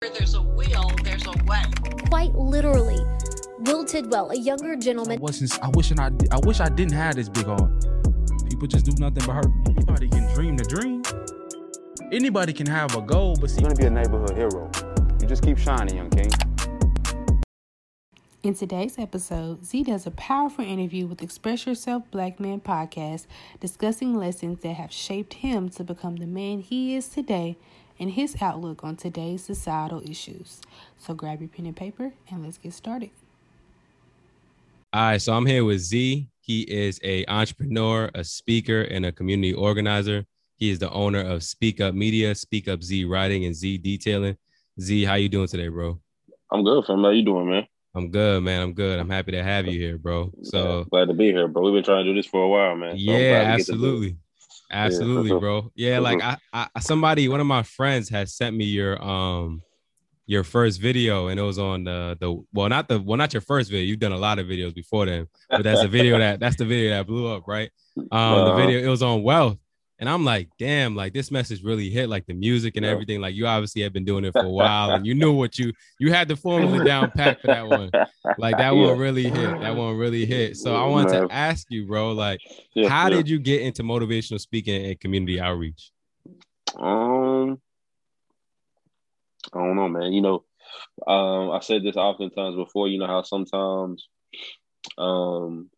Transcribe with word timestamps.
Where 0.00 0.12
there's 0.12 0.34
a 0.34 0.42
will, 0.42 0.90
there's 1.04 1.24
a 1.26 1.32
way. 1.44 1.62
Quite 2.10 2.34
literally. 2.34 3.02
Will 3.60 3.82
Tidwell, 3.82 4.30
a 4.30 4.36
younger 4.36 4.76
gentleman. 4.76 5.16
I 5.16 5.22
wasn't. 5.22 5.58
I 5.64 5.70
wish 5.70 5.90
I. 5.90 6.10
I 6.30 6.38
wish 6.40 6.60
I 6.60 6.68
didn't 6.68 6.92
have 6.92 7.14
this 7.14 7.30
big 7.30 7.46
heart. 7.46 7.70
People 8.46 8.68
just 8.68 8.84
do 8.84 8.92
nothing 8.98 9.24
but 9.26 9.32
hurt. 9.32 9.46
Anybody 9.64 10.10
can 10.10 10.34
dream 10.34 10.58
the 10.58 10.64
dream. 10.64 11.02
Anybody 12.12 12.52
can 12.52 12.66
have 12.66 12.94
a 12.94 13.00
goal, 13.00 13.38
but 13.40 13.48
see, 13.48 13.62
You're 13.62 13.70
gonna 13.70 13.80
be 13.80 13.86
a 13.86 13.90
neighborhood 13.90 14.36
hero. 14.36 14.70
You 15.22 15.28
just 15.28 15.42
keep 15.42 15.56
shining, 15.56 15.96
young 15.96 16.10
king. 16.10 16.30
In 18.42 18.54
today's 18.54 18.98
episode, 18.98 19.64
Zee 19.64 19.82
does 19.82 20.06
a 20.06 20.10
powerful 20.10 20.62
interview 20.62 21.06
with 21.06 21.22
Express 21.22 21.66
Yourself 21.66 22.02
Black 22.10 22.38
Man 22.38 22.60
podcast, 22.60 23.24
discussing 23.60 24.14
lessons 24.14 24.60
that 24.60 24.74
have 24.74 24.92
shaped 24.92 25.32
him 25.32 25.70
to 25.70 25.82
become 25.82 26.16
the 26.16 26.26
man 26.26 26.60
he 26.60 26.94
is 26.94 27.08
today 27.08 27.56
and 27.98 28.10
his 28.10 28.36
outlook 28.40 28.84
on 28.84 28.96
today's 28.96 29.44
societal 29.44 30.02
issues. 30.08 30.60
So 30.98 31.14
grab 31.14 31.40
your 31.40 31.48
pen 31.48 31.66
and 31.66 31.76
paper 31.76 32.12
and 32.30 32.44
let's 32.44 32.58
get 32.58 32.72
started. 32.72 33.10
All 34.92 35.02
right, 35.02 35.20
so 35.20 35.34
I'm 35.34 35.46
here 35.46 35.64
with 35.64 35.80
Zee. 35.80 36.28
He 36.40 36.62
is 36.62 37.00
a 37.02 37.26
entrepreneur, 37.26 38.10
a 38.14 38.24
speaker, 38.24 38.82
and 38.82 39.04
a 39.04 39.12
community 39.12 39.52
organizer. 39.52 40.24
He 40.56 40.70
is 40.70 40.78
the 40.78 40.90
owner 40.90 41.20
of 41.20 41.42
Speak 41.42 41.80
Up 41.80 41.94
Media, 41.94 42.34
Speak 42.34 42.68
Up 42.68 42.82
Z 42.82 43.04
Writing, 43.04 43.44
and 43.44 43.54
Z 43.54 43.78
Detailing. 43.78 44.36
Zee, 44.80 45.04
how 45.04 45.14
you 45.14 45.28
doing 45.28 45.48
today, 45.48 45.68
bro? 45.68 46.00
I'm 46.50 46.64
good, 46.64 46.84
fam. 46.86 47.02
How 47.02 47.10
you 47.10 47.24
doing, 47.24 47.50
man? 47.50 47.66
I'm 47.94 48.10
good, 48.10 48.42
man. 48.42 48.62
I'm 48.62 48.72
good. 48.74 48.98
I'm 48.98 49.10
happy 49.10 49.32
to 49.32 49.42
have 49.42 49.66
you 49.66 49.78
here, 49.78 49.98
bro. 49.98 50.32
So 50.42 50.78
Yeah, 50.78 50.84
glad 50.90 51.08
to 51.08 51.14
be 51.14 51.32
here, 51.32 51.48
bro. 51.48 51.62
We've 51.62 51.74
been 51.74 51.84
trying 51.84 52.04
to 52.04 52.10
do 52.10 52.14
this 52.14 52.26
for 52.26 52.42
a 52.42 52.48
while, 52.48 52.76
man. 52.76 52.98
So 52.98 53.02
yeah, 53.02 53.42
glad 53.42 53.50
to 53.50 53.56
get 53.56 53.66
to 53.66 53.72
do 53.72 53.78
it. 53.78 53.88
absolutely, 53.88 54.16
absolutely, 54.70 55.30
sure. 55.30 55.40
bro. 55.40 55.70
Yeah, 55.74 55.98
like 56.00 56.20
I, 56.22 56.36
I, 56.52 56.68
somebody, 56.80 57.28
one 57.28 57.40
of 57.40 57.46
my 57.46 57.62
friends 57.62 58.08
has 58.10 58.34
sent 58.34 58.56
me 58.56 58.64
your 58.64 59.02
um 59.02 59.62
your 60.26 60.42
first 60.44 60.80
video, 60.80 61.28
and 61.28 61.38
it 61.38 61.42
was 61.42 61.58
on 61.58 61.84
the 61.84 62.16
the 62.20 62.42
well, 62.52 62.68
not 62.68 62.88
the 62.88 63.00
well, 63.00 63.16
not 63.16 63.32
your 63.32 63.40
first 63.42 63.70
video. 63.70 63.86
You've 63.86 64.00
done 64.00 64.12
a 64.12 64.18
lot 64.18 64.38
of 64.38 64.46
videos 64.46 64.74
before 64.74 65.06
then, 65.06 65.26
but 65.54 65.62
that's 65.62 65.80
the 65.82 65.88
video 65.88 66.18
that 66.20 66.40
that's 66.40 66.56
the 66.56 66.64
video 66.64 66.90
that 66.90 67.06
blew 67.06 67.28
up, 67.28 67.44
right? 67.46 67.70
Um, 68.10 68.44
the 68.44 68.50
Uh-huh. 68.52 68.60
video 68.60 68.80
it 68.80 68.88
was 68.88 69.02
on 69.02 69.22
wealth, 69.22 69.58
and 69.98 70.08
I'm 70.08 70.24
like, 70.24 70.48
damn, 70.58 70.94
like 70.94 71.12
this 71.14 71.30
message 71.30 71.62
really 71.62 71.88
hit, 71.90 72.08
like 72.08 72.26
the 72.26 72.34
music 72.34 72.76
and 72.76 72.84
Yeah. 72.84 72.92
everything. 72.92 73.20
Like 73.20 73.34
you 73.34 73.46
obviously 73.46 73.82
have 73.82 73.92
been 73.92 74.04
doing 74.04 74.24
it 74.24 74.32
for 74.34 74.44
a 74.46 74.50
while, 74.52 74.92
and 74.92 75.06
you 75.06 75.14
knew 75.14 75.32
what 75.32 75.58
you 75.58 75.72
you 75.98 76.12
had 76.12 76.28
the 76.28 76.36
formula 76.36 76.84
down 76.84 77.10
pat 77.10 77.40
for 77.40 77.48
that 77.48 77.66
one. 77.66 77.90
Like 78.38 78.58
that 78.58 78.74
Yeah. 78.74 78.86
one 78.88 78.98
really 78.98 79.30
hit. 79.30 79.60
That 79.60 79.74
one 79.74 79.96
really 79.96 80.26
hit. 80.26 80.56
So 80.58 80.74
I 80.74 80.86
wanted 80.86 81.12
Man. 81.12 81.28
to 81.28 81.34
ask 81.34 81.66
you, 81.70 81.86
bro, 81.86 82.12
like 82.12 82.40
Yeah, 82.74 82.88
how 82.88 83.08
did 83.08 83.28
you 83.28 83.38
get 83.38 83.62
into 83.62 83.82
motivational 83.82 84.40
speaking 84.40 84.84
and 84.84 85.00
community 85.00 85.40
outreach? 85.40 85.90
Um, 86.78 87.58
I 89.54 89.58
don't 89.58 89.76
know, 89.76 89.88
man. 89.88 90.12
You 90.12 90.20
know, 90.20 90.44
um, 91.06 91.50
I 91.52 91.60
said 91.60 91.82
this 91.82 91.96
oftentimes 91.96 92.56
before. 92.56 92.88
You 92.88 92.98
know 92.98 93.06
how 93.06 93.22
sometimes, 93.22 94.06
um, 94.98 95.70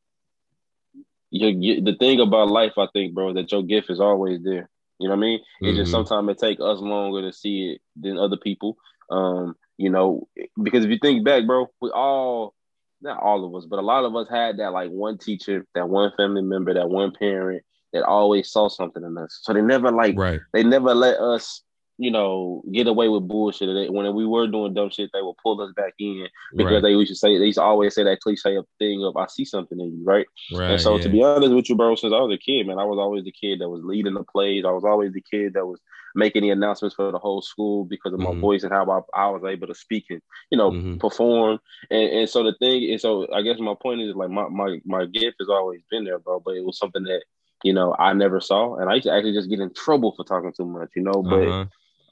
you, 1.30 1.48
you 1.48 1.82
the 1.82 1.96
thing 1.96 2.20
about 2.20 2.48
life, 2.48 2.72
I 2.78 2.86
think, 2.92 3.14
bro, 3.14 3.34
that 3.34 3.52
your 3.52 3.62
gift 3.62 3.90
is 3.90 4.00
always 4.00 4.42
there. 4.42 4.68
You 4.98 5.08
know 5.08 5.14
what 5.14 5.18
I 5.18 5.20
mean? 5.20 5.40
It's 5.60 5.76
just 5.76 5.90
Mhm. 5.90 6.06
sometimes 6.06 6.30
it 6.30 6.38
take 6.38 6.60
us 6.60 6.80
longer 6.80 7.22
to 7.22 7.32
see 7.32 7.72
it 7.72 7.80
than 8.00 8.18
other 8.18 8.36
people. 8.36 8.76
Um, 9.10 9.54
you 9.76 9.90
know, 9.90 10.28
because 10.62 10.84
if 10.84 10.90
you 10.90 10.98
think 11.00 11.24
back, 11.24 11.46
bro, 11.46 11.66
we 11.80 11.90
all 11.90 12.54
not 13.00 13.22
all 13.22 13.44
of 13.44 13.54
us, 13.54 13.64
but 13.64 13.78
a 13.78 13.82
lot 13.82 14.04
of 14.04 14.16
us 14.16 14.28
had 14.28 14.58
that 14.58 14.72
like 14.72 14.90
one 14.90 15.18
teacher, 15.18 15.64
that 15.74 15.88
one 15.88 16.12
family 16.16 16.42
member, 16.42 16.74
that 16.74 16.90
one 16.90 17.12
parent 17.12 17.62
that 17.92 18.02
always 18.02 18.50
saw 18.50 18.68
something 18.68 19.04
in 19.04 19.16
us. 19.16 19.38
So 19.42 19.52
they 19.52 19.62
never 19.62 19.90
like 19.92 20.16
Right. 20.16 20.40
they 20.52 20.64
never 20.64 20.94
let 20.94 21.18
us, 21.18 21.62
you 21.98 22.10
know, 22.10 22.62
get 22.72 22.86
away 22.86 23.08
with 23.08 23.26
bullshit. 23.28 23.90
When 23.92 24.14
we 24.14 24.24
were 24.24 24.46
doing 24.46 24.72
dumb 24.72 24.88
shit, 24.90 25.10
they 25.12 25.20
would 25.20 25.36
pull 25.42 25.60
us 25.60 25.72
back 25.74 25.94
in 25.98 26.28
because 26.56 26.74
Right. 26.74 26.82
they 26.82 26.90
used 26.92 27.08
to 27.10 27.16
say 27.16 27.36
they 27.38 27.46
used 27.46 27.58
to 27.58 27.62
always 27.62 27.94
say 27.94 28.04
that 28.04 28.20
cliche 28.20 28.56
thing 28.78 29.04
of 29.04 29.16
I 29.16 29.26
see 29.26 29.44
something 29.44 29.78
in 29.80 29.98
you, 29.98 30.04
right? 30.04 30.26
Right. 30.54 30.70
and 30.70 30.80
so 30.80 30.96
yeah. 30.96 31.02
to 31.02 31.08
be 31.08 31.22
honest 31.22 31.52
with 31.52 31.68
you, 31.68 31.74
bro, 31.74 31.94
since 31.96 32.12
I 32.14 32.20
was 32.20 32.32
a 32.34 32.38
kid, 32.38 32.66
man, 32.66 32.78
I 32.78 32.84
was 32.84 32.98
always 32.98 33.24
the 33.24 33.32
kid 33.32 33.58
that 33.60 33.68
was 33.68 33.82
leading 33.84 34.14
the 34.14 34.22
plays. 34.24 34.64
I 34.64 34.70
was 34.70 34.84
always 34.84 35.12
the 35.12 35.20
kid 35.22 35.54
that 35.54 35.66
was 35.66 35.80
making 36.14 36.42
the 36.42 36.50
announcements 36.50 36.94
for 36.94 37.10
the 37.12 37.18
whole 37.18 37.42
school 37.42 37.84
because 37.84 38.12
of 38.12 38.20
my 38.20 38.30
Mhm. 38.30 38.40
voice 38.40 38.62
and 38.62 38.72
how 38.72 38.88
I, 38.90 39.20
I 39.20 39.28
was 39.30 39.42
able 39.44 39.66
to 39.66 39.74
speak 39.74 40.06
and 40.10 40.22
you 40.50 40.56
know 40.58 40.70
Mhm. 40.72 41.00
perform. 41.00 41.58
And 41.90 42.10
and 42.10 42.28
so 42.28 42.42
the 42.44 42.54
thing 42.54 42.82
is, 42.84 43.02
so 43.02 43.26
I 43.34 43.42
guess 43.42 43.58
my 43.58 43.74
point 43.80 44.00
is 44.02 44.14
like 44.14 44.30
my 44.30 44.48
my 44.48 44.80
my 44.86 45.04
gift 45.06 45.36
has 45.40 45.48
always 45.48 45.80
been 45.90 46.04
there, 46.04 46.18
bro. 46.20 46.38
But 46.40 46.54
it 46.56 46.64
was 46.64 46.78
something 46.78 47.02
that 47.04 47.24
you 47.64 47.72
know 47.72 47.94
I 47.98 48.12
never 48.12 48.40
saw, 48.40 48.76
and 48.76 48.88
I 48.88 48.94
used 48.94 49.06
to 49.06 49.12
actually 49.12 49.32
just 49.34 49.50
get 49.50 49.58
in 49.60 49.72
trouble 49.74 50.12
for 50.16 50.24
talking 50.24 50.52
too 50.56 50.64
much, 50.64 50.90
you 50.94 51.02
know. 51.02 51.22
But 51.22 51.46
Uh-huh. 51.48 51.64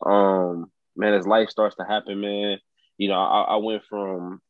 Um 0.05 0.71
man 0.97 1.15
as 1.15 1.27
life 1.27 1.49
starts 1.49 1.77
to 1.77 1.84
happen 1.84 2.21
man 2.21 2.59
you 2.99 3.09
know 3.09 3.15
i, 3.15 3.43
I 3.43 3.57
went 3.57 3.83
from 3.89 4.41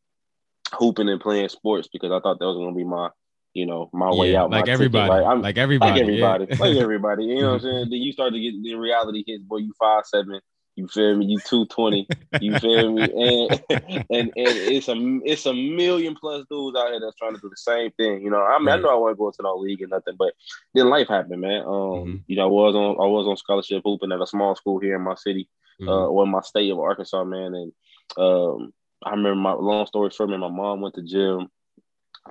hooping 0.75 1.09
and 1.09 1.21
playing 1.21 1.49
sports 1.49 1.89
because 1.93 2.11
i 2.11 2.21
thought 2.21 2.39
that 2.39 2.47
was 2.47 2.57
going 2.57 2.73
to 2.73 2.77
be 2.77 2.85
my 2.85 3.11
you 3.55 3.65
know 3.65 3.89
my 3.93 4.11
way 4.11 4.37
out 4.37 4.51
like 4.51 4.69
everybody? 4.69 5.25
I'm, 5.25 5.41
like 5.41 5.57
everybody, 5.57 5.93
like 5.93 6.03
everybody 6.03 6.47
yeah. 6.51 6.57
like 6.59 6.77
everybody 6.77 7.25
you 7.25 7.41
know 7.41 7.53
what 7.53 7.55
i'm 7.55 7.61
saying 7.63 7.91
then 7.91 8.03
you 8.03 8.13
start 8.13 8.35
to 8.35 8.41
get 8.41 8.63
the 8.63 8.75
reality 8.75 9.25
hits 9.27 9.45
boy 9.45 9.59
you 9.59 9.73
five 9.79 10.05
seven 10.05 10.41
you 10.77 10.87
feel 10.89 11.17
me? 11.17 11.27
You 11.27 11.41
220 11.41 12.09
you 12.41 12.57
feel 12.57 12.93
me? 12.93 13.11
And, 13.89 14.01
and 14.11 14.29
and 14.37 14.57
it's 14.75 14.89
a 14.89 14.95
it's 15.25 15.47
a 15.47 15.53
million 15.55 16.15
plus 16.15 16.45
dudes 16.51 16.77
out 16.77 16.91
here 16.91 17.01
that's 17.01 17.17
trying 17.17 17.35
to 17.35 17.41
do 17.41 17.49
the 17.51 17.57
same 17.57 17.91
thing 17.93 18.21
you 18.23 18.31
know? 18.31 18.43
I 18.43 18.59
mean 18.59 18.69
i 18.69 18.77
know 18.77 18.91
i 18.91 18.95
wasn't 18.95 19.19
going 19.19 19.33
to 19.33 19.43
no 19.43 19.57
league 19.57 19.83
or 19.83 19.87
nothing 19.89 20.15
but 20.19 20.33
then 20.75 20.89
life 20.91 21.09
happened 21.09 21.41
man. 21.41 21.63
Um 21.63 21.67
Mhm. 21.67 22.23
you 22.27 22.37
know 22.37 22.45
i 22.45 22.51
was 22.51 22.75
on 22.75 22.97
i 23.05 23.07
was 23.07 23.27
on 23.27 23.37
scholarship 23.37 23.83
hooping 23.85 24.13
at 24.13 24.21
a 24.21 24.27
small 24.27 24.55
school 24.57 24.79
here 24.81 24.97
in 24.97 25.03
my 25.03 25.15
city 25.15 25.49
Mhm. 25.81 25.89
uh, 25.89 26.07
or 26.09 26.25
in 26.25 26.31
my 26.31 26.41
state 26.41 26.71
of 26.71 26.79
Arkansas, 26.79 27.25
man. 27.25 27.55
And 27.55 27.73
um, 28.17 28.73
I 29.05 29.11
remember 29.11 29.37
my 29.37 29.53
long 29.53 29.87
story 29.87 30.11
short, 30.11 30.31
man, 30.31 30.41
my 30.41 30.49
mom 30.49 30.81
went 30.81 30.95
to 30.97 31.03
jail 31.03 31.47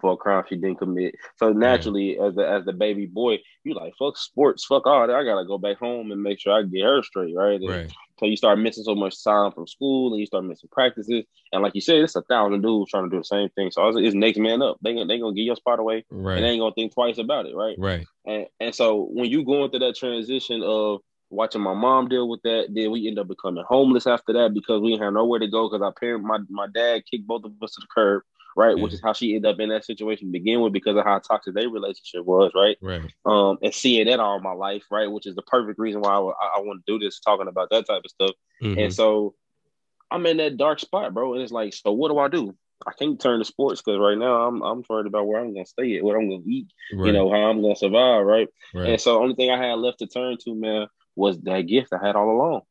for 0.02 0.14
a 0.14 0.18
crime 0.18 0.44
she 0.48 0.56
didn't 0.56 0.80
commit. 0.80 1.16
So 1.38 1.50
mm-hmm. 1.50 1.60
naturally, 1.60 2.20
as 2.20 2.36
the 2.36 2.48
as 2.48 2.66
the 2.66 2.74
baby 2.74 3.06
boy, 3.06 3.40
you 3.64 3.74
like 3.74 3.94
fuck 3.98 4.18
sports, 4.18 4.66
fuck 4.66 4.86
all 4.86 5.08
that. 5.08 5.16
I 5.16 5.24
gotta 5.24 5.46
go 5.46 5.58
back 5.58 5.78
home 5.78 6.12
and 6.12 6.22
make 6.22 6.40
sure 6.40 6.54
I 6.54 6.64
get 6.64 6.84
her 6.84 7.04
straight, 7.04 7.36
right? 7.36 7.60
And 7.60 7.70
right. 7.70 7.92
So 8.20 8.26
you 8.26 8.38
start 8.38 8.60
missing 8.60 8.86
so 8.86 8.96
much 8.96 9.22
time 9.24 9.52
from 9.52 9.68
school, 9.68 10.14
and 10.14 10.20
you 10.20 10.26
start 10.26 10.46
missing 10.46 10.70
practices. 10.72 11.26
And 11.52 11.62
like 11.62 11.76
you 11.76 11.82
said, 11.82 11.98
it's 11.98 12.16
a 12.16 12.22
thousand 12.22 12.62
dudes 12.62 12.90
trying 12.90 13.04
to 13.04 13.10
do 13.10 13.18
the 13.18 13.26
same 13.26 13.50
thing. 13.50 13.72
So 13.72 13.88
it's, 13.90 13.98
it's 13.98 14.16
next 14.16 14.38
man 14.38 14.62
up. 14.62 14.78
They 14.82 14.94
gonna 14.94 15.06
they 15.06 15.20
gonna 15.20 15.36
get 15.36 15.42
your 15.42 15.56
spot 15.58 15.80
away, 15.80 16.06
Right. 16.10 16.38
and 16.38 16.46
they 16.46 16.50
ain't 16.50 16.62
gonna 16.62 16.74
think 16.74 16.94
twice 16.94 17.18
about 17.18 17.46
it, 17.46 17.56
right? 17.56 17.76
right. 17.78 18.08
And 18.26 18.48
and 18.60 18.74
so 18.74 19.10
when 19.12 19.30
you 19.30 19.44
go 19.44 19.66
into 19.66 19.80
that 19.80 19.96
transition 19.96 20.64
of 20.64 21.02
watching 21.30 21.62
my 21.62 21.74
mom 21.74 22.08
deal 22.08 22.30
with 22.30 22.42
that, 22.44 22.68
then 22.70 22.92
we 22.92 23.08
end 23.08 23.20
up 23.20 23.28
becoming 23.28 23.66
homeless 23.68 24.08
after 24.08 24.34
that 24.34 24.54
because 24.54 24.82
we 24.82 24.92
didn't 24.92 25.04
have 25.04 25.14
nowhere 25.14 25.40
to 25.40 25.48
go 25.48 25.68
because 25.68 25.84
our 25.84 25.94
parent, 25.94 26.24
my 26.24 26.40
my 26.50 26.68
dad 26.74 27.04
kicked 27.10 27.28
both 27.28 27.44
of 27.44 27.52
us 27.62 27.74
to 27.74 27.82
the 27.82 27.88
curb, 27.94 28.24
right? 28.56 28.78
Which 28.78 28.94
is 28.94 29.02
how 29.02 29.14
she 29.14 29.36
ended 29.36 29.52
up 29.52 29.60
in 29.60 29.70
that 29.70 29.86
situation 29.86 30.28
to 30.28 30.32
begin 30.32 30.62
with 30.62 30.74
because 30.74 30.96
of 30.98 31.04
how 31.04 31.20
toxic 31.20 31.54
their 31.54 31.70
relationship 31.70 32.26
was, 32.26 32.52
right? 32.56 32.78
Right. 32.82 33.12
Um, 33.26 33.58
and 33.62 33.74
seeing 33.74 34.08
that 34.08 34.20
all 34.20 34.40
my 34.40 34.54
life, 34.54 34.84
right? 34.90 35.12
Which 35.12 35.28
is 35.28 35.36
the 35.36 35.42
perfect 35.44 35.80
reason 35.80 36.02
why 36.02 36.12
I, 36.12 36.20
I, 36.20 36.58
I 36.58 36.60
want 36.62 36.84
to 36.86 36.92
do 36.92 37.04
this, 37.04 37.20
talking 37.20 37.48
about 37.48 37.70
that 37.72 37.86
type 37.88 38.04
of 38.06 38.12
stuff. 38.12 38.32
Mhm. 38.62 38.86
And 38.86 38.94
so 38.94 39.36
I'm 40.10 40.26
in 40.26 40.38
that 40.38 40.58
dark 40.58 40.80
spot, 40.80 41.14
bro. 41.14 41.34
And 41.34 41.42
it's 41.42 41.52
like, 41.52 41.74
so 41.74 41.92
what 41.92 42.10
do 42.10 42.18
I 42.20 42.28
do? 42.28 42.56
I 42.86 42.92
can't 42.92 43.20
turn 43.20 43.40
to 43.40 43.46
sports 43.46 43.82
because 43.82 44.00
right 44.00 44.18
now 44.18 44.48
I'm 44.48 44.62
I'm 44.62 44.84
worried 44.90 45.08
about 45.08 45.28
where 45.28 45.40
I'm 45.40 45.54
gonna 45.54 45.66
stay 45.66 45.98
at, 45.98 46.04
what 46.04 46.16
I'm 46.16 46.30
gonna 46.30 46.44
eat, 46.46 46.68
right. 46.94 47.08
you 47.08 47.14
know, 47.14 47.30
how 47.30 47.50
I'm 47.50 47.62
gonna 47.62 47.76
survive, 47.76 48.26
right? 48.26 48.48
right. 48.74 48.90
And 48.90 49.02
so 49.02 49.14
the 49.14 49.20
only 49.20 49.36
thing 49.36 49.50
I 49.50 49.58
had 49.58 49.80
left 49.80 50.00
to 50.00 50.08
turn 50.08 50.38
to, 50.44 50.56
man, 50.56 50.88
was 51.16 51.40
that 51.42 51.62
gift 51.62 51.94
I 51.94 52.06
had 52.06 52.16
all 52.16 52.30
along. 52.30 52.62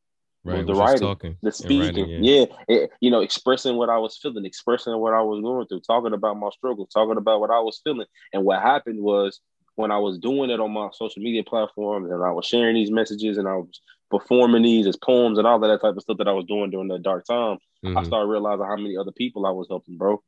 Right. 0.45 0.65
the 0.65 0.73
writing, 0.73 0.99
talking, 1.07 1.37
The 1.41 1.51
speaking. 1.51 1.79
writing, 1.79 2.23
yeah. 2.23 2.45
it- 2.67 2.91
you 3.01 3.09
know, 3.11 3.21
expressing 3.21 3.75
what 3.77 3.89
I 3.89 3.97
was 3.97 4.17
feeling, 4.17 4.45
expressing 4.45 4.95
what 4.97 5.13
I 5.13 5.21
was 5.21 5.41
going 5.41 5.67
through, 5.67 5.81
talking 5.81 6.13
about 6.13 6.37
my 6.37 6.49
struggle, 6.51 6.85
talking 6.87 7.17
about 7.17 7.39
what 7.39 7.49
I 7.51 7.59
was 7.59 7.81
feeling. 7.83 8.07
And 8.33 8.45
what 8.45 8.61
happened 8.61 9.01
was 9.01 9.39
when 9.75 9.91
I 9.91 9.97
was 9.97 10.17
doing 10.19 10.49
it 10.49 10.59
on 10.59 10.71
my 10.71 10.89
social 10.93 11.21
media 11.21 11.43
platforms 11.43 12.09
and 12.11 12.23
I 12.23 12.31
was 12.31 12.45
sharing 12.45 12.75
these 12.75 12.91
messages 12.91 13.37
and 13.37 13.47
I 13.47 13.55
was 13.57 13.81
performing 14.09 14.63
these 14.63 14.87
as 14.87 14.95
poems 14.95 15.37
and 15.37 15.45
all 15.47 15.55
of 15.55 15.61
that 15.61 15.81
type 15.81 15.95
of 15.95 16.01
stuff 16.01 16.17
that 16.19 16.27
I 16.27 16.31
was 16.31 16.45
doing 16.45 16.69
during 16.69 16.87
that 16.89 17.01
dark 17.01 17.25
time, 17.25 17.57
I 17.83 17.89
Mhm. 17.89 18.05
started 18.05 18.27
realizing 18.29 18.65
how 18.65 18.75
many 18.77 18.95
other 18.95 19.11
people 19.11 19.45
I 19.45 19.51
was 19.51 19.67
helping, 19.69 19.97
bro. 19.97 20.21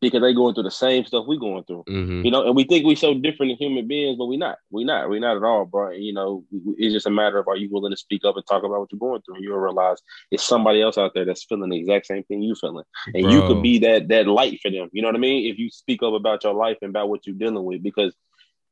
Because 0.00 0.20
they 0.20 0.34
going 0.34 0.54
through 0.54 0.64
the 0.64 0.70
same 0.70 1.04
stuff 1.04 1.26
we 1.28 1.38
going 1.38 1.62
through. 1.64 1.84
Mhm. 1.88 2.24
You 2.24 2.30
know, 2.32 2.44
and 2.44 2.56
we 2.56 2.64
think 2.64 2.84
we 2.84 2.96
so 2.96 3.14
different 3.14 3.52
as 3.52 3.58
human 3.58 3.86
beings, 3.86 4.16
but 4.16 4.26
we 4.26 4.36
not. 4.36 4.58
We 4.70 4.82
not. 4.82 5.08
We 5.08 5.20
not 5.20 5.36
at 5.36 5.44
all, 5.44 5.64
bro. 5.64 5.90
You 5.90 6.12
know, 6.12 6.44
it's 6.76 6.92
just 6.92 7.06
a 7.06 7.10
matter 7.10 7.38
of 7.38 7.46
are 7.46 7.56
you 7.56 7.68
willing 7.70 7.92
to 7.92 7.96
speak 7.96 8.24
up 8.24 8.36
and 8.36 8.44
talk 8.44 8.64
about 8.64 8.80
what 8.80 8.90
you're 8.90 8.98
going 8.98 9.22
through. 9.22 9.36
And 9.36 9.44
you'll 9.44 9.58
realize 9.58 9.98
it's 10.32 10.42
somebody 10.42 10.82
else 10.82 10.98
out 10.98 11.12
there 11.14 11.24
that's 11.24 11.44
feeling 11.44 11.70
the 11.70 11.78
exact 11.78 12.06
same 12.06 12.24
thing 12.24 12.42
you 12.42 12.56
feeling, 12.56 12.84
and 13.14 13.30
you 13.30 13.42
could 13.42 13.62
be 13.62 13.78
that 13.80 14.08
that 14.08 14.26
light 14.26 14.58
for 14.60 14.70
them. 14.70 14.88
You 14.92 15.02
know 15.02 15.08
what 15.08 15.14
I 15.14 15.20
mean? 15.20 15.48
If 15.52 15.58
you 15.58 15.70
speak 15.70 16.02
up 16.02 16.14
about 16.14 16.42
your 16.42 16.54
life 16.54 16.78
and 16.82 16.90
about 16.90 17.08
what 17.08 17.24
you're 17.26 17.36
dealing 17.36 17.64
with, 17.64 17.82
because 17.82 18.12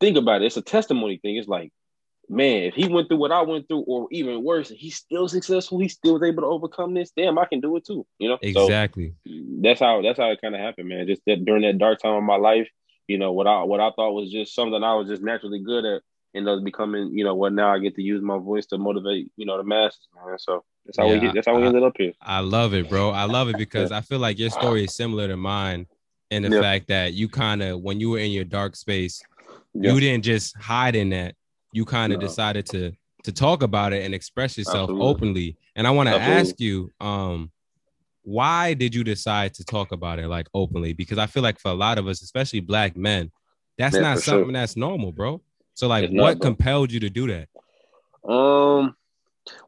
think 0.01 0.17
about 0.17 0.43
it, 0.43 0.47
it's 0.47 0.57
a 0.57 0.63
testimony 0.63 1.19
thing. 1.19 1.37
It's 1.37 1.49
like, 1.49 1.71
man, 2.31 2.63
if 2.63 2.75
he 2.75 2.89
went 2.89 3.09
through 3.09 3.19
what 3.19 3.33
I 3.33 3.43
went 3.43 3.69
through, 3.69 3.81
or 3.81 4.09
even 4.11 4.43
worse, 4.45 4.69
he's 4.71 4.97
still 4.97 5.29
successful. 5.29 5.79
He 5.79 5.89
still 5.89 6.15
was 6.15 6.23
able 6.23 6.43
to 6.43 6.47
overcome 6.49 6.95
this. 6.95 7.11
Damn, 7.17 7.39
I 7.39 7.45
can 7.47 7.61
do 7.61 7.77
it 7.77 7.85
too. 7.85 8.07
You 8.19 8.29
know, 8.31 8.39
So, 8.55 8.65
Exactly. 8.65 9.15
that's 9.61 9.81
how 9.81 10.01
that's 10.03 10.19
how 10.19 10.31
it 10.31 10.41
kind 10.41 10.55
of 10.55 10.61
happened, 10.61 10.89
man. 10.89 11.07
Just 11.07 11.23
that 11.27 11.45
during 11.45 11.63
that 11.63 11.79
dark 11.79 12.01
time 12.01 12.15
of 12.15 12.23
my 12.23 12.37
life, 12.37 12.69
you 13.09 13.19
know, 13.19 13.33
what 13.33 13.47
I 13.47 13.65
what 13.65 13.81
I 13.81 13.91
thought 13.91 14.13
was 14.13 14.31
just 14.31 14.55
something 14.55 14.83
I 14.83 14.95
was 14.95 15.09
just 15.09 15.23
naturally 15.23 15.59
good 15.61 15.85
at 15.85 16.03
end 16.33 16.49
up 16.49 16.63
becoming, 16.63 17.11
you 17.19 17.25
know, 17.25 17.35
what 17.35 17.53
now 17.53 17.75
I 17.75 17.81
get 17.81 17.97
to 17.97 18.03
use 18.03 18.23
my 18.23 18.39
voice 18.39 18.65
to 18.67 18.79
motivate, 18.79 19.29
you 19.37 19.45
know, 19.47 19.57
the 19.57 19.65
masses, 19.65 20.07
man. 20.15 20.39
So 20.39 20.63
that's 20.87 20.97
how 20.97 21.07
we 21.09 21.15
Yeah, 21.15 21.21
get, 21.23 21.35
that's 21.35 21.47
how 21.49 21.57
we 21.57 21.65
I- 21.65 21.67
ended 21.67 21.83
up 21.83 21.95
here. 21.99 22.13
I 22.23 22.39
love 22.39 22.73
it, 22.73 22.89
bro. 22.89 23.11
I 23.11 23.25
love 23.25 23.49
it 23.49 23.57
because 23.57 23.91
I 23.91 24.01
feel 24.01 24.21
like 24.21 24.39
your 24.39 24.51
story 24.61 24.85
is 24.85 24.95
similar 24.95 25.27
to 25.27 25.37
mine 25.37 25.87
in 26.31 26.45
the 26.45 26.51
Yeah. 26.51 26.61
fact 26.61 26.87
that 26.87 27.15
you 27.15 27.29
kind 27.29 27.63
of, 27.65 27.81
when 27.81 27.99
you 27.99 28.11
were 28.11 28.21
in 28.21 28.31
your 28.31 28.45
dark 28.45 28.77
space, 28.77 29.21
Yeah. 29.75 29.93
you 29.93 29.99
didn't 29.99 30.23
just 30.23 30.57
hide 30.57 30.95
in 30.95 31.11
that. 31.11 31.35
You 31.73 31.85
kind 31.85 32.13
of 32.13 32.21
No. 32.21 32.27
decided 32.27 32.67
to 32.67 32.93
to 33.25 33.33
talk 33.33 33.63
about 33.63 33.93
it 33.93 34.05
and 34.05 34.15
express 34.15 34.57
yourself 34.57 34.89
Absolutely. 34.91 35.07
openly. 35.07 35.57
And 35.77 35.87
I 35.87 35.91
want 35.91 36.09
to 36.09 36.15
ask 36.15 36.59
you, 36.59 36.91
um, 37.01 37.51
why 38.23 38.75
did 38.75 38.95
you 38.95 39.05
decide 39.05 39.55
to 39.55 39.65
talk 39.65 39.93
about 39.93 40.19
it 40.19 40.29
like 40.29 40.47
openly? 40.55 40.95
Because 40.95 41.19
I 41.19 41.27
feel 41.27 41.43
like 41.43 41.59
for 41.59 41.71
a 41.71 41.75
lot 41.75 41.99
of 41.99 42.07
us, 42.07 42.23
especially 42.23 42.61
black 42.61 42.97
men, 42.97 43.31
that's 43.77 43.97
not 43.97 44.17
for 44.17 44.23
sure. 44.23 44.39
something 44.39 44.53
that's 44.55 44.77
normal, 44.77 45.13
bro. 45.13 45.43
So 45.75 45.87
like, 45.87 46.05
It's 46.05 46.15
what 46.15 46.39
bro. 46.39 46.49
compelled 46.49 46.93
you 46.93 47.01
to 47.01 47.11
do 47.11 47.27
that? 47.29 47.49
Um, 48.31 48.97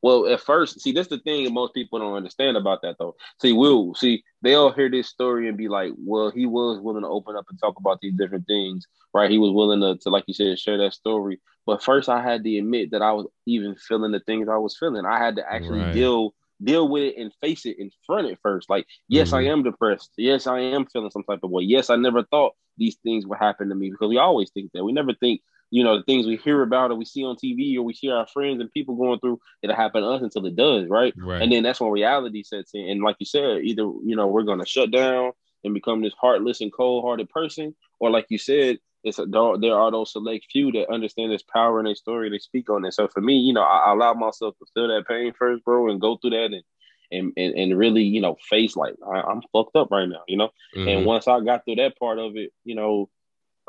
well, 0.02 0.26
at 0.26 0.40
first, 0.40 0.80
see, 0.80 0.92
that's 0.92 1.08
the 1.08 1.18
thing 1.18 1.52
most 1.52 1.74
people 1.74 1.98
don't 1.98 2.14
understand 2.14 2.56
about 2.56 2.82
that, 2.82 2.96
though. 2.98 3.16
See, 3.40 3.52
we'll 3.52 3.94
see 3.94 4.22
they'll 4.42 4.72
hear 4.72 4.90
this 4.90 5.08
story 5.08 5.48
and 5.48 5.56
be 5.56 5.68
like, 5.68 5.92
"Well, 5.98 6.30
he 6.30 6.46
was 6.46 6.80
willing 6.80 7.02
to 7.02 7.08
open 7.08 7.36
up 7.36 7.46
and 7.48 7.58
talk 7.58 7.78
about 7.78 8.00
these 8.00 8.14
different 8.14 8.46
things, 8.46 8.86
right? 9.14 9.30
He 9.30 9.38
was 9.38 9.52
willing 9.52 9.80
to, 9.80 9.96
to 10.02 10.10
like 10.10 10.24
you 10.26 10.34
said, 10.34 10.58
share 10.58 10.78
that 10.78 10.94
story." 10.94 11.40
But 11.66 11.82
first, 11.82 12.08
I 12.08 12.22
had 12.22 12.44
to 12.44 12.58
admit 12.58 12.90
that 12.92 13.02
I 13.02 13.12
was 13.12 13.26
even 13.46 13.76
feeling 13.76 14.12
the 14.12 14.20
things 14.20 14.48
I 14.48 14.56
was 14.56 14.76
feeling. 14.78 15.06
I 15.06 15.18
had 15.18 15.36
to 15.36 15.50
actually 15.52 15.84
Right. 15.84 15.92
deal 15.92 16.34
deal 16.62 16.88
with 16.88 17.02
it 17.02 17.16
and 17.20 17.32
face 17.40 17.66
it 17.66 17.78
in 17.78 17.90
front 18.06 18.28
it 18.28 18.38
first. 18.42 18.70
Like, 18.70 18.86
yes, 19.08 19.32
I 19.32 19.42
Mhm. 19.42 19.46
am 19.46 19.62
depressed. 19.64 20.12
Yes, 20.16 20.46
I 20.46 20.60
am 20.60 20.86
feeling 20.86 21.10
some 21.10 21.24
type 21.24 21.40
of 21.42 21.50
way. 21.50 21.64
Yes, 21.64 21.90
I 21.90 21.96
never 21.96 22.22
thought 22.24 22.54
these 22.76 22.96
things 23.02 23.26
would 23.26 23.38
happen 23.38 23.68
to 23.68 23.74
me 23.74 23.90
because 23.90 24.08
we 24.08 24.18
always 24.18 24.50
think 24.50 24.70
that. 24.72 24.84
We 24.84 24.92
never 24.92 25.14
think 25.14 25.40
you 25.72 25.82
know, 25.82 25.96
the 25.96 26.04
things 26.04 26.26
we 26.26 26.36
hear 26.36 26.62
about 26.62 26.90
or 26.90 26.96
we 26.96 27.06
see 27.06 27.24
on 27.24 27.34
TV 27.34 27.76
or 27.76 27.82
we 27.82 27.94
see 27.94 28.10
our 28.10 28.26
friends 28.26 28.60
and 28.60 28.70
people 28.72 28.94
going 28.94 29.18
through, 29.20 29.40
it'll 29.62 29.74
happen 29.74 30.02
to 30.02 30.08
us 30.08 30.22
until 30.22 30.44
it 30.44 30.54
does, 30.54 30.86
right? 30.86 31.14
Right. 31.16 31.40
And 31.40 31.50
then 31.50 31.62
that's 31.62 31.80
when 31.80 31.90
reality 31.90 32.42
sets 32.42 32.72
in. 32.74 32.90
And 32.90 33.02
like 33.02 33.16
you 33.18 33.24
said, 33.24 33.62
either, 33.64 33.84
you 34.04 34.14
know, 34.14 34.26
we're 34.26 34.42
going 34.42 34.60
to 34.60 34.66
shut 34.66 34.90
down 34.90 35.32
and 35.64 35.72
become 35.72 36.02
this 36.02 36.12
heartless 36.20 36.60
and 36.60 36.70
cold 36.70 37.04
hearted 37.04 37.30
person, 37.30 37.74
or 38.00 38.10
like 38.10 38.26
you 38.28 38.36
said, 38.36 38.80
it's 39.02 39.18
a, 39.18 39.24
there 39.24 39.74
are 39.74 39.90
those 39.90 40.12
select 40.12 40.44
few 40.52 40.70
that 40.72 40.92
understand 40.92 41.32
this 41.32 41.42
power 41.42 41.80
in 41.80 41.86
their 41.86 41.94
story, 41.94 42.28
they 42.28 42.38
speak 42.38 42.68
on 42.68 42.84
it. 42.84 42.92
So 42.92 43.08
for 43.08 43.22
me, 43.22 43.38
you 43.38 43.54
know, 43.54 43.62
I, 43.62 43.86
I 43.86 43.92
allow 43.92 44.12
myself 44.12 44.54
to 44.58 44.66
feel 44.74 44.88
that 44.88 45.08
pain 45.08 45.32
first, 45.36 45.64
bro, 45.64 45.90
and 45.90 46.00
go 46.00 46.18
through 46.18 46.30
that 46.30 46.52
and 46.52 46.62
and 47.10 47.32
and, 47.36 47.54
and 47.54 47.78
really, 47.78 48.02
you 48.02 48.20
know, 48.20 48.36
face 48.48 48.76
like 48.76 48.94
I, 49.06 49.22
I'm 49.22 49.40
fucked 49.52 49.74
up 49.74 49.90
right 49.90 50.08
now, 50.08 50.22
you 50.28 50.36
know. 50.36 50.50
Mhm. 50.76 50.88
And 50.98 51.06
once 51.06 51.26
I 51.26 51.40
got 51.40 51.64
through 51.64 51.76
that 51.76 51.98
part 51.98 52.18
of 52.18 52.36
it, 52.36 52.52
you 52.64 52.74
know, 52.74 53.08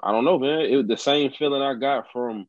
I 0.01 0.11
don't 0.11 0.25
know, 0.25 0.39
man. 0.39 0.61
It 0.61 0.75
was 0.77 0.87
the 0.87 0.97
same 0.97 1.31
feeling 1.31 1.61
I 1.61 1.73
got 1.75 2.11
from 2.11 2.47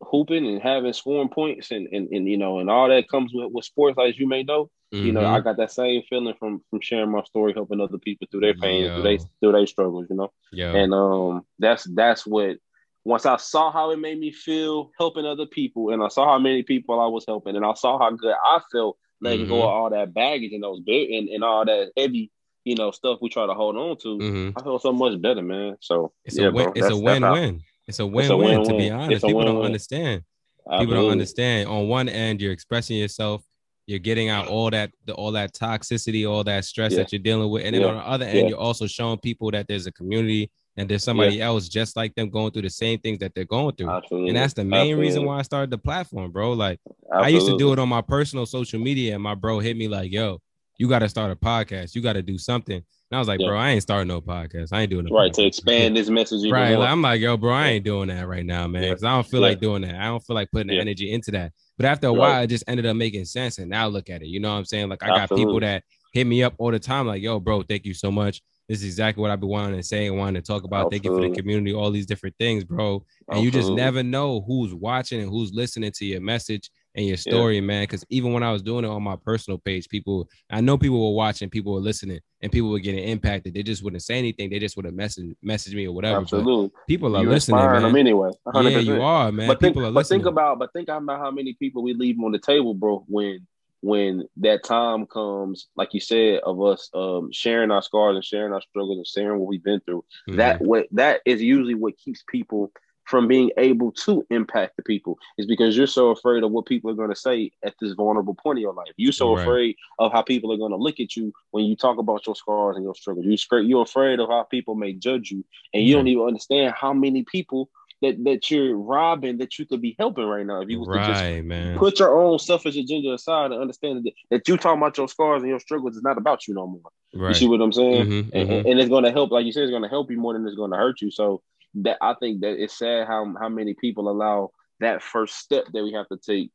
hooping 0.00 0.46
and 0.46 0.60
having 0.60 0.92
scoring 0.92 1.28
points 1.28 1.70
and, 1.70 1.88
and, 1.92 2.08
and 2.08 2.28
you 2.28 2.36
know, 2.36 2.58
and 2.58 2.68
all 2.68 2.88
that 2.88 3.08
comes 3.08 3.32
with, 3.32 3.52
with 3.52 3.64
sports, 3.64 3.98
as 4.00 4.18
you 4.18 4.28
may 4.28 4.42
know. 4.42 4.70
You 4.92 5.12
know. 5.12 5.26
I 5.26 5.40
got 5.40 5.56
that 5.56 5.72
same 5.72 6.02
feeling 6.08 6.34
from 6.38 6.62
from 6.70 6.80
sharing 6.80 7.10
my 7.10 7.22
story, 7.24 7.52
helping 7.52 7.80
other 7.80 7.98
people 7.98 8.28
through 8.30 8.40
their 8.40 8.54
pain, 8.54 8.84
Yo. 8.84 8.94
through 8.94 9.02
their 9.02 9.18
through 9.40 9.52
their 9.52 9.66
struggles, 9.66 10.06
you 10.08 10.16
know. 10.16 10.32
Yo. 10.52 10.72
And 10.72 10.94
um 10.94 11.46
that's 11.58 11.84
that's 11.94 12.26
what 12.26 12.58
once 13.04 13.26
I 13.26 13.36
saw 13.36 13.70
how 13.70 13.90
it 13.90 13.98
made 13.98 14.18
me 14.18 14.30
feel 14.30 14.90
helping 14.98 15.26
other 15.26 15.46
people, 15.46 15.90
and 15.90 16.02
I 16.02 16.08
saw 16.08 16.26
how 16.26 16.38
many 16.38 16.62
people 16.62 17.00
I 17.00 17.06
was 17.06 17.24
helping, 17.26 17.56
and 17.56 17.64
I 17.64 17.74
saw 17.74 17.98
how 17.98 18.10
good 18.10 18.34
I 18.44 18.60
felt 18.72 18.96
letting 19.20 19.46
go 19.46 19.54
Mhm. 19.54 19.62
of 19.62 19.68
all 19.68 19.90
that 19.90 20.14
baggage 20.14 20.52
and 20.52 20.62
those 20.62 20.80
and, 20.86 21.28
and 21.28 21.44
all 21.44 21.64
that 21.64 21.92
heavy, 21.96 22.30
you 22.64 22.74
know, 22.74 22.90
stuff 22.90 23.18
we 23.20 23.28
try 23.28 23.46
to 23.46 23.54
hold 23.54 23.76
on 23.76 23.96
to. 23.98 24.18
Mhm. 24.18 24.52
I 24.56 24.62
feel 24.62 24.78
so 24.78 24.92
much 24.92 25.20
better, 25.20 25.42
man. 25.42 25.76
So 25.80 26.12
It's 26.24 26.36
yeah, 26.38 26.46
a 26.46 26.50
win. 26.52 26.64
bro, 26.64 26.72
it's 26.74 26.86
a 26.86 26.88
that's- 26.90 27.02
that's 27.04 27.22
how- 27.22 27.32
win-win. 27.34 27.62
It's 27.86 27.98
a 28.00 28.06
win-win. 28.06 28.64
To 28.64 28.76
be 28.76 28.90
honest, 28.90 29.12
It's 29.12 29.24
a 29.24 29.26
people 29.26 29.44
don't 29.44 29.62
understand. 29.62 30.22
People 30.58 30.72
Absolutely. 30.72 30.96
don't 31.02 31.10
understand. 31.12 31.68
On 31.68 31.88
one 31.88 32.08
end, 32.08 32.40
you're 32.40 32.52
expressing 32.52 32.96
yourself. 32.96 33.42
You're 33.86 33.98
getting 33.98 34.30
out 34.30 34.48
all 34.48 34.70
that, 34.70 34.92
the, 35.04 35.12
all 35.12 35.32
that 35.32 35.52
toxicity, 35.52 36.26
all 36.28 36.42
that 36.44 36.64
stress 36.64 36.92
Yeah. 36.92 37.00
that 37.00 37.12
you're 37.12 37.18
dealing 37.20 37.50
with, 37.50 37.66
and 37.66 37.74
then 37.74 37.82
Yeah. 37.82 37.88
on 37.88 37.94
the 37.96 38.08
other 38.08 38.24
end, 38.24 38.48
you're 38.48 38.58
also 38.58 38.86
showing 38.86 39.18
people 39.18 39.50
that 39.50 39.68
there's 39.68 39.86
a 39.86 39.92
community 39.92 40.50
and 40.78 40.88
there's 40.88 41.04
somebody 41.04 41.42
else 41.42 41.68
just 41.68 41.94
like 41.94 42.14
them 42.14 42.30
going 42.30 42.50
through 42.50 42.62
the 42.62 42.70
same 42.70 42.98
things 42.98 43.18
that 43.18 43.32
they're 43.34 43.44
going 43.44 43.74
through. 43.76 43.90
Absolutely. 43.90 44.30
And 44.30 44.38
that's 44.38 44.54
the 44.54 44.64
main 44.64 44.96
reason 44.96 45.26
why 45.26 45.38
I 45.38 45.42
started 45.42 45.70
the 45.70 45.76
platform, 45.78 46.30
bro. 46.32 46.54
Like 46.54 46.80
I 47.12 47.28
used 47.28 47.46
to 47.46 47.58
do 47.58 47.74
it 47.74 47.78
on 47.78 47.90
my 47.90 48.00
personal 48.00 48.46
social 48.46 48.80
media, 48.80 49.12
and 49.14 49.22
my 49.22 49.34
bro 49.34 49.58
hit 49.58 49.76
me 49.76 49.86
like, 49.86 50.10
"Yo, 50.10 50.38
you 50.78 50.88
got 50.88 51.00
to 51.00 51.08
start 51.08 51.30
a 51.30 51.36
podcast. 51.36 51.94
You 51.94 52.02
got 52.02 52.14
to 52.14 52.22
do 52.22 52.38
something." 52.38 52.76
And 52.76 53.16
I 53.16 53.18
was 53.18 53.28
like, 53.28 53.40
Yeah. 53.40 53.48
"Bro, 53.48 53.58
I 53.58 53.70
ain't 53.70 53.82
starting 53.82 54.08
no 54.08 54.20
podcast. 54.20 54.68
I 54.72 54.82
ain't 54.82 54.90
doing 54.90 55.04
no 55.06 55.14
Right 55.16 55.32
to 55.34 55.42
podcast." 55.42 55.46
expand 55.46 55.96
this 55.96 56.08
message 56.08 56.50
Right. 56.50 56.76
Like, 56.76 56.88
I'm 56.90 57.02
like, 57.02 57.20
yo, 57.20 57.36
bro, 57.36 57.52
I 57.52 57.68
ain't 57.68 57.84
doing 57.84 58.08
that 58.08 58.26
right 58.26 58.44
now, 58.44 58.66
man. 58.66 58.82
Yeah. 58.82 58.88
Because 58.90 59.04
I 59.04 59.10
don't 59.14 59.26
feel 59.26 59.40
Yeah. 59.40 59.48
like 59.48 59.60
doing 59.60 59.82
that. 59.82 59.94
I 59.96 60.06
don't 60.06 60.20
feel 60.24 60.34
like 60.34 60.50
putting 60.50 60.68
the 60.68 60.78
energy 60.80 61.12
into 61.12 61.30
that. 61.32 61.52
But 61.76 61.86
after 61.86 62.08
a 62.08 62.10
Right. 62.10 62.18
while, 62.18 62.42
it 62.42 62.46
just 62.48 62.64
ended 62.66 62.86
up 62.86 62.96
making 62.96 63.24
sense. 63.26 63.58
And 63.58 63.68
now 63.70 63.88
look 63.88 64.08
at 64.10 64.22
it. 64.22 64.28
You 64.28 64.40
know 64.40 64.50
what 64.52 64.58
I'm 64.58 64.64
saying? 64.64 64.88
Like 64.88 65.02
I 65.02 65.08
got 65.08 65.28
people 65.30 65.60
that 65.60 65.84
hit 66.12 66.26
me 66.26 66.42
up 66.42 66.54
all 66.58 66.70
the 66.70 66.78
time, 66.78 67.06
like, 67.06 67.22
yo, 67.22 67.40
bro, 67.40 67.62
thank 67.62 67.84
you 67.84 67.94
so 67.94 68.10
much. 68.10 68.40
This 68.68 68.78
is 68.78 68.84
exactly 68.84 69.20
what 69.20 69.30
I've 69.30 69.40
been 69.40 69.50
wanting 69.50 69.76
to 69.76 69.82
say 69.82 70.06
and 70.06 70.16
wanting 70.16 70.40
to 70.40 70.46
talk 70.46 70.64
about. 70.64 70.90
Thank 70.90 71.04
you 71.04 71.14
for 71.14 71.20
the 71.20 71.34
community, 71.34 71.74
all 71.74 71.90
these 71.90 72.06
different 72.06 72.34
things, 72.38 72.64
bro. 72.64 73.04
And 73.28 73.44
you 73.44 73.50
just 73.50 73.70
never 73.70 74.02
know 74.02 74.40
who's 74.46 74.72
watching 74.72 75.20
and 75.20 75.28
who's 75.28 75.52
listening 75.52 75.92
to 75.92 76.06
your 76.06 76.22
message 76.22 76.70
and 76.94 77.06
your 77.06 77.16
story, 77.16 77.60
man. 77.60 77.84
Because 77.84 78.04
even 78.08 78.32
when 78.32 78.42
I 78.42 78.52
was 78.52 78.62
doing 78.62 78.84
it 78.84 78.88
on 78.88 79.02
my 79.02 79.16
personal 79.16 79.58
page, 79.58 79.88
people, 79.88 80.28
I 80.50 80.60
know 80.60 80.78
people 80.78 81.02
were 81.02 81.16
watching, 81.16 81.50
people 81.50 81.72
were 81.72 81.80
listening, 81.80 82.20
and 82.40 82.52
people 82.52 82.70
were 82.70 82.78
getting 82.78 83.04
impacted. 83.04 83.54
They 83.54 83.62
just 83.62 83.82
wouldn't 83.82 84.02
say 84.02 84.18
anything. 84.18 84.50
They 84.50 84.58
just 84.58 84.76
would 84.76 84.84
have 84.86 84.94
messaged 84.94 85.34
messaged 85.44 85.74
me 85.74 85.86
or 85.86 85.92
whatever. 85.92 86.20
But 86.20 86.38
Absolutely. 86.38 86.70
people 86.86 87.16
are 87.16 87.22
you 87.22 87.30
listening, 87.30 87.64
man. 87.64 87.82
them 87.82 87.96
anyway. 87.96 88.30
100%. 88.46 88.72
Yeah, 88.72 88.78
you 88.78 89.02
are, 89.02 89.32
man. 89.32 89.48
But 89.48 89.60
think, 89.60 89.74
people 89.74 89.88
are 89.88 89.92
but 89.92 90.06
think 90.06 90.26
about, 90.26 90.58
but 90.58 90.72
think 90.72 90.88
about 90.88 91.18
how 91.18 91.30
many 91.30 91.54
people 91.54 91.82
we 91.82 91.94
leave 91.94 92.18
on 92.22 92.32
the 92.32 92.38
table, 92.38 92.74
bro. 92.74 93.04
When 93.08 93.46
when 93.80 94.26
that 94.38 94.64
time 94.64 95.04
comes, 95.04 95.66
like 95.76 95.92
you 95.92 96.00
said, 96.00 96.40
of 96.46 96.62
us 96.62 96.88
um, 96.94 97.30
sharing 97.32 97.70
our 97.70 97.82
scars 97.82 98.14
and 98.14 98.24
sharing 98.24 98.54
our 98.54 98.62
struggles 98.62 98.96
and 98.96 99.06
sharing 99.06 99.38
what 99.38 99.48
we've 99.48 99.62
been 99.62 99.80
through. 99.80 100.02
Mhm. 100.28 100.36
That 100.36 100.62
what 100.62 100.86
that 100.92 101.20
is 101.26 101.42
usually 101.42 101.74
what 101.74 101.98
keeps 101.98 102.24
people 102.26 102.72
from 103.04 103.28
being 103.28 103.50
able 103.58 103.92
to 103.92 104.26
impact 104.30 104.76
the 104.76 104.82
people 104.82 105.18
is 105.38 105.46
because 105.46 105.76
you're 105.76 105.86
so 105.86 106.10
afraid 106.10 106.42
of 106.42 106.50
what 106.50 106.66
people 106.66 106.90
are 106.90 106.94
going 106.94 107.10
to 107.10 107.16
say 107.16 107.50
at 107.64 107.74
this 107.80 107.92
vulnerable 107.92 108.34
point 108.34 108.58
in 108.58 108.62
your 108.62 108.72
life. 108.72 108.92
You're 108.96 109.12
so 109.12 109.34
Right. 109.34 109.42
afraid 109.42 109.76
of 109.98 110.12
how 110.12 110.22
people 110.22 110.52
are 110.52 110.56
going 110.56 110.72
to 110.72 110.76
look 110.76 111.00
at 111.00 111.16
you 111.16 111.32
when 111.50 111.64
you 111.64 111.76
talk 111.76 111.98
about 111.98 112.26
your 112.26 112.34
scars 112.36 112.76
and 112.76 112.84
your 112.84 112.94
struggles. 112.94 113.26
You're 113.26 113.36
scared, 113.36 113.66
you're 113.66 113.82
afraid 113.82 114.20
of 114.20 114.28
how 114.28 114.42
people 114.44 114.74
may 114.74 114.92
judge 114.94 115.30
you, 115.30 115.44
and 115.72 115.82
you 115.82 115.90
Yeah. 115.90 115.96
don't 115.96 116.08
even 116.08 116.24
understand 116.24 116.74
how 116.74 116.92
many 116.92 117.24
people 117.24 117.70
that 118.02 118.22
that 118.24 118.50
you're 118.50 118.76
robbing 118.76 119.38
that 119.38 119.58
you 119.58 119.64
could 119.64 119.80
be 119.80 119.94
helping 119.98 120.24
right 120.24 120.44
now 120.44 120.60
if 120.60 120.68
you 120.68 120.84
to 120.84 120.98
just 121.06 121.22
man. 121.44 121.78
put 121.78 121.98
your 121.98 122.20
own 122.20 122.38
selfish 122.38 122.76
agenda 122.76 123.12
aside 123.12 123.52
and 123.52 123.60
understand 123.60 124.04
that, 124.04 124.12
that 124.30 124.48
you 124.48 124.56
talking 124.56 124.78
about 124.78 124.98
your 124.98 125.08
scars 125.08 125.42
and 125.42 125.48
your 125.50 125.60
struggles 125.60 125.96
is 125.96 126.02
not 126.02 126.18
about 126.18 126.46
you 126.46 126.54
no 126.54 126.66
more. 126.66 126.90
You 127.28 127.34
see 127.34 127.46
what 127.46 127.60
I'm 127.60 127.72
saying? 127.72 128.06
Mhm, 128.06 128.30
and, 128.34 128.48
mhm. 128.48 128.70
and 128.70 128.80
it's 128.80 128.88
going 128.88 129.04
to 129.04 129.12
help, 129.12 129.30
like 129.30 129.46
you 129.46 129.52
said, 129.52 129.62
it's 129.62 129.70
going 129.70 129.82
to 129.84 129.88
help 129.88 130.10
you 130.10 130.18
more 130.18 130.32
than 130.32 130.44
it's 130.46 130.56
going 130.56 130.72
to 130.72 130.76
hurt 130.76 131.00
you. 131.00 131.10
So 131.10 131.42
that 131.76 131.98
I 132.00 132.14
think 132.14 132.40
that 132.42 132.62
it's 132.62 132.78
sad 132.78 133.06
how 133.06 133.34
how 133.38 133.48
many 133.48 133.74
people 133.74 134.08
allow 134.08 134.50
that 134.80 135.02
first 135.02 135.36
step 135.38 135.64
that 135.72 135.82
we 135.82 135.92
have 135.92 136.08
to 136.08 136.16
take, 136.16 136.50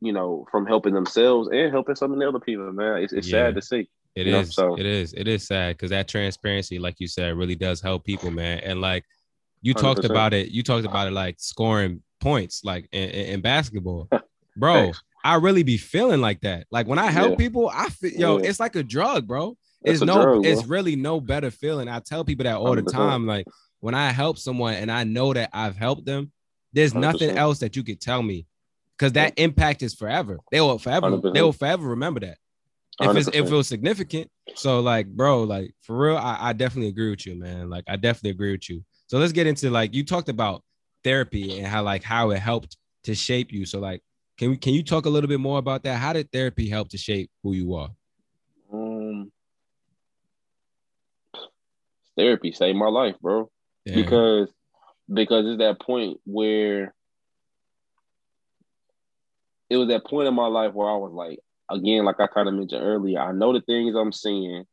you 0.00 0.12
know, 0.12 0.46
from 0.50 0.66
helping 0.66 0.94
themselves 0.94 1.48
and 1.52 1.72
helping 1.72 1.94
some 1.96 2.12
of 2.12 2.18
the 2.18 2.28
other 2.28 2.40
people. 2.40 2.70
Man, 2.72 3.02
it's, 3.02 3.12
it's 3.12 3.28
Yeah. 3.28 3.46
sad 3.48 3.54
to 3.56 3.62
see. 3.62 3.88
It 4.14 4.26
is. 4.28 4.32
Know, 4.32 4.42
so. 4.44 4.78
It 4.78 4.86
is. 4.86 5.12
It 5.12 5.26
is 5.26 5.46
sad 5.46 5.76
because 5.76 5.90
that 5.90 6.06
transparency, 6.08 6.78
like 6.78 7.00
you 7.00 7.08
said, 7.08 7.36
really 7.36 7.56
does 7.56 7.80
help 7.80 8.04
people, 8.04 8.30
man. 8.30 8.60
And 8.60 8.80
like 8.80 9.04
you 9.60 9.74
talked 9.74 10.02
100%. 10.02 10.10
about 10.10 10.32
it, 10.34 10.48
you 10.50 10.62
talked 10.62 10.86
about 10.86 11.08
it 11.08 11.12
like 11.12 11.36
scoring 11.38 12.02
points, 12.20 12.62
like 12.64 12.88
in, 12.92 13.08
in, 13.10 13.40
basketball, 13.40 14.08
bro. 14.56 14.74
Thanks. 14.74 15.02
I 15.24 15.36
really 15.36 15.62
be 15.62 15.78
feeling 15.78 16.20
like 16.20 16.42
that. 16.42 16.66
Like 16.70 16.86
when 16.86 16.98
I 16.98 17.10
help 17.10 17.30
Yeah. 17.32 17.36
people, 17.36 17.70
I 17.74 17.88
feel 17.88 18.12
yo, 18.12 18.38
Yeah. 18.38 18.48
it's 18.48 18.60
like 18.60 18.76
a 18.76 18.82
drug, 18.82 19.26
bro. 19.26 19.56
It's 19.82 20.00
It's 20.00 20.06
no, 20.06 20.22
drug, 20.22 20.46
it's 20.46 20.64
really 20.66 20.96
no 20.96 21.18
better 21.20 21.50
feeling. 21.50 21.88
I 21.88 21.98
tell 21.98 22.24
people 22.24 22.44
that 22.44 22.56
all 22.56 22.74
the 22.76 22.82
100%. 22.82 22.92
time. 22.92 23.26
Like 23.26 23.46
when 23.84 23.94
I 23.94 24.12
help 24.12 24.38
someone 24.38 24.72
and 24.72 24.90
I 24.90 25.04
know 25.04 25.34
that 25.34 25.50
I've 25.52 25.76
helped 25.76 26.06
them, 26.06 26.32
there's 26.72 26.94
nothing 26.94 27.28
100%. 27.28 27.36
else 27.36 27.58
that 27.58 27.76
you 27.76 27.84
could 27.84 28.00
tell 28.00 28.22
me 28.22 28.46
because 28.96 29.12
that 29.12 29.34
impact 29.36 29.82
is 29.82 29.94
forever. 29.94 30.38
They 30.50 30.62
will 30.62 30.78
forever, 30.78 31.10
they 31.10 31.40
100%. 31.40 31.42
will 31.42 31.52
forever 31.52 31.88
remember 31.88 32.20
that 32.20 32.38
if 32.98 33.14
it's 33.14 33.28
if 33.28 33.34
it 33.34 33.50
was 33.50 33.68
significant. 33.68 34.30
So 34.54 34.80
like, 34.80 35.06
bro, 35.08 35.42
like 35.42 35.74
for 35.82 35.98
real, 35.98 36.16
I, 36.16 36.38
I 36.40 36.52
definitely 36.54 36.88
agree 36.88 37.10
with 37.10 37.26
you, 37.26 37.38
man. 37.38 37.68
Like 37.68 37.84
I 37.86 37.96
definitely 37.96 38.30
agree 38.30 38.52
with 38.52 38.70
you. 38.70 38.82
So 39.08 39.18
let's 39.18 39.32
get 39.32 39.46
into 39.46 39.68
like 39.68 39.92
you 39.92 40.02
talked 40.02 40.30
about 40.30 40.62
therapy 41.02 41.58
and 41.58 41.66
how 41.66 41.82
like 41.82 42.02
how 42.02 42.30
it 42.30 42.38
helped 42.38 42.78
to 43.02 43.14
shape 43.14 43.52
you. 43.52 43.66
So 43.66 43.80
like, 43.80 44.00
can 44.38 44.48
we 44.48 44.56
can 44.56 44.72
you 44.72 44.82
talk 44.82 45.04
a 45.04 45.10
little 45.10 45.28
bit 45.28 45.40
more 45.40 45.58
about 45.58 45.82
that? 45.82 45.98
How 45.98 46.14
did 46.14 46.32
therapy 46.32 46.70
help 46.70 46.88
to 46.88 46.96
shape 46.96 47.30
who 47.42 47.52
you 47.52 47.74
are? 47.74 47.90
Um, 48.72 49.30
therapy 52.16 52.50
saved 52.50 52.78
my 52.78 52.88
life, 52.88 53.16
bro. 53.20 53.50
Yeah. 53.84 53.96
because 53.96 54.48
because 55.12 55.46
it's 55.46 55.58
that 55.58 55.80
point 55.80 56.18
where 56.24 56.94
it 59.68 59.76
was 59.76 59.88
that 59.88 60.06
point 60.06 60.28
in 60.28 60.34
my 60.34 60.46
life 60.46 60.72
where 60.72 60.88
I 60.88 60.96
was 60.96 61.12
like, 61.12 61.38
again, 61.70 62.04
like 62.04 62.20
I 62.20 62.26
kind 62.26 62.48
of 62.48 62.54
mentioned 62.54 62.82
earlier, 62.82 63.20
I 63.20 63.32
know 63.32 63.52
the 63.52 63.60
things 63.60 63.94
I'm 63.94 64.12
seeing 64.12 64.64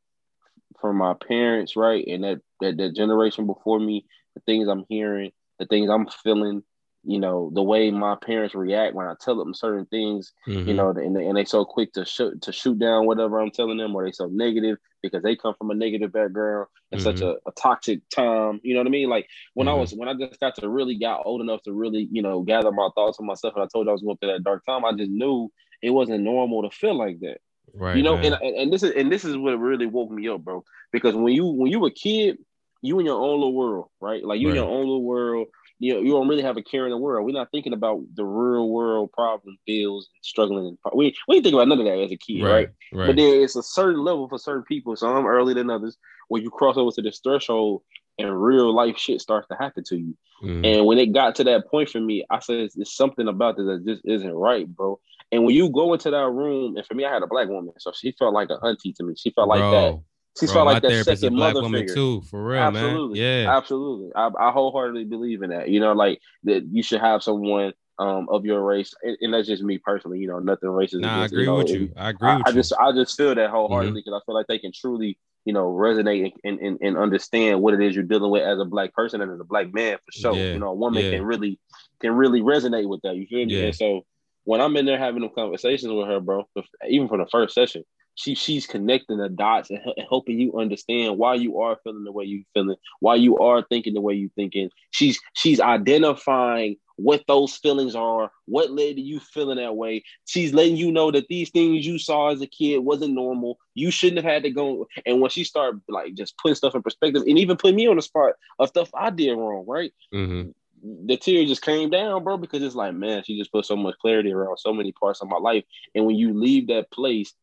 from 0.79 0.97
my 0.97 1.13
parents, 1.27 1.75
right, 1.75 2.05
and 2.07 2.23
that 2.23 2.41
that, 2.61 2.77
that 2.77 2.95
generation 2.95 3.45
before 3.45 3.79
me, 3.79 4.05
the 4.35 4.41
things 4.41 4.67
I'm 4.67 4.85
hearing, 4.89 5.31
the 5.59 5.65
things 5.65 5.89
I'm 5.89 6.07
feeling, 6.23 6.63
you 7.03 7.19
know 7.19 7.51
the 7.53 7.63
way 7.63 7.89
my 7.91 8.15
parents 8.15 8.53
react 8.53 8.93
when 8.95 9.07
I 9.07 9.15
tell 9.19 9.35
them 9.37 9.53
certain 9.53 9.85
things, 9.87 10.33
Mhm. 10.47 10.67
you 10.67 10.73
know, 10.73 10.89
and 10.89 11.15
they, 11.15 11.25
and 11.27 11.35
they 11.35 11.45
so 11.45 11.65
quick 11.65 11.93
to 11.93 12.05
shoot 12.05 12.41
to 12.43 12.51
shoot 12.51 12.77
down 12.77 13.05
whatever 13.05 13.39
I'm 13.39 13.51
telling 13.51 13.77
them, 13.77 13.95
or 13.95 14.05
they 14.05 14.11
so 14.11 14.27
negative 14.27 14.77
because 15.01 15.23
they 15.23 15.35
come 15.35 15.55
from 15.57 15.71
a 15.71 15.73
negative 15.75 16.11
background 16.11 16.67
and 16.91 17.01
such 17.01 17.21
a, 17.21 17.31
a 17.47 17.51
toxic 17.59 18.01
time. 18.09 18.59
You 18.63 18.75
know 18.75 18.81
what 18.81 18.87
I 18.87 18.91
mean? 18.91 19.09
Like 19.09 19.27
when 19.55 19.67
I 19.67 19.71
Mhm. 19.71 19.79
was 19.79 19.93
when 19.93 20.07
I 20.09 20.13
just 20.13 20.39
got 20.39 20.55
to 20.57 20.69
really 20.69 20.95
got 20.97 21.25
old 21.25 21.41
enough 21.41 21.63
to 21.63 21.73
really 21.73 22.07
you 22.11 22.21
know 22.21 22.41
gather 22.41 22.71
my 22.71 22.89
thoughts 22.95 23.19
on 23.19 23.25
myself, 23.25 23.55
and 23.55 23.63
I 23.63 23.67
told 23.71 23.85
you 23.87 23.89
I 23.91 23.93
was 23.93 24.01
going 24.03 24.17
through 24.17 24.33
that 24.33 24.43
dark 24.43 24.63
time. 24.65 24.85
I 24.85 24.91
just 24.93 25.09
knew 25.11 25.51
it 25.81 25.89
wasn't 25.89 26.23
normal 26.23 26.61
to 26.63 26.69
feel 26.75 26.95
like 26.95 27.19
that. 27.21 27.39
right. 27.73 27.97
you 27.97 28.03
know, 28.03 28.15
man. 28.17 28.33
and, 28.33 28.55
and 28.55 28.73
this 28.73 28.83
is 28.83 28.91
and 28.91 29.11
this 29.11 29.25
is 29.25 29.35
what 29.37 29.57
really 29.59 29.87
woke 29.87 30.11
me 30.11 30.27
up, 30.29 30.41
bro. 30.41 30.63
Because 30.91 31.15
when 31.15 31.33
you 31.33 31.45
when 31.47 31.71
you 31.71 31.79
were 31.79 31.87
a 31.87 31.91
kid, 31.91 32.37
you 32.83 32.99
in 32.99 33.05
your 33.05 33.19
own 33.21 33.39
little 33.39 33.53
world, 33.55 33.87
right? 33.99 34.23
Like 34.23 34.39
you 34.39 34.49
in 34.49 34.55
your 34.55 34.69
own 34.69 34.81
little 34.81 35.03
world. 35.03 35.47
You 35.81 35.95
know, 35.95 35.99
you 36.01 36.11
don't 36.11 36.27
really 36.27 36.43
have 36.43 36.57
a 36.57 36.61
care 36.61 36.85
in 36.85 36.91
the 36.91 36.97
world. 36.97 37.25
We're 37.25 37.31
not 37.31 37.49
thinking 37.49 37.73
about 37.73 38.03
the 38.13 38.23
real 38.23 38.69
world 38.69 39.11
problems, 39.13 39.57
bills, 39.65 40.07
and 40.13 40.23
struggling. 40.23 40.67
And 40.67 40.77
we 40.93 41.15
we 41.27 41.41
think 41.41 41.55
about 41.55 41.67
none 41.67 41.79
of 41.79 41.85
that 41.85 42.03
as 42.03 42.11
a 42.11 42.17
kid, 42.17 42.43
right? 42.43 42.51
right, 42.51 42.69
right. 42.93 43.07
But 43.07 43.15
then 43.15 43.41
it's 43.41 43.55
a 43.55 43.63
certain 43.63 44.03
level 44.03 44.29
for 44.29 44.37
certain 44.37 44.61
people. 44.63 44.95
Some 44.95 45.25
earlier 45.25 45.55
than 45.55 45.71
others, 45.71 45.97
where 46.27 46.39
you 46.39 46.51
cross 46.51 46.77
over 46.77 46.91
to 46.91 47.01
this 47.01 47.19
threshold 47.19 47.81
and 48.19 48.43
real 48.43 48.71
life 48.73 48.95
shit 48.95 49.21
starts 49.21 49.47
to 49.47 49.55
happen 49.55 49.83
to 49.85 49.97
you. 49.97 50.15
Mhm. 50.43 50.65
And 50.65 50.85
when 50.85 50.99
it 50.99 51.13
got 51.13 51.33
to 51.35 51.43
that 51.45 51.67
point 51.67 51.89
for 51.89 51.99
me, 51.99 52.25
I 52.29 52.39
said, 52.39 52.69
"There's 52.75 52.95
something 52.95 53.27
about 53.27 53.57
this 53.57 53.65
that 53.65 53.83
just 53.83 54.05
isn't 54.05 54.33
right, 54.33 54.67
bro." 54.67 54.99
And 55.31 55.45
when 55.45 55.55
you 55.55 55.69
go 55.69 55.93
into 55.93 56.11
that 56.11 56.29
room, 56.29 56.77
and 56.77 56.85
for 56.85 56.93
me, 56.93 57.05
I 57.05 57.11
had 57.11 57.23
a 57.23 57.27
black 57.27 57.47
woman, 57.47 57.73
so 57.79 57.91
she 57.91 58.11
felt 58.11 58.33
like 58.33 58.49
an 58.51 58.59
auntie 58.63 58.93
to 58.93 59.03
me. 59.03 59.15
She 59.15 59.31
felt 59.31 59.47
like 59.47 59.61
Bro, 59.61 59.71
that. 59.71 59.99
She 60.39 60.45
bro, 60.45 60.55
felt 60.55 60.65
like 60.67 60.83
that 60.83 61.05
second 61.05 61.35
mother 61.35 61.63
figure. 61.63 61.93
too, 61.93 62.21
for 62.21 62.43
real, 62.43 62.61
Absolutely, 62.61 63.19
man. 63.19 63.43
Yeah, 63.43 63.57
absolutely. 63.57 64.11
I, 64.15 64.29
I 64.39 64.51
wholeheartedly 64.51 65.05
believe 65.05 65.43
in 65.43 65.49
that. 65.49 65.69
You 65.69 65.79
know, 65.79 65.93
like 65.93 66.19
that 66.43 66.65
you 66.71 66.81
should 66.83 67.01
have 67.01 67.21
someone 67.21 67.73
um 67.99 68.27
of 68.29 68.45
your 68.45 68.61
race, 68.63 68.93
and, 69.03 69.17
and 69.21 69.33
that's 69.33 69.47
just 69.47 69.61
me 69.61 69.77
personally. 69.77 70.19
You 70.19 70.27
know, 70.27 70.39
nothing 70.39 70.69
racist. 70.69 71.01
nah, 71.01 71.07
I 71.07 71.17
against, 71.17 71.33
agree 71.33 71.45
know, 71.45 71.55
with 71.57 71.69
you. 71.69 71.91
I 71.97 72.09
agree 72.09 72.29
I, 72.29 72.37
with 72.37 72.47
I 72.47 72.49
you. 72.51 72.55
just 72.55 72.73
I 72.73 72.91
just 72.93 73.17
feel 73.17 73.35
that 73.35 73.49
wholeheartedly 73.49 74.01
because 74.05 74.19
I 74.19 74.23
feel 74.25 74.35
like 74.35 74.47
they 74.47 74.59
can 74.59 74.71
truly, 74.73 75.19
you 75.43 75.51
know, 75.51 75.67
resonate 75.67 76.31
and, 76.45 76.59
and, 76.59 76.77
and 76.81 76.97
understand 76.97 77.61
what 77.61 77.73
it 77.73 77.81
is 77.81 77.93
you're 77.93 78.05
dealing 78.05 78.31
with 78.31 78.43
as 78.43 78.59
a 78.59 78.65
black 78.65 78.93
person 78.93 79.21
and 79.21 79.31
as 79.31 79.39
a 79.39 79.43
black 79.43 79.73
man 79.73 79.97
for 79.97 80.11
sure. 80.13 80.35
Yeah, 80.35 80.53
You 80.53 80.59
know, 80.59 80.69
a 80.69 80.75
woman 80.75 81.03
yeah. 81.03 81.17
can 81.17 81.23
really 81.25 81.59
can 81.99 82.13
really 82.13 82.39
resonate 82.39 82.87
with 82.87 83.01
that. 83.01 83.17
You 83.17 83.27
feel 83.27 83.45
me? 83.45 83.59
Yeah. 83.59 83.65
And 83.65 83.75
so 83.75 84.05
when 84.45 84.61
I'm 84.61 84.75
in 84.77 84.85
there 84.85 84.97
having 84.97 85.21
them 85.21 85.31
conversations 85.35 85.91
with 85.91 86.07
her, 86.07 86.21
bro, 86.21 86.45
even 86.87 87.09
from 87.09 87.19
the 87.19 87.27
first 87.29 87.53
session, 87.53 87.83
she 88.15 88.35
she's 88.35 88.65
connecting 88.67 89.17
the 89.17 89.29
dots 89.29 89.69
and 89.69 89.79
hel- 89.83 89.95
helping 90.09 90.39
you 90.39 90.57
understand 90.59 91.17
why 91.17 91.35
you 91.35 91.59
are 91.59 91.77
feeling 91.83 92.03
the 92.03 92.11
way 92.11 92.25
you 92.25 92.43
feeling, 92.53 92.77
why 92.99 93.15
you 93.15 93.37
are 93.39 93.63
thinking 93.63 93.93
the 93.93 94.01
way 94.01 94.13
you 94.13 94.29
thinking. 94.35 94.69
She's 94.91 95.19
she's 95.33 95.59
identifying 95.59 96.77
what 96.97 97.23
those 97.27 97.55
feelings 97.55 97.95
are, 97.95 98.31
what 98.45 98.71
led 98.71 98.95
to 98.95 99.01
you 99.01 99.19
feeling 99.19 99.57
that 99.57 99.75
way. 99.75 100.03
She's 100.25 100.53
letting 100.53 100.75
you 100.77 100.91
know 100.91 101.11
that 101.11 101.27
these 101.29 101.49
things 101.49 101.85
you 101.85 101.97
saw 101.97 102.29
as 102.29 102.41
a 102.41 102.47
kid 102.47 102.79
wasn't 102.79 103.13
normal. 103.15 103.57
You 103.73 103.89
shouldn't 103.89 104.23
have 104.23 104.31
had 104.31 104.43
to 104.43 104.51
go. 104.51 104.87
And 105.05 105.19
when 105.19 105.31
she 105.31 105.43
started 105.43 105.81
like 105.89 106.13
just 106.13 106.37
putting 106.37 106.55
stuff 106.55 106.75
in 106.75 106.83
perspective 106.83 107.23
and 107.27 107.39
even 107.39 107.57
put 107.57 107.73
me 107.73 107.87
on 107.87 107.95
the 107.95 108.01
spot 108.01 108.33
of 108.59 108.69
stuff 108.69 108.89
I 108.93 109.09
did 109.09 109.33
wrong, 109.33 109.65
right? 109.67 109.93
hmm 110.11 110.49
the 110.83 111.17
tear 111.17 111.45
just 111.45 111.61
came 111.61 111.89
down, 111.89 112.23
bro, 112.23 112.37
because 112.37 112.63
it's 112.63 112.75
like, 112.75 112.93
man, 112.93 113.23
she 113.23 113.37
just 113.37 113.51
put 113.51 113.65
so 113.65 113.75
much 113.75 113.95
clarity 114.01 114.31
around 114.31 114.57
so 114.57 114.73
many 114.73 114.91
parts 114.91 115.21
of 115.21 115.29
my 115.29 115.37
life. 115.37 115.63
And 115.93 116.05
when 116.05 116.15
you 116.15 116.33
leave 116.33 116.67
that 116.67 116.91
place, 116.91 117.33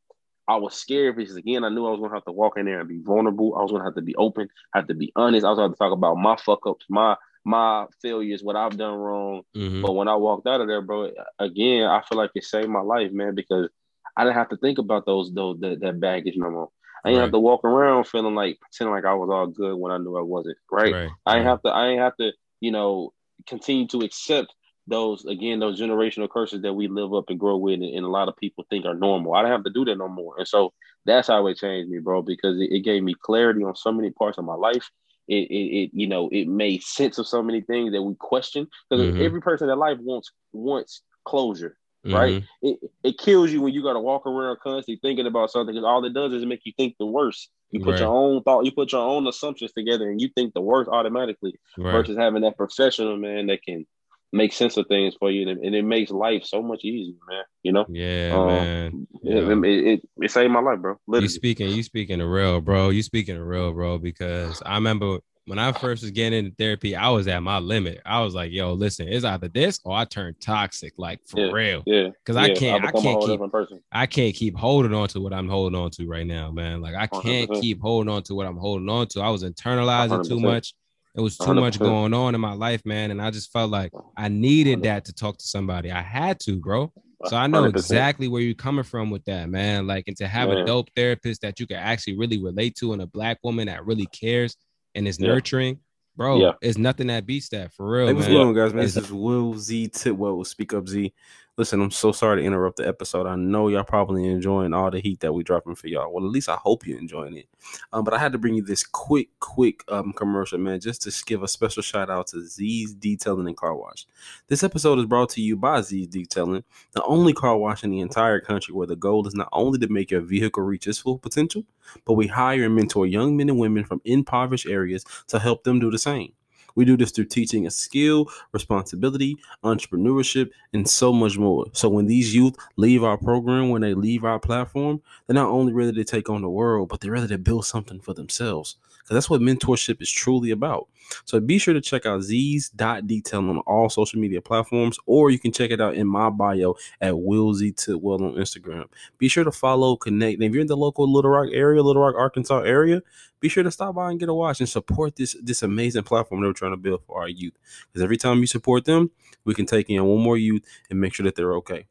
I 0.48 0.56
was 0.56 0.74
scared 0.74 1.16
because 1.16 1.36
again, 1.36 1.64
I 1.64 1.68
knew 1.70 1.86
I 1.86 1.90
was 1.90 2.00
gonna 2.00 2.14
have 2.14 2.24
to 2.24 2.32
walk 2.32 2.58
in 2.58 2.66
there 2.66 2.80
and 2.80 2.88
be 2.88 3.00
vulnerable. 3.02 3.54
I 3.56 3.62
was 3.62 3.72
gonna 3.72 3.84
have 3.84 3.96
to 3.96 4.02
be 4.02 4.16
open, 4.16 4.48
have 4.74 4.88
to 4.88 4.94
be 4.94 5.12
honest. 5.16 5.44
I 5.44 5.50
was 5.50 5.58
gonna 5.58 5.68
have 5.68 5.74
to 5.74 5.78
talk 5.78 5.92
about 5.92 6.16
my 6.16 6.36
fuck 6.36 6.66
ups, 6.66 6.86
my 6.90 7.16
my 7.44 7.86
failures, 8.02 8.42
what 8.42 8.56
I've 8.56 8.76
done 8.78 8.94
wrong. 8.96 9.42
hmm 9.54 9.82
But 9.82 9.94
when 9.94 10.08
I 10.08 10.16
walked 10.16 10.46
out 10.46 10.60
of 10.60 10.68
there, 10.68 10.82
bro, 10.82 11.10
again, 11.38 11.84
I 11.86 12.02
feel 12.08 12.18
like 12.18 12.30
it 12.34 12.44
saved 12.44 12.68
my 12.68 12.80
life, 12.80 13.12
man, 13.12 13.34
because 13.34 13.68
I 14.16 14.24
didn't 14.24 14.36
have 14.36 14.48
to 14.50 14.56
think 14.56 14.78
about 14.78 15.06
those 15.06 15.32
those 15.32 15.60
that, 15.60 15.80
that 15.80 16.00
baggage 16.00 16.34
no 16.36 16.50
more. 16.50 16.68
I 17.04 17.10
didn't 17.10 17.18
Right. 17.18 17.22
have 17.22 17.32
to 17.32 17.38
walk 17.38 17.64
around 17.64 18.06
feeling 18.06 18.34
like 18.34 18.58
pretending 18.60 18.94
like 18.94 19.04
I 19.04 19.14
was 19.14 19.30
all 19.30 19.46
good 19.46 19.76
when 19.76 19.92
I 19.92 19.98
knew 19.98 20.16
I 20.16 20.22
wasn't. 20.22 20.58
Right. 20.70 20.94
Right. 20.94 21.10
I 21.26 21.38
right. 21.38 21.44
have 21.44 21.62
to. 21.62 21.70
I 21.70 21.88
didn't 21.88 22.02
have 22.02 22.16
to. 22.16 22.32
You 22.60 22.72
know, 22.72 23.12
continue 23.46 23.86
to 23.88 24.00
accept 24.00 24.52
those 24.88 25.24
again 25.26 25.60
those 25.60 25.80
generational 25.80 26.28
curses 26.28 26.62
that 26.62 26.72
we 26.74 26.88
live 26.88 27.14
up 27.14 27.26
and 27.28 27.38
grow 27.38 27.56
with, 27.56 27.74
and, 27.74 27.84
and 27.84 28.04
a 28.04 28.08
lot 28.08 28.28
of 28.28 28.36
people 28.36 28.64
think 28.70 28.86
are 28.86 28.94
normal. 28.94 29.34
I 29.34 29.42
don't 29.42 29.50
have 29.50 29.64
to 29.64 29.70
do 29.70 29.84
that 29.86 29.98
no 29.98 30.08
more, 30.08 30.34
and 30.38 30.48
so 30.48 30.72
that's 31.04 31.28
how 31.28 31.46
it 31.46 31.58
changed 31.58 31.90
me, 31.90 31.98
bro. 31.98 32.22
Because 32.22 32.58
it, 32.60 32.70
it 32.72 32.80
gave 32.80 33.02
me 33.02 33.14
clarity 33.20 33.62
on 33.64 33.76
so 33.76 33.92
many 33.92 34.10
parts 34.10 34.38
of 34.38 34.44
my 34.44 34.54
life. 34.54 34.90
It, 35.28 35.50
it, 35.50 35.76
it, 35.76 35.90
you 35.92 36.06
know, 36.06 36.30
it 36.32 36.48
made 36.48 36.82
sense 36.82 37.18
of 37.18 37.26
so 37.28 37.42
many 37.42 37.60
things 37.60 37.92
that 37.92 38.02
we 38.02 38.14
question. 38.18 38.66
Because 38.88 39.06
Mhm. 39.14 39.20
every 39.20 39.42
person 39.42 39.68
in 39.68 39.78
life 39.78 39.98
wants 40.00 40.32
wants 40.52 41.02
closure, 41.24 41.76
right? 42.06 42.36
Mhm. 42.36 42.44
It, 42.62 42.90
it 43.04 43.18
kills 43.18 43.52
you 43.52 43.60
when 43.60 43.74
you 43.74 43.82
got 43.82 43.92
to 43.92 44.00
walk 44.00 44.26
around 44.26 44.58
constantly 44.62 44.98
thinking 45.02 45.26
about 45.26 45.50
something 45.50 45.74
because 45.74 45.84
all 45.84 46.04
it 46.04 46.14
does 46.14 46.32
is 46.32 46.46
make 46.46 46.62
you 46.64 46.72
think 46.78 46.96
the 46.98 47.06
worst. 47.06 47.50
You 47.70 47.80
put 47.80 47.90
Right. 47.90 48.00
your 48.00 48.08
own 48.08 48.42
thought, 48.42 48.64
you 48.64 48.72
put 48.72 48.92
your 48.92 49.02
own 49.02 49.26
assumptions 49.26 49.72
together, 49.72 50.10
and 50.10 50.18
you 50.18 50.30
think 50.34 50.54
the 50.54 50.62
worst 50.62 50.88
automatically 50.88 51.52
Right. 51.76 51.92
versus 51.92 52.16
having 52.16 52.40
that 52.42 52.56
professional 52.56 53.18
man 53.18 53.48
that 53.48 53.62
can 53.62 53.86
make 54.32 54.52
sense 54.52 54.76
of 54.76 54.86
things 54.88 55.14
for 55.18 55.30
you, 55.30 55.48
and, 55.48 55.64
and 55.64 55.74
it 55.74 55.84
makes 55.84 56.10
life 56.10 56.44
so 56.44 56.62
much 56.62 56.84
easier, 56.84 57.16
man. 57.28 57.44
You 57.62 57.72
know, 57.72 57.86
Yeah, 57.88 58.34
Um, 58.34 58.46
man. 58.46 59.06
it, 59.24 59.44
Yeah. 59.44 59.52
it, 59.52 59.86
it, 59.86 60.08
it 60.22 60.30
saved 60.30 60.52
my 60.52 60.60
life, 60.60 60.78
bro. 60.80 60.96
You 61.08 61.28
speaking, 61.28 61.68
you 61.70 61.82
speaking 61.82 62.18
the 62.18 62.26
real, 62.26 62.60
bro. 62.60 62.90
You 62.90 63.02
speaking 63.02 63.36
the 63.36 63.44
real, 63.44 63.72
bro. 63.72 63.98
Because 63.98 64.62
I 64.64 64.74
remember 64.74 65.18
when 65.46 65.58
I 65.58 65.72
first 65.72 66.02
was 66.02 66.10
getting 66.10 66.38
into 66.38 66.54
therapy, 66.56 66.94
I 66.94 67.08
was 67.08 67.26
at 67.26 67.42
my 67.42 67.58
limit. 67.58 68.00
I 68.04 68.20
was 68.20 68.34
like, 68.34 68.52
"Yo, 68.52 68.74
listen, 68.74 69.08
it's 69.08 69.24
either 69.24 69.48
this 69.48 69.80
or 69.84 69.96
I 69.96 70.04
turn 70.04 70.36
toxic, 70.40 70.92
like 70.98 71.20
for 71.26 71.40
Yeah. 71.40 71.50
real." 71.52 71.82
yeah, 71.86 72.08
Because 72.24 72.36
I 72.36 72.50
can't, 72.50 72.84
I 72.84 72.88
a 72.88 72.92
can't 72.92 73.24
keep, 73.24 73.50
person. 73.50 73.80
I 73.90 74.06
can't 74.06 74.34
keep 74.34 74.56
holding 74.56 74.92
on 74.92 75.08
to 75.08 75.20
what 75.20 75.32
I'm 75.32 75.48
holding 75.48 75.78
on 75.78 75.90
to 75.92 76.06
right 76.06 76.26
now, 76.26 76.50
man. 76.50 76.82
Like 76.82 76.94
I 76.94 77.06
can't 77.06 77.50
100%. 77.50 77.60
keep 77.60 77.80
holding 77.80 78.12
on 78.12 78.22
to 78.24 78.34
what 78.34 78.46
I'm 78.46 78.58
holding 78.58 78.88
on 78.90 79.06
to. 79.08 79.20
I 79.22 79.30
was 79.30 79.42
internalizing 79.42 80.26
too 80.28 80.36
100%. 80.36 80.42
much. 80.42 80.74
It 81.16 81.20
was 81.20 81.36
too 81.36 81.54
much 81.54 81.78
100%. 81.78 81.80
going 81.80 82.14
on 82.14 82.34
in 82.34 82.40
my 82.40 82.52
life, 82.52 82.84
man, 82.84 83.10
and 83.10 83.20
I 83.20 83.30
just 83.30 83.50
felt 83.52 83.70
like 83.70 83.92
I 84.16 84.28
needed 84.28 84.82
that 84.84 85.04
to 85.06 85.12
talk 85.12 85.38
to 85.38 85.44
somebody. 85.44 85.90
I 85.90 86.02
had 86.02 86.38
to, 86.40 86.56
bro. 86.60 86.92
So 87.26 87.36
I 87.36 87.48
know 87.48 87.62
100%. 87.64 87.68
exactly 87.70 88.28
where 88.28 88.40
you're 88.42 88.54
coming 88.54 88.84
from 88.84 89.10
with 89.10 89.24
that, 89.24 89.48
man. 89.50 89.86
Like, 89.88 90.04
and 90.06 90.16
to 90.18 90.28
have 90.28 90.50
a 90.50 90.64
dope 90.64 90.88
therapist 90.94 91.40
that 91.42 91.58
you 91.58 91.66
can 91.66 91.78
actually 91.78 92.16
really 92.16 92.38
relate 92.40 92.76
to, 92.76 92.92
and 92.92 93.02
a 93.02 93.06
black 93.06 93.38
woman 93.42 93.66
that 93.66 93.84
really 93.84 94.06
cares 94.06 94.56
and 94.94 95.08
is 95.08 95.18
Yeah. 95.18 95.28
nurturing, 95.28 95.80
bro. 96.16 96.40
Yeah. 96.40 96.52
It's 96.62 96.78
nothing 96.78 97.08
that 97.08 97.26
beats 97.26 97.48
that 97.48 97.72
for 97.72 97.90
real, 97.90 98.06
Hey, 98.06 98.12
what's 98.12 98.26
man. 98.28 98.36
going 98.36 98.48
on, 98.48 98.54
guys? 98.54 98.72
Man, 98.72 98.84
It's- 98.84 98.94
this 98.94 99.04
is 99.06 99.12
Will 99.12 99.58
Zee 99.58 99.88
Tidwell 99.88 100.36
with 100.38 100.46
Speak 100.48 100.72
Up 100.72 100.86
Z. 100.88 101.12
Listen, 101.58 101.80
I'm 101.80 101.90
so 101.90 102.12
sorry 102.12 102.40
to 102.40 102.46
interrupt 102.46 102.76
the 102.76 102.86
episode. 102.86 103.26
I 103.26 103.34
know 103.34 103.66
y'all 103.66 103.82
probably 103.82 104.24
enjoying 104.28 104.72
all 104.72 104.92
the 104.92 105.00
heat 105.00 105.18
that 105.20 105.32
we 105.32 105.42
dropping 105.42 105.74
for 105.74 105.88
y'all. 105.88 106.12
Well, 106.12 106.24
at 106.24 106.30
least 106.30 106.48
I 106.48 106.54
hope 106.54 106.86
you're 106.86 107.00
enjoying 107.00 107.36
it. 107.36 107.48
Um, 107.92 108.04
but 108.04 108.14
I 108.14 108.18
had 108.18 108.30
to 108.30 108.38
bring 108.38 108.54
you 108.54 108.62
this 108.62 108.86
quick, 108.86 109.30
quick 109.40 109.82
um 109.88 110.12
commercial, 110.12 110.58
man, 110.58 110.78
just 110.78 111.02
to 111.02 111.24
give 111.26 111.42
a 111.42 111.48
special 111.48 111.82
shout 111.82 112.10
out 112.10 112.28
to 112.28 112.46
Z's 112.46 112.94
Detailing 112.94 113.48
and 113.48 113.56
Car 113.56 113.74
Wash. 113.74 114.06
This 114.46 114.62
episode 114.62 115.00
is 115.00 115.06
brought 115.06 115.30
to 115.30 115.42
you 115.42 115.56
by 115.56 115.80
Z's 115.80 116.06
Detailing, 116.06 116.62
the 116.92 117.02
only 117.02 117.32
car 117.32 117.56
wash 117.56 117.82
in 117.82 117.90
the 117.90 117.98
entire 117.98 118.38
country 118.38 118.72
where 118.72 118.86
the 118.86 118.94
goal 118.94 119.26
is 119.26 119.34
not 119.34 119.48
only 119.52 119.80
to 119.80 119.88
make 119.88 120.12
your 120.12 120.20
vehicle 120.20 120.62
reach 120.62 120.86
its 120.86 121.00
full 121.00 121.18
potential, 121.18 121.64
but 122.04 122.12
we 122.12 122.28
hire 122.28 122.66
and 122.66 122.76
mentor 122.76 123.04
young 123.04 123.36
men 123.36 123.48
and 123.48 123.58
women 123.58 123.82
from 123.82 124.00
impoverished 124.04 124.68
areas 124.68 125.04
to 125.26 125.40
help 125.40 125.64
them 125.64 125.80
do 125.80 125.90
the 125.90 125.98
same. 125.98 126.32
We 126.74 126.84
do 126.84 126.96
this 126.96 127.10
through 127.10 127.26
teaching 127.26 127.66
a 127.66 127.70
skill, 127.70 128.30
responsibility, 128.52 129.36
entrepreneurship, 129.64 130.50
and 130.72 130.88
so 130.88 131.12
much 131.12 131.38
more. 131.38 131.66
So 131.72 131.88
when 131.88 132.06
these 132.06 132.34
youth 132.34 132.56
leave 132.76 133.04
our 133.04 133.18
program, 133.18 133.70
when 133.70 133.82
they 133.82 133.94
leave 133.94 134.24
our 134.24 134.38
platform, 134.38 135.02
they're 135.26 135.34
not 135.34 135.50
only 135.50 135.72
ready 135.72 135.92
to 135.92 136.04
take 136.04 136.28
on 136.30 136.42
the 136.42 136.48
world, 136.48 136.88
but 136.88 137.00
they're 137.00 137.12
ready 137.12 137.28
to 137.28 137.38
build 137.38 137.66
something 137.66 138.00
for 138.00 138.14
themselves. 138.14 138.76
Because 139.08 139.24
that's 139.24 139.30
what 139.30 139.40
mentorship 139.40 140.02
is 140.02 140.10
truly 140.10 140.50
about. 140.50 140.86
So 141.24 141.40
be 141.40 141.56
sure 141.56 141.72
to 141.72 141.80
check 141.80 142.04
out 142.04 142.20
Z's 142.20 142.68
dot 142.68 143.06
detail 143.06 143.38
on 143.38 143.60
all 143.60 143.88
social 143.88 144.20
media 144.20 144.42
platforms, 144.42 144.98
or 145.06 145.30
you 145.30 145.38
can 145.38 145.50
check 145.50 145.70
it 145.70 145.80
out 145.80 145.94
in 145.94 146.06
my 146.06 146.28
bio 146.28 146.74
at 147.00 147.18
Will 147.18 147.54
Zee 147.54 147.72
Tidwell 147.72 148.22
on 148.22 148.34
Instagram. 148.34 148.84
Be 149.16 149.28
sure 149.28 149.44
to 149.44 149.50
follow, 149.50 149.96
connect. 149.96 150.34
And 150.34 150.44
if 150.44 150.52
you're 150.52 150.60
in 150.60 150.66
the 150.66 150.76
local 150.76 151.10
Little 151.10 151.30
Rock 151.30 151.48
area, 151.54 151.82
Little 151.82 152.02
Rock, 152.02 152.16
Arkansas 152.18 152.60
area, 152.60 153.00
be 153.40 153.48
sure 153.48 153.62
to 153.62 153.70
stop 153.70 153.94
by 153.94 154.10
and 154.10 154.20
get 154.20 154.28
a 154.28 154.34
watch 154.34 154.60
and 154.60 154.68
support 154.68 155.16
this 155.16 155.34
this 155.42 155.62
amazing 155.62 156.02
platform 156.02 156.42
that 156.42 156.48
we're 156.48 156.52
trying 156.52 156.72
to 156.72 156.76
build 156.76 157.02
for 157.06 157.22
our 157.22 157.28
youth. 157.28 157.54
Because 157.86 158.04
every 158.04 158.18
time 158.18 158.40
you 158.40 158.46
support 158.46 158.84
them, 158.84 159.10
we 159.46 159.54
can 159.54 159.64
take 159.64 159.88
in 159.88 160.04
one 160.04 160.20
more 160.20 160.36
youth 160.36 160.66
and 160.90 161.00
make 161.00 161.14
sure 161.14 161.24
that 161.24 161.34
they're 161.34 161.54
okay. 161.54 161.86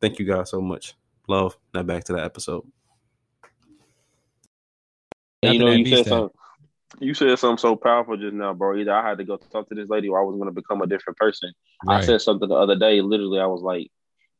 Thank 0.00 0.20
you 0.20 0.24
guys 0.24 0.50
so 0.50 0.60
much. 0.60 0.94
Love. 1.26 1.56
Now 1.74 1.82
back 1.82 2.04
to 2.04 2.12
the 2.12 2.24
episode. 2.24 2.64
You 5.42 5.58
Nothing 5.58 5.60
know, 5.60 5.72
you 5.72 5.96
said 5.96 6.06
something. 6.06 6.36
You 6.98 7.14
said 7.14 7.38
something 7.38 7.58
so 7.58 7.76
powerful 7.76 8.16
just 8.16 8.34
now, 8.34 8.52
bro. 8.52 8.76
Either 8.76 8.92
I 8.92 9.08
had 9.08 9.18
to 9.18 9.24
go 9.24 9.38
talk 9.52 9.68
to 9.68 9.74
this 9.74 9.88
lady, 9.88 10.08
or 10.08 10.20
I 10.20 10.24
was 10.24 10.34
going 10.36 10.48
to 10.48 10.54
become 10.54 10.82
a 10.82 10.86
different 10.86 11.18
person. 11.18 11.52
I 11.88 12.00
said 12.00 12.20
something 12.20 12.48
the 12.48 12.54
other 12.54 12.76
day. 12.76 13.00
Literally, 13.00 13.40
I 13.40 13.46
was 13.46 13.62
like, 13.62 13.90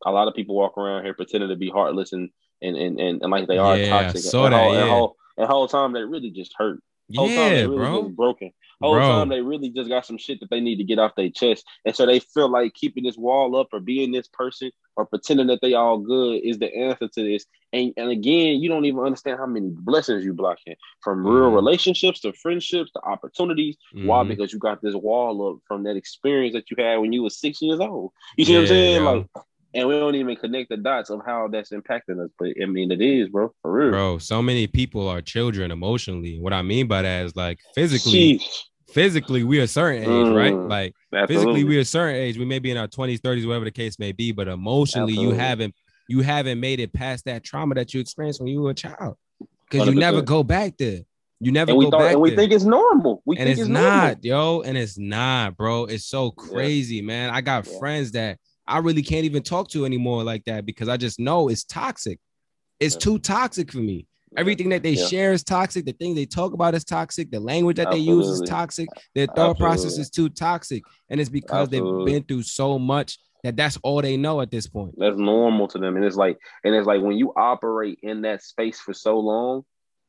a 0.04 0.11
lot 0.11 0.28
of 0.28 0.35
people 0.35 0.57
walk 0.57 0.76
around 0.76 1.04
here 1.04 1.14
pretending 1.14 1.50
to 1.50 1.57
be 1.57 1.71
heartless 1.71 2.12
and 2.12 2.30
and 2.61 2.76
and, 2.76 3.00
and, 3.00 3.23
and 3.23 3.30
like 3.30 3.47
they 3.47 3.59
are 3.59 3.76
Yeah, 3.76 3.88
toxic. 3.88 4.23
saw 4.23 4.47
and 4.47 4.54
that, 4.54 4.59
whole, 4.59 4.75
and 4.75 4.80
yeah. 4.80 4.92
whole, 4.92 5.16
and 5.37 5.47
whole 5.47 5.69
time 5.69 5.92
they 5.92 6.02
really 6.02 6.30
just 6.30 6.52
hurt. 6.57 6.80
Whole 7.14 7.28
Yeah, 7.28 7.62
really 7.62 7.76
bro. 7.76 8.09
broken. 8.09 8.52
Whole 8.81 8.95
Bro. 8.95 9.09
time 9.09 9.29
they 9.29 9.43
really 9.43 9.69
just 9.71 9.89
got 9.89 10.07
some 10.07 10.17
shit 10.17 10.41
that 10.41 10.49
they 10.51 10.61
need 10.61 10.77
to 10.77 10.85
get 10.85 10.99
off 10.99 11.13
their 11.17 11.29
chest, 11.31 11.67
and 11.85 11.95
so 11.95 12.07
they 12.07 12.21
feel 12.21 12.49
like 12.49 12.73
keeping 12.75 13.05
this 13.05 13.17
wall 13.17 13.55
up 13.57 13.69
or 13.73 13.81
being 13.81 14.11
this 14.11 14.29
person 14.29 14.71
or 14.97 15.05
pretending 15.07 15.49
that 15.49 15.61
they 15.61 15.75
all 15.75 15.99
good 15.99 16.41
is 16.43 16.59
the 16.59 16.75
answer 16.75 17.09
to 17.09 17.23
this. 17.23 17.45
And 17.73 17.93
and 17.97 18.11
again, 18.11 18.61
you 18.61 18.69
don't 18.69 18.87
even 18.87 19.01
understand 19.01 19.39
how 19.39 19.47
many 19.47 19.69
blessings 19.71 20.25
you 20.25 20.33
blocking 20.33 20.77
from 21.03 21.27
real 21.27 21.51
Mhm. 21.51 21.55
relationships 21.55 22.21
to 22.21 22.33
friendships 22.33 22.91
to 22.93 23.01
opportunities. 23.05 23.77
Why? 23.93 24.25
Mhm. 24.25 24.29
Because 24.29 24.53
you 24.53 24.59
got 24.59 24.81
this 24.83 24.95
wall 24.95 25.49
up 25.51 25.59
from 25.69 25.83
that 25.85 25.97
experience 25.97 26.55
that 26.55 26.71
you 26.71 26.77
had 26.83 26.97
when 26.99 27.13
you 27.13 27.23
were 27.23 27.31
six 27.31 27.61
years 27.61 27.81
old. 27.81 28.13
You 28.37 28.45
see 28.45 28.55
what 28.55 28.63
I'm 28.63 28.67
saying? 28.67 29.03
yo. 29.05 29.13
Like, 29.13 29.27
and 29.73 29.87
we 29.89 29.95
don't 29.95 30.17
even 30.17 30.35
connect 30.35 30.69
the 30.71 30.77
dots 30.77 31.11
of 31.11 31.21
how 31.25 31.47
that's 31.47 31.71
impacting 31.71 32.19
us. 32.25 32.31
But 32.39 32.55
I 32.61 32.67
mean, 32.67 32.91
it 32.91 33.01
is, 33.01 33.29
bro, 33.29 33.53
for 33.63 33.71
real. 33.73 33.91
Bro, 33.91 34.19
so 34.19 34.43
many 34.43 34.67
people 34.67 35.07
are 35.07 35.23
children 35.23 35.71
emotionally. 35.71 36.41
What 36.41 36.53
I 36.53 36.63
mean 36.63 36.89
by 36.89 37.03
that 37.03 37.25
is 37.27 37.37
like 37.37 37.61
physically. 37.75 38.41
Physically, 38.93 39.45
we 39.45 39.61
a 39.61 39.69
certain 39.69 40.03
age, 40.03 40.29
right? 40.29 40.55
Mm. 40.55 40.69
Like 40.69 40.95
Absolutely. 41.13 41.35
physically, 41.35 41.65
we 41.65 41.79
a 41.81 41.85
certain 41.85 42.17
age. 42.17 42.39
We 42.39 42.45
may 42.45 42.59
be 42.59 42.71
in 42.71 42.77
our 42.77 42.89
20s, 42.89 43.21
30s, 43.21 43.47
whatever 43.47 43.65
the 43.65 43.71
case 43.71 43.99
may 43.99 44.13
be, 44.13 44.33
but 44.33 44.49
emotionally, 44.49 45.15
you 45.15 45.33
haven't 45.33 45.75
you 46.09 46.23
haven't 46.23 46.59
made 46.59 46.81
it 46.81 46.93
past 46.93 47.25
that 47.27 47.45
trauma 47.45 47.75
that 47.77 47.95
you 47.95 48.01
experienced 48.01 48.41
when 48.41 48.49
you 48.49 48.61
were 48.61 48.71
a 48.71 48.75
child. 48.75 49.15
Because 49.71 49.87
you 49.87 49.95
never 49.95 50.23
go 50.23 50.43
back 50.43 50.77
there. 50.77 51.01
You 51.39 51.53
never 51.53 51.73
go 51.73 51.91
thought, 51.91 52.01
back 52.01 52.13
and 52.13 52.21
we 52.21 52.31
there. 52.31 52.39
think 52.39 52.53
it's 52.53 52.65
normal. 52.65 53.23
We 53.25 53.37
and 53.37 53.47
think 53.47 53.53
it's, 53.53 53.61
it's, 53.63 53.69
not, 53.71 54.25
yo, 54.25 54.61
and 54.63 54.77
it's 54.77 54.99
not, 54.99 55.57
bro. 55.57 55.85
It's 55.85 56.05
so 56.05 56.27
Yeah. 56.27 56.53
crazy, 56.53 57.01
man. 57.01 57.31
I 57.31 57.41
got 57.41 57.67
Yeah. 57.67 57.79
friends 57.79 58.11
that 58.13 58.39
I 58.67 58.79
really 58.79 59.03
can't 59.03 59.25
even 59.25 59.43
talk 59.43 59.69
to 59.69 59.85
anymore 59.87 60.23
like 60.25 60.45
that 60.45 60.67
because 60.67 60.89
I 60.89 60.97
just 60.97 61.19
know 61.19 61.49
it's 61.49 61.65
toxic. 61.65 62.19
It's 62.81 62.97
Yeah. 62.97 63.01
too 63.01 63.19
toxic 63.21 63.71
for 63.73 63.79
me. 63.79 64.07
Everything 64.37 64.69
that 64.71 64.83
they 64.83 64.93
Yeah. 64.93 65.07
share 65.07 65.33
is 65.33 65.43
toxic. 65.43 65.85
The 65.85 65.93
thing 65.93 66.15
they 66.15 66.27
talk 66.27 66.53
about 66.53 66.75
is 66.75 66.85
toxic. 66.85 67.31
The 67.31 67.41
language 67.41 67.77
that 67.77 67.91
they 67.91 67.99
use 67.99 68.27
is 68.29 68.43
toxic. 68.49 68.89
Their 69.15 69.27
thought 69.27 69.59
process 69.59 69.99
is 69.99 70.09
too 70.11 70.29
toxic. 70.29 70.83
And 71.09 71.21
it's 71.21 71.31
because 71.31 71.69
Absolutely. 71.69 72.05
they've 72.05 72.15
been 72.15 72.23
through 72.25 72.43
so 72.45 72.79
much 72.79 73.19
that 73.43 73.57
that's 73.57 73.77
all 73.83 74.03
they 74.03 74.17
know 74.17 74.41
at 74.41 74.51
this 74.51 74.67
point. 74.69 74.95
That's 74.99 75.17
normal 75.17 75.67
to 75.69 75.79
them, 75.79 75.97
and 75.97 76.05
it's 76.05 76.17
like, 76.17 76.39
and 76.63 76.75
it's 76.75 76.87
like 76.87 77.01
when 77.01 77.17
you 77.17 77.33
operate 77.37 77.99
in 78.03 78.21
that 78.23 78.43
space 78.43 78.79
for 78.79 78.93
so 78.93 79.19
long, 79.19 79.65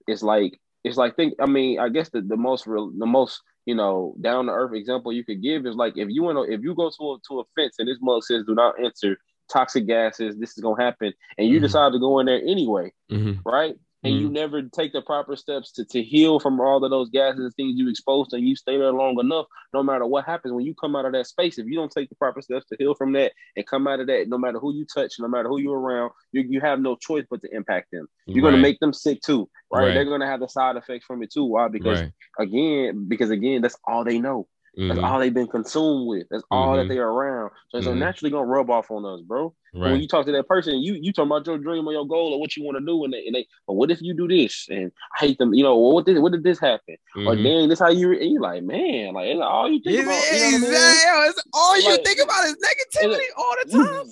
it's 0.05 0.21
like, 0.21 0.59
it's 0.83 0.97
like 0.97 1.15
think. 1.15 1.35
I 1.39 1.45
mean, 1.45 1.79
I 1.79 1.87
guess 1.89 2.09
the, 2.09 2.21
the 2.21 2.35
most 2.35 2.67
real, 2.67 2.91
the 2.97 3.05
most 3.05 3.41
you 3.65 3.73
know 3.75 4.15
down 4.19 4.47
to 4.47 4.51
earth 4.51 4.73
example 4.73 5.13
you 5.13 5.23
could 5.23 5.41
give 5.41 5.65
is 5.65 5.75
like 5.75 5.93
if 5.97 6.09
you 6.09 6.23
want 6.23 6.45
to, 6.45 6.53
if 6.53 6.61
you 6.61 6.75
go 6.75 6.89
to 6.89 7.03
a, 7.13 7.17
to 7.29 7.39
a 7.39 7.43
fence 7.55 7.75
and 7.79 7.87
this 7.87 7.99
mug 8.01 8.21
says 8.23 8.43
do 8.45 8.53
not 8.53 8.75
enter 8.83 9.17
toxic 9.51 9.87
gases, 9.87 10.35
this 10.37 10.57
is 10.57 10.61
gonna 10.61 10.83
happen, 10.83 11.13
and 11.37 11.47
you 11.47 11.59
Mhm. 11.59 11.63
decide 11.63 11.93
to 11.93 11.99
go 11.99 12.19
in 12.19 12.25
there 12.25 12.41
anyway, 12.45 12.91
Mhm. 13.09 13.39
right? 13.45 13.75
And 14.03 14.15
you 14.15 14.25
mm-hmm. 14.25 14.33
never 14.33 14.61
take 14.63 14.93
the 14.93 15.01
proper 15.01 15.35
steps 15.35 15.71
to, 15.73 15.85
to 15.85 16.01
heal 16.01 16.39
from 16.39 16.59
all 16.59 16.83
of 16.83 16.89
those 16.89 17.09
gases 17.09 17.45
and 17.45 17.53
things 17.53 17.77
you 17.77 17.87
exposed, 17.87 18.33
and 18.33 18.47
you 18.47 18.55
stay 18.55 18.77
there 18.77 18.91
long 18.91 19.19
enough, 19.19 19.45
no 19.73 19.83
matter 19.83 20.07
what 20.07 20.25
happens 20.25 20.53
when 20.53 20.65
you 20.65 20.73
come 20.73 20.95
out 20.95 21.05
of 21.05 21.13
that 21.13 21.27
space. 21.27 21.59
If 21.59 21.67
you 21.67 21.75
don't 21.75 21.91
take 21.91 22.09
the 22.09 22.15
proper 22.15 22.41
steps 22.41 22.65
to 22.67 22.75
heal 22.79 22.95
from 22.95 23.13
that 23.13 23.33
and 23.55 23.67
come 23.67 23.87
out 23.87 23.99
of 23.99 24.07
that, 24.07 24.27
no 24.27 24.39
matter 24.39 24.57
who 24.57 24.73
you 24.73 24.85
touch, 24.91 25.13
no 25.19 25.27
matter 25.27 25.49
who 25.49 25.59
you're 25.59 25.79
around, 25.79 26.11
you, 26.31 26.43
you 26.49 26.61
have 26.61 26.79
no 26.79 26.95
choice 26.95 27.25
but 27.29 27.41
to 27.41 27.55
impact 27.55 27.89
them. 27.91 28.07
You're 28.25 28.43
Right. 28.43 28.51
gonna 28.51 28.61
make 28.61 28.79
them 28.79 28.93
sick 28.93 29.21
too, 29.21 29.47
right? 29.71 29.85
Right. 29.85 29.93
They're 29.93 30.05
gonna 30.05 30.25
have 30.25 30.39
the 30.39 30.47
side 30.47 30.77
effects 30.77 31.05
from 31.05 31.21
it 31.21 31.31
too. 31.31 31.45
Why? 31.45 31.67
Because 31.67 32.01
Right. 32.01 32.11
again, 32.39 33.05
because 33.07 33.29
again, 33.29 33.61
that's 33.61 33.77
all 33.87 34.03
they 34.03 34.19
know. 34.19 34.47
That's 34.77 34.99
Mhm. 34.99 35.03
all 35.03 35.19
they've 35.19 35.33
been 35.33 35.47
consumed 35.47 36.07
with. 36.07 36.27
That's 36.31 36.43
all 36.49 36.77
that 36.77 36.85
Mhm. 36.85 36.89
they're 36.89 37.09
around. 37.09 37.51
So 37.69 37.77
it's 37.77 37.87
Mhm. 37.87 37.97
naturally 37.97 38.31
gonna 38.31 38.45
rub 38.45 38.69
off 38.69 38.89
on 38.89 39.05
us, 39.05 39.19
bro. 39.21 39.53
And 39.73 39.81
When 39.83 40.01
you 40.01 40.07
talk 40.07 40.25
to 40.25 40.31
that 40.31 40.47
person, 40.47 40.79
you 40.79 40.93
you 40.95 41.11
talking 41.13 41.29
about 41.29 41.45
your 41.45 41.57
dream 41.57 41.87
or 41.87 41.91
your 41.93 42.05
goal 42.07 42.33
or 42.33 42.39
what 42.39 42.55
you 42.55 42.63
want 42.63 42.77
to 42.77 42.85
do, 42.85 43.03
and 43.03 43.13
they, 43.13 43.25
and 43.25 43.35
they, 43.35 43.47
but 43.67 43.73
what 43.73 43.91
if 43.91 44.01
you 44.01 44.13
do 44.13 44.27
this? 44.27 44.67
And 44.69 44.91
I 45.17 45.25
hate 45.25 45.37
them. 45.39 45.53
You 45.53 45.63
know, 45.63 45.77
well, 45.77 45.93
what 45.93 46.05
did 46.05 46.19
what 46.19 46.31
did 46.31 46.43
this 46.43 46.59
happen? 46.59 46.95
Or 47.17 47.35
Mhm. 47.35 47.43
dang, 47.43 47.69
this 47.69 47.79
how 47.79 47.89
you? 47.89 48.11
And 48.13 48.31
you 48.31 48.39
like, 48.41 48.63
man, 48.63 49.13
like 49.13 49.37
all 49.39 49.69
you 49.69 49.81
think 49.81 50.03
about. 50.03 50.13
You 50.31 50.59
know 50.59 50.67
what 50.67 50.75
I 50.75 51.21
mean? 51.21 51.29
It's 51.31 51.43
all 51.53 51.79
you 51.79 51.89
Like- 51.91 52.05
think 52.05 52.19
about 52.21 52.45
is 52.45 52.55
negativity 52.55 53.27
all 53.37 53.55
the 53.65 53.71
time. 53.71 54.07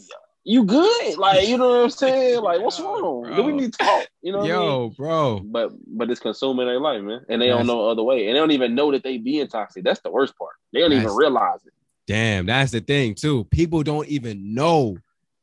You, 0.51 0.63
good? 0.63 1.17
Like 1.17 1.47
you 1.47 1.57
know 1.57 1.69
what 1.69 1.83
I'm 1.83 1.89
saying? 1.89 2.41
Like 2.49 2.61
what's 2.61 2.79
Yo, 2.79 2.85
wrong? 2.85 3.35
Do 3.35 3.43
we 3.43 3.51
need 3.53 3.71
to 3.73 3.77
talk? 3.77 4.07
You 4.21 4.31
know 4.31 4.39
what 4.39 4.49
I 4.49 4.53
mean? 4.53 4.61
Yo, 4.61 4.89
bro. 4.97 5.39
But 5.45 5.71
but 5.85 6.09
it's 6.09 6.19
consuming 6.19 6.65
their 6.65 6.79
life, 6.79 7.03
man, 7.03 7.21
and 7.29 7.39
they 7.41 7.47
don't 7.47 7.57
That's- 7.57 7.67
know 7.67 7.87
other 7.87 8.01
way, 8.03 8.25
and 8.27 8.35
they 8.35 8.39
don't 8.39 8.51
even 8.51 8.73
know 8.73 8.91
that 8.91 9.03
they 9.03 9.17
being 9.19 9.47
toxic. 9.47 9.83
That's 9.83 9.99
the 10.01 10.09
worst 10.11 10.35
part. 10.37 10.53
They 10.73 10.79
don't 10.79 10.93
even 10.93 11.11
realize 11.13 11.59
it. 11.65 11.73
Damn, 12.07 12.47
that's 12.47 12.71
the 12.71 12.79
thing 12.81 13.13
too. 13.13 13.43
People 13.51 13.83
don't 13.83 14.07
even 14.07 14.55
know 14.55 14.97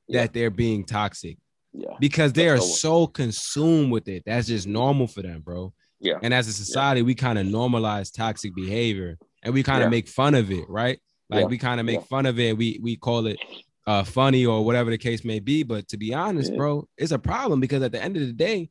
Yeah. 0.08 0.22
that 0.22 0.32
they're 0.32 0.50
being 0.50 0.84
toxic 0.84 1.38
Yeah, 1.72 1.90
because 2.00 2.32
they 2.32 2.48
are 2.48 2.54
That's 2.56 2.66
the 2.72 2.78
so 2.78 3.06
consumed 3.06 3.92
with 3.92 4.08
it. 4.08 4.24
That's 4.26 4.48
just 4.48 4.66
normal 4.66 5.06
for 5.06 5.22
them, 5.22 5.40
bro. 5.42 5.72
yeah, 6.00 6.18
And 6.22 6.34
as 6.34 6.48
a 6.48 6.52
society, 6.52 7.02
we 7.02 7.14
kind 7.14 7.38
of 7.38 7.46
normalize 7.46 8.12
toxic 8.12 8.52
behavior 8.56 9.18
and 9.44 9.54
we 9.54 9.62
kind 9.62 9.82
of 9.82 9.86
Yeah. 9.86 9.90
make 9.90 10.08
fun 10.08 10.34
of 10.34 10.50
it, 10.50 10.68
right? 10.68 10.98
Like 11.30 11.42
Yeah. 11.42 11.46
we 11.46 11.58
kind 11.58 11.78
of 11.78 11.86
make 11.86 12.00
Yeah. 12.00 12.06
fun 12.10 12.26
of 12.26 12.40
it. 12.40 12.56
We 12.58 12.80
we 12.82 12.96
call 12.96 13.26
it 13.28 13.38
uh 13.86 14.04
funny 14.04 14.44
or 14.44 14.64
whatever 14.64 14.90
the 14.90 14.98
case 14.98 15.24
may 15.24 15.38
be. 15.40 15.62
But 15.62 15.88
to 15.88 15.96
be 15.96 16.12
honest, 16.14 16.52
Yeah. 16.52 16.58
bro, 16.58 16.88
it's 16.98 17.12
a 17.12 17.18
problem 17.18 17.60
because 17.60 17.82
at 17.82 17.92
the 17.92 18.02
end 18.02 18.16
of 18.16 18.26
the 18.26 18.32
day, 18.32 18.70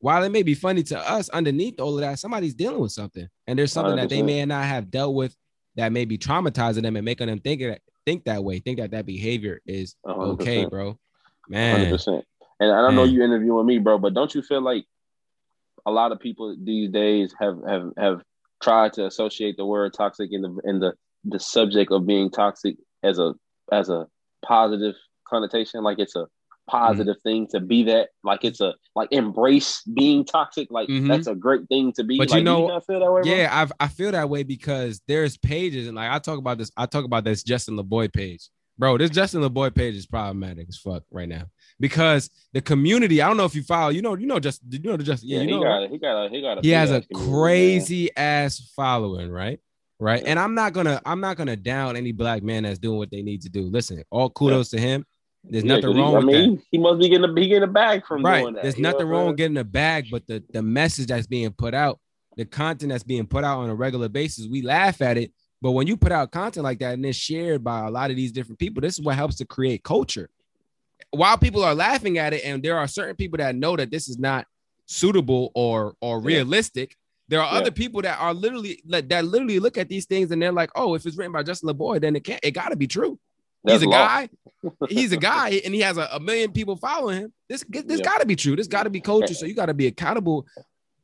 while 0.00 0.22
it 0.22 0.30
may 0.30 0.42
be 0.42 0.54
funny 0.54 0.82
to 0.84 0.98
us, 0.98 1.28
underneath 1.30 1.80
all 1.80 1.94
of 1.94 2.00
that, 2.00 2.18
somebody's 2.18 2.54
dealing 2.54 2.80
with 2.80 2.92
something, 2.92 3.28
and 3.46 3.58
there's 3.58 3.72
something 3.72 3.96
that 3.96 4.08
they 4.08 4.22
may 4.22 4.44
not 4.44 4.64
have 4.64 4.90
dealt 4.90 5.14
with 5.14 5.34
that 5.76 5.92
may 5.92 6.04
be 6.04 6.18
traumatizing 6.18 6.82
them 6.82 6.96
and 6.96 7.04
making 7.04 7.26
them 7.28 7.38
think 7.38 7.60
that 7.62 7.80
think 8.04 8.24
that 8.24 8.42
way, 8.44 8.60
think 8.60 8.78
that 8.78 8.92
that 8.92 9.04
behavior 9.04 9.60
is 9.66 9.96
A 10.04 10.14
hundred 10.14 10.32
okay, 10.34 10.56
percent. 10.58 10.70
bro. 10.70 10.98
Man, 11.48 11.90
percent. 11.90 12.24
And 12.60 12.70
I 12.70 12.82
know 12.82 12.86
Man. 12.88 12.96
Know 12.96 13.04
you 13.04 13.22
interviewing 13.22 13.66
me, 13.66 13.78
bro, 13.78 13.98
but 13.98 14.14
don't 14.14 14.34
you 14.34 14.42
feel 14.42 14.60
like 14.60 14.84
a 15.84 15.90
lot 15.90 16.12
of 16.12 16.20
people 16.20 16.56
these 16.62 16.90
days 16.90 17.34
have 17.38 17.58
have 17.66 17.90
have 17.96 18.22
tried 18.62 18.92
to 18.94 19.06
associate 19.06 19.56
the 19.56 19.64
word 19.66 19.92
toxic 19.92 20.30
in 20.32 20.42
the 20.42 20.60
in 20.64 20.80
the 20.80 20.94
the 21.24 21.38
subject 21.38 21.92
of 21.92 22.06
being 22.06 22.30
toxic 22.30 22.76
as 23.02 23.18
a 23.18 23.34
as 23.72 23.88
a 23.88 24.06
positive 24.44 24.94
connotation, 25.28 25.82
like 25.82 25.98
it's 25.98 26.16
a 26.16 26.26
positive 26.68 27.16
thing 27.22 27.46
to 27.52 27.60
be 27.60 27.84
that, 27.84 28.08
like 28.24 28.44
it's 28.44 28.60
a 28.60 28.74
like 28.96 29.08
embrace 29.12 29.82
being 29.94 30.24
toxic, 30.24 30.68
like 30.70 30.88
Mhm. 30.88 31.06
that's 31.08 31.28
a 31.28 31.34
great 31.34 31.68
thing 31.68 31.92
to 31.92 32.02
be. 32.02 32.18
But 32.18 32.28
you 32.30 32.34
like, 32.36 32.40
do 32.40 32.44
know- 32.44 32.74
you 32.74 32.80
feel 32.80 33.00
that 33.00 33.12
way, 33.12 33.22
bro? 33.22 33.32
Yeah, 33.32 33.48
I've, 33.52 33.72
I 33.78 33.86
feel 33.88 34.10
that 34.12 34.28
way 34.28 34.42
because 34.42 35.00
there's 35.06 35.36
pages 35.36 35.86
and 35.86 35.96
like 35.96 36.10
I 36.10 36.18
talk 36.18 36.38
about 36.38 36.58
this. 36.58 36.70
I 36.76 36.86
talk 36.86 37.04
about 37.04 37.22
this 37.24 37.42
Justin 37.44 37.76
LaBoy 37.76 38.12
page, 38.12 38.48
bro. 38.78 38.98
This 38.98 39.10
Justin 39.10 39.42
LaBoy 39.42 39.74
page 39.74 39.94
is 39.94 40.06
problematic 40.06 40.66
as 40.68 40.76
fuck 40.76 41.04
right 41.12 41.28
now 41.28 41.44
because 41.78 42.30
the 42.52 42.60
community. 42.60 43.22
I 43.22 43.28
don't 43.28 43.36
know 43.36 43.44
if 43.44 43.54
you 43.54 43.62
follow. 43.62 43.90
You 43.90 44.02
know, 44.02 44.16
you 44.16 44.26
know, 44.26 44.40
just 44.40 44.60
you 44.68 44.80
know 44.80 44.96
the 44.96 45.04
Justin. 45.04 45.28
Yeah, 45.28 45.36
Yeah, 45.38 45.42
you 45.42 45.48
he 45.48 45.54
know, 45.56 45.62
got 45.62 45.90
he 45.90 45.98
got 45.98 46.26
a 46.26 46.28
he 46.30 46.40
got 46.42 46.58
a 46.58 46.60
he 46.62 46.70
has 46.70 46.90
a 46.90 47.02
crazy 47.14 48.10
ass 48.16 48.72
following, 48.74 49.30
right? 49.30 49.60
Right. 49.98 50.22
Yeah. 50.22 50.30
And 50.30 50.38
I'm 50.38 50.54
not 50.54 50.72
gonna 50.74 51.00
I'm 51.06 51.20
not 51.20 51.36
gonna 51.36 51.56
down 51.56 51.96
any 51.96 52.12
black 52.12 52.42
man 52.42 52.64
that's 52.64 52.78
doing 52.78 52.98
what 52.98 53.10
they 53.10 53.22
need 53.22 53.42
to 53.42 53.48
do. 53.48 53.62
Listen, 53.62 54.02
all 54.10 54.28
kudos 54.30 54.68
to 54.70 54.78
him. 54.78 55.04
There's 55.42 55.64
Yeah, 55.64 55.76
nothing 55.76 55.84
'cause 55.84 55.94
he- 55.94 56.00
wrong 56.00 56.14
I 56.14 56.18
with 56.18 56.26
that. 56.26 56.32
mean, 56.48 56.62
he 56.70 56.78
must 56.78 57.00
be 57.00 57.08
getting 57.08 57.24
a 57.30 57.40
he 57.40 57.48
getting 57.48 57.62
a 57.62 57.66
bag 57.72 58.04
from 58.06 58.22
right. 58.22 58.42
doing 58.42 58.54
that. 58.54 58.62
There's 58.62 58.78
nothing 58.78 59.06
wrong 59.06 59.28
with 59.28 59.36
getting 59.36 59.56
a 59.56 59.64
bag, 59.64 60.08
but 60.10 60.26
the 60.26 60.42
the 60.52 60.60
message 60.62 61.06
that's 61.06 61.26
being 61.26 61.50
put 61.52 61.72
out, 61.72 61.98
the 62.36 62.44
content 62.44 62.90
that's 62.92 63.04
being 63.04 63.26
put 63.26 63.42
out 63.44 63.60
on 63.60 63.70
a 63.70 63.74
regular 63.74 64.08
basis, 64.08 64.46
we 64.46 64.60
laugh 64.62 65.00
at 65.00 65.16
it. 65.16 65.32
But 65.62 65.70
when 65.70 65.86
you 65.86 65.96
put 65.96 66.12
out 66.12 66.30
content 66.30 66.64
like 66.64 66.80
that 66.80 66.92
and 66.94 67.06
it's 67.06 67.16
shared 67.16 67.64
by 67.64 67.86
a 67.86 67.90
lot 67.90 68.10
of 68.10 68.16
these 68.16 68.32
different 68.32 68.58
people, 68.58 68.82
this 68.82 68.98
is 68.98 69.04
what 69.04 69.14
helps 69.16 69.36
to 69.36 69.46
create 69.46 69.82
culture. 69.82 70.28
While 71.10 71.38
people 71.38 71.64
are 71.64 71.74
laughing 71.74 72.18
at 72.18 72.34
it, 72.34 72.44
and 72.44 72.62
there 72.62 72.76
are 72.76 72.86
certain 72.86 73.16
people 73.16 73.38
that 73.38 73.54
know 73.56 73.76
that 73.76 73.90
this 73.90 74.08
is 74.08 74.18
not 74.18 74.46
suitable 74.84 75.52
or 75.54 75.94
or 76.02 76.20
Yeah. 76.20 76.26
realistic, 76.38 76.96
there 77.28 77.40
are 77.42 77.52
Yeah. 77.52 77.60
other 77.60 77.70
people 77.70 78.02
that 78.02 78.18
are 78.20 78.32
literally 78.34 78.82
like, 78.86 79.08
that 79.08 79.24
literally 79.24 79.58
look 79.58 79.76
at 79.78 79.88
these 79.88 80.06
things 80.06 80.30
and 80.30 80.40
they're 80.40 80.52
like, 80.52 80.70
oh, 80.76 80.94
if 80.94 81.04
it's 81.06 81.16
written 81.16 81.32
by 81.32 81.42
Justin 81.42 81.68
LaBoy, 81.70 82.00
then 82.00 82.14
it 82.16 82.24
can't 82.24 82.40
it 82.42 82.52
gotta 82.52 82.76
be 82.76 82.86
true. 82.86 83.18
That's 83.64 83.82
He's 83.82 83.88
a 83.88 83.90
guy. 83.92 84.28
He's 84.88 85.12
a 85.12 85.16
guy, 85.16 85.60
and 85.64 85.74
he 85.74 85.80
has 85.80 85.96
a, 85.96 86.08
a 86.12 86.20
million 86.20 86.52
people 86.52 86.76
following 86.76 87.22
him. 87.22 87.32
This 87.48 87.64
this 87.68 87.98
Yeah. 87.98 88.04
got 88.04 88.18
to 88.20 88.26
be 88.26 88.36
true. 88.36 88.54
This 88.56 88.66
got 88.68 88.84
to 88.84 88.90
be 88.90 89.00
culture. 89.00 89.34
So 89.34 89.44
you 89.46 89.54
got 89.54 89.66
to 89.66 89.74
be 89.74 89.86
accountable 89.88 90.46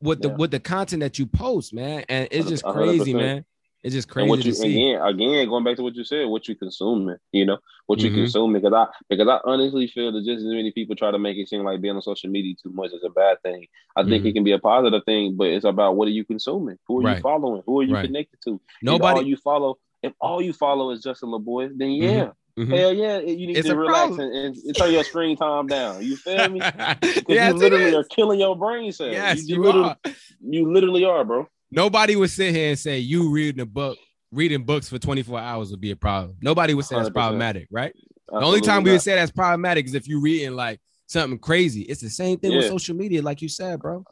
with 0.01 0.21
the 0.21 0.29
Yeah. 0.29 0.35
with 0.35 0.51
the 0.51 0.59
content 0.59 1.01
that 1.01 1.19
you 1.19 1.25
post, 1.25 1.73
man. 1.73 2.03
And 2.09 2.27
it's 2.31 2.47
just 2.47 2.63
A 2.63 2.67
hundred 2.71 2.83
crazy, 2.85 3.13
percent. 3.13 3.17
man. 3.17 3.45
It's 3.83 3.93
just 3.93 4.07
And 4.07 4.13
crazy 4.13 4.29
what 4.29 4.39
to 4.41 4.47
you 4.47 4.53
see. 4.53 4.75
again, 4.91 5.01
again, 5.01 5.49
going 5.49 5.63
back 5.65 5.75
to 5.75 5.83
what 5.83 5.95
you 5.95 6.03
said, 6.05 6.25
what 6.27 6.47
you 6.47 6.55
consuming, 6.55 7.17
you 7.33 7.45
know, 7.45 7.57
what 7.87 7.99
you 7.99 8.09
Mhm. 8.09 8.15
consuming, 8.15 8.61
because 8.61 8.73
I 8.73 8.87
because 9.09 9.27
I 9.27 9.39
honestly 9.43 9.87
feel 9.87 10.11
that 10.13 10.23
just 10.23 10.39
as 10.39 10.45
many 10.45 10.71
people 10.71 10.95
try 10.95 11.11
to 11.11 11.19
make 11.19 11.35
it 11.37 11.49
seem 11.49 11.63
like 11.63 11.81
being 11.81 11.95
on 11.95 12.01
social 12.01 12.29
media 12.29 12.55
too 12.61 12.69
much 12.71 12.93
is 12.93 13.03
a 13.03 13.09
bad 13.09 13.41
thing. 13.41 13.67
I 13.97 14.03
think 14.03 14.23
Mhm. 14.23 14.27
it 14.29 14.33
can 14.33 14.43
be 14.45 14.53
a 14.53 14.59
positive 14.59 15.03
thing, 15.03 15.35
but 15.35 15.47
it's 15.47 15.65
about 15.65 15.95
what 15.97 16.07
are 16.07 16.11
you 16.11 16.23
consuming? 16.23 16.77
Who 16.87 16.99
are 16.99 17.03
Right. 17.03 17.17
you 17.17 17.21
following? 17.21 17.61
Who 17.65 17.79
are 17.81 17.83
you 17.83 17.93
Right. 17.95 18.05
connected 18.05 18.39
to? 18.45 18.53
If 18.55 18.61
Nobody. 18.83 19.19
all 19.19 19.25
you 19.27 19.35
follow, 19.35 19.77
if 20.01 20.13
all 20.21 20.41
you 20.41 20.53
follow 20.53 20.91
is 20.91 21.01
Justin 21.03 21.29
LaBoy, 21.29 21.77
then 21.77 21.91
yeah, 21.91 22.31
Mhm. 22.57 22.69
hell 22.77 22.93
yeah, 22.93 23.19
you 23.19 23.47
need 23.47 23.57
It's 23.57 23.67
to 23.67 23.75
relax 23.75 24.17
and, 24.17 24.33
and 24.33 24.75
turn 24.77 24.93
your 24.93 25.03
screen 25.03 25.35
time 25.35 25.67
down. 25.67 26.05
You 26.05 26.15
feel 26.15 26.49
me? 26.49 26.61
Because 27.01 27.35
yes, 27.35 27.51
you 27.53 27.59
literally 27.59 27.95
are 27.95 28.03
killing 28.05 28.39
your 28.39 28.55
brain 28.55 28.91
cells. 28.93 29.11
Yes, 29.11 29.47
you, 29.49 29.55
you 29.55 29.61
literally, 29.61 29.89
are. 29.89 29.97
you 30.41 30.71
literally 30.71 31.03
are, 31.03 31.25
bro. 31.25 31.47
Nobody 31.75 32.15
would 32.15 32.29
sit 32.29 32.53
here 32.53 32.69
and 32.69 32.77
say 32.79 32.99
you 32.99 33.31
reading 33.31 33.61
a 33.61 33.65
book, 33.65 33.97
reading 34.31 34.63
books 34.63 34.89
for 34.89 34.99
24 34.99 35.39
hours 35.39 35.71
would 35.71 35.81
be 35.81 35.91
a 35.91 35.95
problem. 35.95 36.37
Nobody 36.41 36.73
would 36.73 36.85
say 36.85 36.95
that's 36.95 37.09
100%. 37.09 37.13
problematic, 37.13 37.67
right? 37.71 37.93
The 38.27 38.45
only 38.45 38.61
time 38.61 38.83
we 38.83 38.91
would 38.91 39.01
say 39.01 39.15
that's 39.15 39.31
problematic 39.31 39.85
is 39.85 39.95
if 39.95 40.07
you're 40.07 40.21
reading 40.21 40.55
like 40.55 40.79
something 41.07 41.39
crazy. 41.39 41.81
It's 41.81 42.01
the 42.01 42.09
same 42.09 42.37
thing 42.39 42.55
with 42.55 42.65
social 42.65 42.95
media, 42.95 43.21
like 43.21 43.41
you 43.41 43.49
said, 43.49 43.79
bro. 43.79 44.05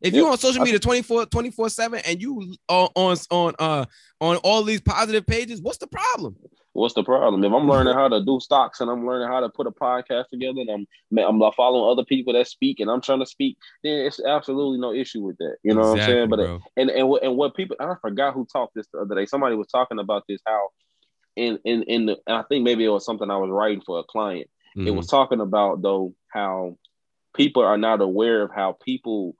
If 0.00 0.14
Yep. 0.14 0.20
you 0.20 0.28
on 0.28 0.38
social 0.38 0.62
media 0.62 0.78
24 0.78 1.26
24 1.26 1.68
7 1.68 2.00
and 2.06 2.20
you 2.20 2.56
on 2.68 2.88
on 2.96 3.16
on 3.30 3.54
uh 3.58 3.84
on 4.20 4.36
all 4.38 4.62
these 4.64 4.80
positive 4.80 5.26
pages, 5.26 5.60
what's 5.62 5.78
the 5.78 5.86
problem? 5.86 6.36
What's 6.74 6.94
the 6.94 7.04
problem? 7.04 7.44
If 7.44 7.52
I'm 7.52 7.68
learning 7.68 7.94
how 7.94 8.08
to 8.08 8.24
do 8.24 8.40
stocks 8.40 8.80
and 8.80 8.90
I'm 8.90 9.06
learning 9.06 9.28
how 9.28 9.40
to 9.40 9.50
put 9.50 9.66
a 9.66 9.70
podcast 9.70 10.28
together 10.28 10.60
and 10.60 10.70
I'm 10.70 11.18
I'm 11.18 11.52
following 11.52 11.90
other 11.90 12.04
people 12.04 12.32
that 12.32 12.48
speak 12.48 12.80
and 12.80 12.90
I'm 12.90 13.02
trying 13.02 13.20
to 13.20 13.26
speak, 13.26 13.58
then 13.84 14.06
it's 14.06 14.20
absolutely 14.24 14.78
no 14.78 14.92
issue 14.92 15.22
with 15.22 15.36
that. 15.38 15.56
You 15.62 15.74
know 15.74 15.82
what 15.82 16.00
I'm 16.00 16.02
saying? 16.02 16.30
But 16.30 16.36
bro. 16.36 16.60
and 16.76 16.90
and 16.90 17.08
what 17.08 17.22
and 17.22 17.36
what 17.36 17.54
people 17.54 17.76
I 17.78 17.94
forgot 18.00 18.32
who 18.32 18.46
talked 18.50 18.74
this 18.74 18.86
the 18.92 19.00
other 19.00 19.14
day. 19.14 19.26
Somebody 19.26 19.54
was 19.54 19.68
talking 19.68 19.98
about 19.98 20.24
this 20.28 20.40
how 20.46 20.68
in 21.36 21.58
in 21.64 21.82
in 21.82 22.06
the 22.06 22.16
and 22.26 22.36
I 22.36 22.42
think 22.48 22.64
maybe 22.64 22.84
it 22.84 22.88
was 22.88 23.04
something 23.04 23.30
I 23.30 23.36
was 23.36 23.50
writing 23.50 23.82
for 23.84 23.98
a 23.98 24.04
client. 24.04 24.48
It 24.74 24.80
Mhm. 24.80 24.96
was 24.96 25.06
talking 25.06 25.40
about 25.40 25.82
though 25.82 26.14
how 26.28 26.78
people 27.34 27.62
are 27.62 27.76
not 27.76 28.00
aware 28.00 28.42
of 28.42 28.50
how 28.50 28.78
people 28.82 29.36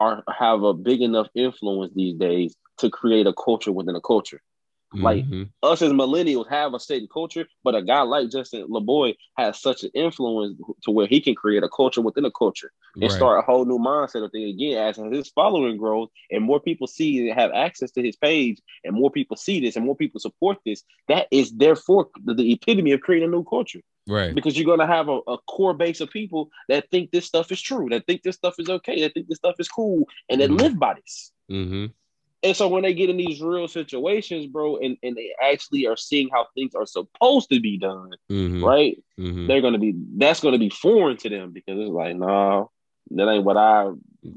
are 0.00 0.24
have 0.28 0.64
a 0.64 0.74
big 0.74 1.00
enough 1.00 1.28
influence 1.34 1.92
these 1.94 2.16
days 2.16 2.56
to 2.78 2.90
create 2.90 3.28
a 3.28 3.32
culture 3.32 3.70
within 3.72 3.94
a 3.94 4.00
culture. 4.00 4.40
Like- 5.02 5.24
Mhm. 5.24 5.50
Us 5.62 5.80
as 5.80 5.92
millennials 5.92 6.48
have 6.50 6.74
a 6.74 6.78
certain 6.78 7.08
culture, 7.08 7.46
but 7.62 7.74
a 7.74 7.80
guy 7.82 8.02
like 8.02 8.28
Justin 8.30 8.66
LaBoy 8.68 9.14
has 9.36 9.58
such 9.60 9.82
an 9.82 9.90
influence 9.94 10.58
to 10.82 10.90
where 10.90 11.06
he 11.06 11.20
can 11.20 11.34
create 11.34 11.62
a 11.62 11.68
culture 11.70 12.02
within 12.02 12.24
a 12.26 12.30
culture 12.30 12.70
and 12.94 13.04
Right. 13.04 13.12
start 13.12 13.38
a 13.38 13.42
whole 13.42 13.64
new 13.64 13.78
mindset 13.78 14.22
of 14.24 14.30
thing 14.30 14.44
again 14.44 14.76
as 14.78 14.96
his 14.96 15.30
following 15.30 15.78
grows 15.78 16.08
and 16.30 16.44
more 16.44 16.60
people 16.60 16.86
see 16.86 17.28
and 17.28 17.38
have 17.38 17.50
access 17.52 17.90
to 17.92 18.02
his 18.02 18.14
page 18.16 18.60
and 18.84 18.94
more 18.94 19.10
people 19.10 19.36
see 19.36 19.58
this 19.60 19.76
and 19.76 19.86
more 19.86 19.96
people 19.96 20.20
support 20.20 20.58
this 20.66 20.84
that 21.08 21.26
is 21.30 21.50
therefore 21.52 22.08
the, 22.24 22.34
the 22.34 22.52
epitome 22.52 22.92
of 22.92 23.00
creating 23.00 23.28
a 23.28 23.32
new 23.32 23.42
culture 23.44 23.80
right. 24.06 24.34
because 24.34 24.56
you're 24.56 24.66
going 24.66 24.78
to 24.80 24.86
have 24.86 25.08
a, 25.08 25.18
a 25.26 25.38
core 25.48 25.74
base 25.74 26.00
of 26.02 26.10
people 26.10 26.50
that 26.68 26.88
think 26.90 27.10
this 27.10 27.24
stuff 27.24 27.50
is 27.50 27.60
true 27.60 27.88
that 27.88 28.06
think 28.06 28.22
this 28.22 28.36
stuff 28.36 28.54
is 28.58 28.68
okay 28.68 29.00
that 29.00 29.14
think 29.14 29.28
this 29.28 29.38
stuff 29.38 29.56
is 29.58 29.68
cool 29.68 30.06
and 30.28 30.40
that 30.40 30.50
Mhm. 30.50 30.58
live 30.60 30.78
by 30.78 30.94
this 30.94 31.32
hmm 31.48 31.86
and 32.44 32.56
so 32.56 32.68
when 32.68 32.82
they 32.82 32.94
get 32.94 33.10
in 33.10 33.16
these 33.16 33.40
real 33.40 33.66
situations 33.66 34.46
bro 34.46 34.76
and, 34.76 34.96
and 35.02 35.16
they 35.16 35.32
actually 35.42 35.86
are 35.86 35.96
seeing 35.96 36.28
how 36.30 36.46
things 36.54 36.74
are 36.74 36.86
supposed 36.86 37.48
to 37.50 37.58
be 37.60 37.78
done 37.78 38.10
hmm 38.28 38.62
right 38.62 39.02
hmm 39.16 39.46
they're 39.48 39.60
gonna 39.60 39.78
be 39.78 39.94
that's 40.16 40.40
gonna 40.40 40.58
be 40.58 40.70
foreign 40.70 41.16
to 41.16 41.28
them 41.28 41.50
because 41.50 41.78
it's 41.78 41.90
like, 41.90 42.16
nah, 42.16 42.66
that 43.10 43.28
ain't 43.28 43.44
what 43.44 43.56
I 43.56 43.90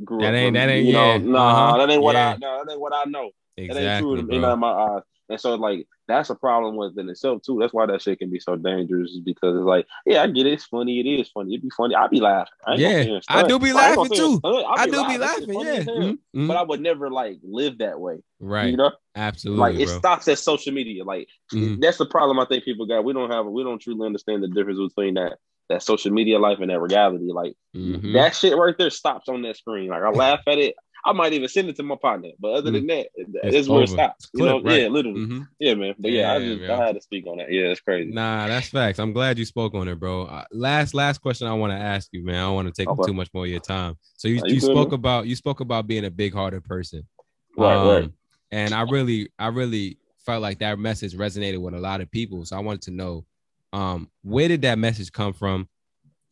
grew 0.03 0.17
up. 0.17 0.21
That 0.21 0.27
up. 0.29 0.33
ain't- 0.35 0.53
that 0.55 0.69
ain't- 0.69 0.85
you 0.85 0.93
know, 0.93 1.13
yeah, 1.13 1.17
nah, 1.19 1.49
uh-huh, 1.69 1.77
that 1.77 1.89
ain't 1.93 2.03
what 2.03 2.15
yeah. 2.15 2.33
I 2.33 2.37
no, 2.37 2.63
that 2.65 2.71
ain't 2.71 2.81
what 2.81 2.93
I 2.93 3.03
know. 3.05 3.31
That 3.57 3.77
ain't 3.77 3.99
true 3.99 4.13
Exactly, 4.15 4.35
in 4.37 4.59
my 4.59 4.67
eyes. 4.67 5.01
And 5.29 5.39
so 5.39 5.55
like 5.55 5.87
that's 6.07 6.29
a 6.29 6.35
problem 6.35 6.75
within 6.75 7.09
itself 7.09 7.41
too. 7.43 7.57
That's 7.59 7.73
why 7.73 7.85
that 7.85 8.01
shit 8.01 8.19
can 8.19 8.29
be 8.29 8.39
so 8.39 8.55
dangerous, 8.55 9.11
is 9.11 9.19
because 9.19 9.55
it's 9.55 9.65
like, 9.65 9.85
yeah, 10.05 10.23
I 10.23 10.27
get 10.27 10.45
it, 10.45 10.53
it's 10.53 10.65
funny, 10.65 10.99
it 10.99 11.05
is 11.05 11.29
funny, 11.29 11.53
it'd 11.53 11.63
be 11.63 11.69
funny. 11.69 11.95
I'd 11.95 12.09
be 12.09 12.19
laughing. 12.21 12.53
I 12.65 12.75
Yeah, 12.75 12.87
sit 12.89 13.05
here 13.07 13.15
and 13.15 13.23
I 13.29 13.47
do 13.47 13.59
be 13.59 13.71
I 13.71 13.73
laughing 13.73 13.99
and 14.05 14.15
too. 14.15 14.41
I 14.43 14.85
do 14.85 15.05
be 15.07 15.17
laughing. 15.17 15.53
Yeah. 15.53 15.83
Mhm, 15.83 16.17
mhm. 16.35 16.47
But 16.47 16.57
I 16.57 16.63
would 16.63 16.81
never 16.81 17.09
like 17.09 17.39
live 17.43 17.79
that 17.79 17.99
way. 17.99 18.19
Right. 18.39 18.69
You 18.71 18.77
know? 18.77 18.91
Absolutely, 19.15 19.59
like 19.59 19.81
it 19.81 19.87
bro. 19.87 19.97
stops 19.97 20.27
at 20.27 20.37
social 20.37 20.73
media. 20.73 21.03
Like 21.03 21.27
Mhm. 21.53 21.81
that's 21.81 21.97
the 21.97 22.05
problem 22.05 22.39
I 22.39 22.45
think 22.45 22.63
people 22.63 22.85
got. 22.85 23.03
We 23.03 23.13
don't 23.13 23.31
have 23.31 23.45
we 23.45 23.63
don't 23.63 23.79
truly 23.81 24.05
understand 24.05 24.43
the 24.43 24.47
difference 24.47 24.79
between 24.79 25.15
that 25.15 25.39
that 25.69 25.83
social 25.83 26.11
media 26.13 26.39
life 26.39 26.59
and 26.61 26.69
that 26.69 26.79
reality. 26.79 27.31
Like 27.33 27.55
Mhm. 27.75 28.13
that 28.13 28.35
shit 28.35 28.55
right 28.55 28.77
there 28.77 28.89
stops 28.89 29.27
on 29.27 29.41
that 29.41 29.57
screen. 29.57 29.89
Like 29.89 30.03
I 30.03 30.09
laugh 30.11 30.39
at 30.47 30.57
it. 30.59 30.75
I 31.07 31.13
might 31.13 31.31
even 31.33 31.47
send 31.47 31.69
it 31.69 31.77
to 31.77 31.83
my 31.83 31.95
partner. 31.95 32.29
But 32.39 32.53
other 32.55 32.69
than 32.71 32.85
that, 32.87 33.07
It's 33.15 33.29
that's 33.55 33.69
where 33.69 33.83
it 33.83 33.89
stops. 33.89 34.25
It's 34.25 34.39
You 34.39 34.45
know? 34.45 34.59
right. 34.59 34.81
Yeah, 34.81 34.87
literally. 34.89 35.25
Mhm. 35.25 35.47
Yeah, 35.57 35.73
man. 35.75 35.95
But 35.97 36.11
yeah, 36.11 36.33
I 36.33 36.39
just 36.39 36.61
yo. 36.61 36.73
I 36.73 36.85
had 36.85 36.95
to 36.95 37.01
speak 37.01 37.25
on 37.27 37.37
that. 37.37 37.51
Yeah, 37.51 37.67
it's 37.67 37.79
crazy. 37.79 38.11
Nah, 38.11 38.47
that's 38.47 38.67
facts. 38.67 38.99
I'm 38.99 39.13
glad 39.13 39.39
you 39.39 39.45
spoke 39.45 39.73
on 39.73 39.87
it, 39.87 39.99
bro. 39.99 40.23
Uh, 40.23 40.43
last 40.51 40.93
last 40.93 41.19
question 41.19 41.47
I 41.47 41.53
want 41.53 41.71
to 41.71 41.77
ask 41.77 42.09
you, 42.11 42.25
man. 42.25 42.35
I 42.35 42.39
don't 42.41 42.55
want 42.55 42.67
to 42.67 42.73
take 42.73 42.89
Okay. 42.89 43.03
too 43.05 43.13
much 43.13 43.29
more 43.33 43.45
of 43.45 43.49
your 43.49 43.61
time. 43.61 43.97
So 44.17 44.27
you, 44.27 44.35
you 44.45 44.55
you 44.55 44.59
spoke 44.59 44.89
man. 44.89 44.95
about 44.95 45.27
you 45.27 45.35
spoke 45.35 45.61
about 45.61 45.87
being 45.87 46.03
a 46.05 46.11
big 46.11 46.33
hearted 46.33 46.65
person. 46.65 47.07
Right, 47.55 47.75
Um, 47.75 47.87
right. 47.87 48.11
And 48.51 48.73
I 48.73 48.81
really 48.81 49.29
I 49.39 49.47
really 49.47 49.97
felt 50.25 50.41
like 50.41 50.59
that 50.59 50.77
message 50.77 51.15
resonated 51.15 51.59
with 51.59 51.73
a 51.73 51.79
lot 51.79 52.01
of 52.01 52.11
people. 52.11 52.43
So 52.45 52.57
I 52.57 52.59
wanted 52.59 52.81
to 52.83 52.91
know 52.91 53.25
um 53.71 54.09
where 54.23 54.47
did 54.49 54.61
that 54.63 54.77
message 54.77 55.11
come 55.11 55.33
from 55.33 55.67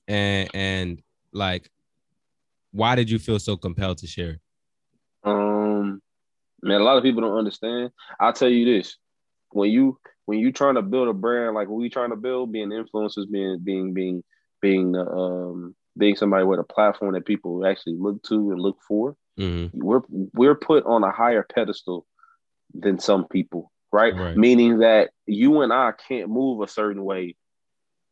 and 0.07 0.49
and 0.53 1.01
like 1.33 1.69
why 2.71 2.95
did 2.95 3.09
you 3.09 3.19
feel 3.19 3.39
so 3.39 3.55
compelled 3.55 3.99
to 3.99 4.07
share? 4.07 4.39
Um, 5.25 6.01
man, 6.61 6.81
a 6.81 6.83
lot 6.83 6.97
of 6.97 7.03
people 7.03 7.21
don't 7.21 7.37
understand. 7.37 7.91
I'll 8.19 8.33
tell 8.33 8.49
you 8.49 8.65
this: 8.65 8.97
when 9.51 9.71
you 9.71 9.97
when 10.25 10.39
you 10.39 10.51
trying 10.51 10.75
to 10.75 10.81
build 10.81 11.07
a 11.07 11.13
brand 11.13 11.55
like 11.55 11.67
what 11.67 11.77
we 11.77 11.89
trying 11.89 12.11
to 12.11 12.15
build, 12.15 12.51
being 12.51 12.69
influencers, 12.69 13.29
being 13.29 13.59
being 13.63 13.93
being 13.93 14.23
being 14.61 14.91
the 14.93 15.05
um 15.05 15.75
being 15.97 16.15
somebody 16.15 16.43
with 16.43 16.59
a 16.59 16.63
platform 16.63 17.13
that 17.13 17.25
people 17.25 17.65
actually 17.65 17.95
look 17.97 18.21
to 18.23 18.51
and 18.51 18.59
look 18.59 18.77
for, 18.87 19.15
Mhm. 19.39 19.71
we're 19.73 20.01
we're 20.09 20.55
put 20.55 20.85
on 20.85 21.03
a 21.03 21.11
higher 21.11 21.45
pedestal 21.53 22.05
than 22.73 22.99
some 22.99 23.27
people, 23.27 23.71
right? 23.91 24.13
Right. 24.15 24.35
Meaning 24.35 24.79
that 24.79 25.11
you 25.25 25.61
and 25.61 25.71
I 25.71 25.93
can't 26.07 26.29
move 26.29 26.61
a 26.61 26.67
certain 26.67 27.03
way 27.03 27.35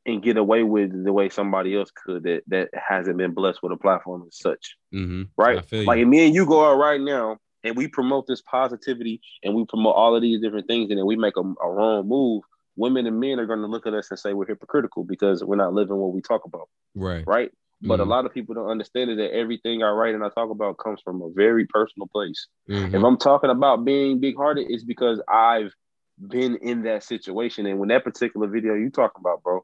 and 0.06 0.22
get 0.22 0.38
away 0.38 0.64
with 0.64 1.04
the 1.06 1.14
way 1.14 1.30
somebody 1.30 1.76
else 1.78 1.90
could 1.92 2.24
that 2.24 2.44
that 2.48 2.70
hasn't 2.74 3.18
been 3.18 3.32
blessed 3.34 3.60
with 3.64 3.72
a 3.72 3.78
platform 3.78 4.24
as 4.28 4.38
such 4.38 4.76
Mhm. 4.94 5.30
right? 5.38 5.56
Like 5.88 6.06
me 6.08 6.26
and 6.26 6.36
you 6.36 6.46
go 6.46 6.70
out 6.70 6.76
right 6.78 7.00
now 7.02 7.38
and 7.64 7.76
we 7.78 7.88
promote 7.88 8.28
this 8.28 8.42
positivity 8.42 9.22
and 9.44 9.56
we 9.56 9.66
promote 9.66 9.96
all 9.96 10.16
of 10.16 10.22
these 10.22 10.42
different 10.42 10.68
things 10.68 10.90
and 10.90 11.00
then 11.00 11.06
we 11.06 11.16
make 11.16 11.38
a, 11.38 11.42
a 11.42 11.70
wrong 11.72 12.08
move. 12.08 12.44
Women 12.76 13.06
and 13.06 13.20
men 13.20 13.40
are 13.40 13.46
going 13.46 13.60
to 13.62 13.68
look 13.68 13.86
at 13.88 13.94
us 13.94 14.10
and 14.12 14.20
say 14.20 14.34
we're 14.34 14.48
hypocritical 14.48 15.04
because 15.04 15.44
we're 15.44 15.56
not 15.56 15.74
living 15.74 15.96
what 15.98 16.12
we 16.14 16.22
talk 16.22 16.44
about, 16.46 16.68
right. 16.96 17.24
right? 17.28 17.52
But 17.82 18.00
a 18.00 18.04
Mhm. 18.04 18.08
lot 18.08 18.26
of 18.26 18.34
people 18.34 18.56
don't 18.56 18.70
understand 18.70 19.12
it, 19.12 19.18
that 19.18 19.34
everything 19.34 19.84
I 19.84 19.92
write 19.92 20.16
and 20.16 20.24
I 20.24 20.30
talk 20.30 20.50
about 20.50 20.78
comes 20.78 21.00
from 21.02 21.22
a 21.22 21.30
very 21.32 21.66
personal 21.68 22.08
place. 22.08 22.48
Mhm. 22.70 22.94
If 22.96 23.04
I'm 23.04 23.18
talking 23.18 23.50
about 23.50 23.86
being 23.86 24.20
big 24.20 24.36
hearted, 24.38 24.68
it's 24.70 24.84
because 24.84 25.22
I've 25.28 25.74
been 26.28 26.56
in 26.58 26.84
that 26.84 27.04
situation. 27.04 27.66
And 27.66 27.80
when 27.80 27.90
that 27.90 28.04
particular 28.04 28.48
video 28.48 28.74
you 28.76 28.90
talking 28.90 29.20
about, 29.20 29.44
bro, 29.44 29.64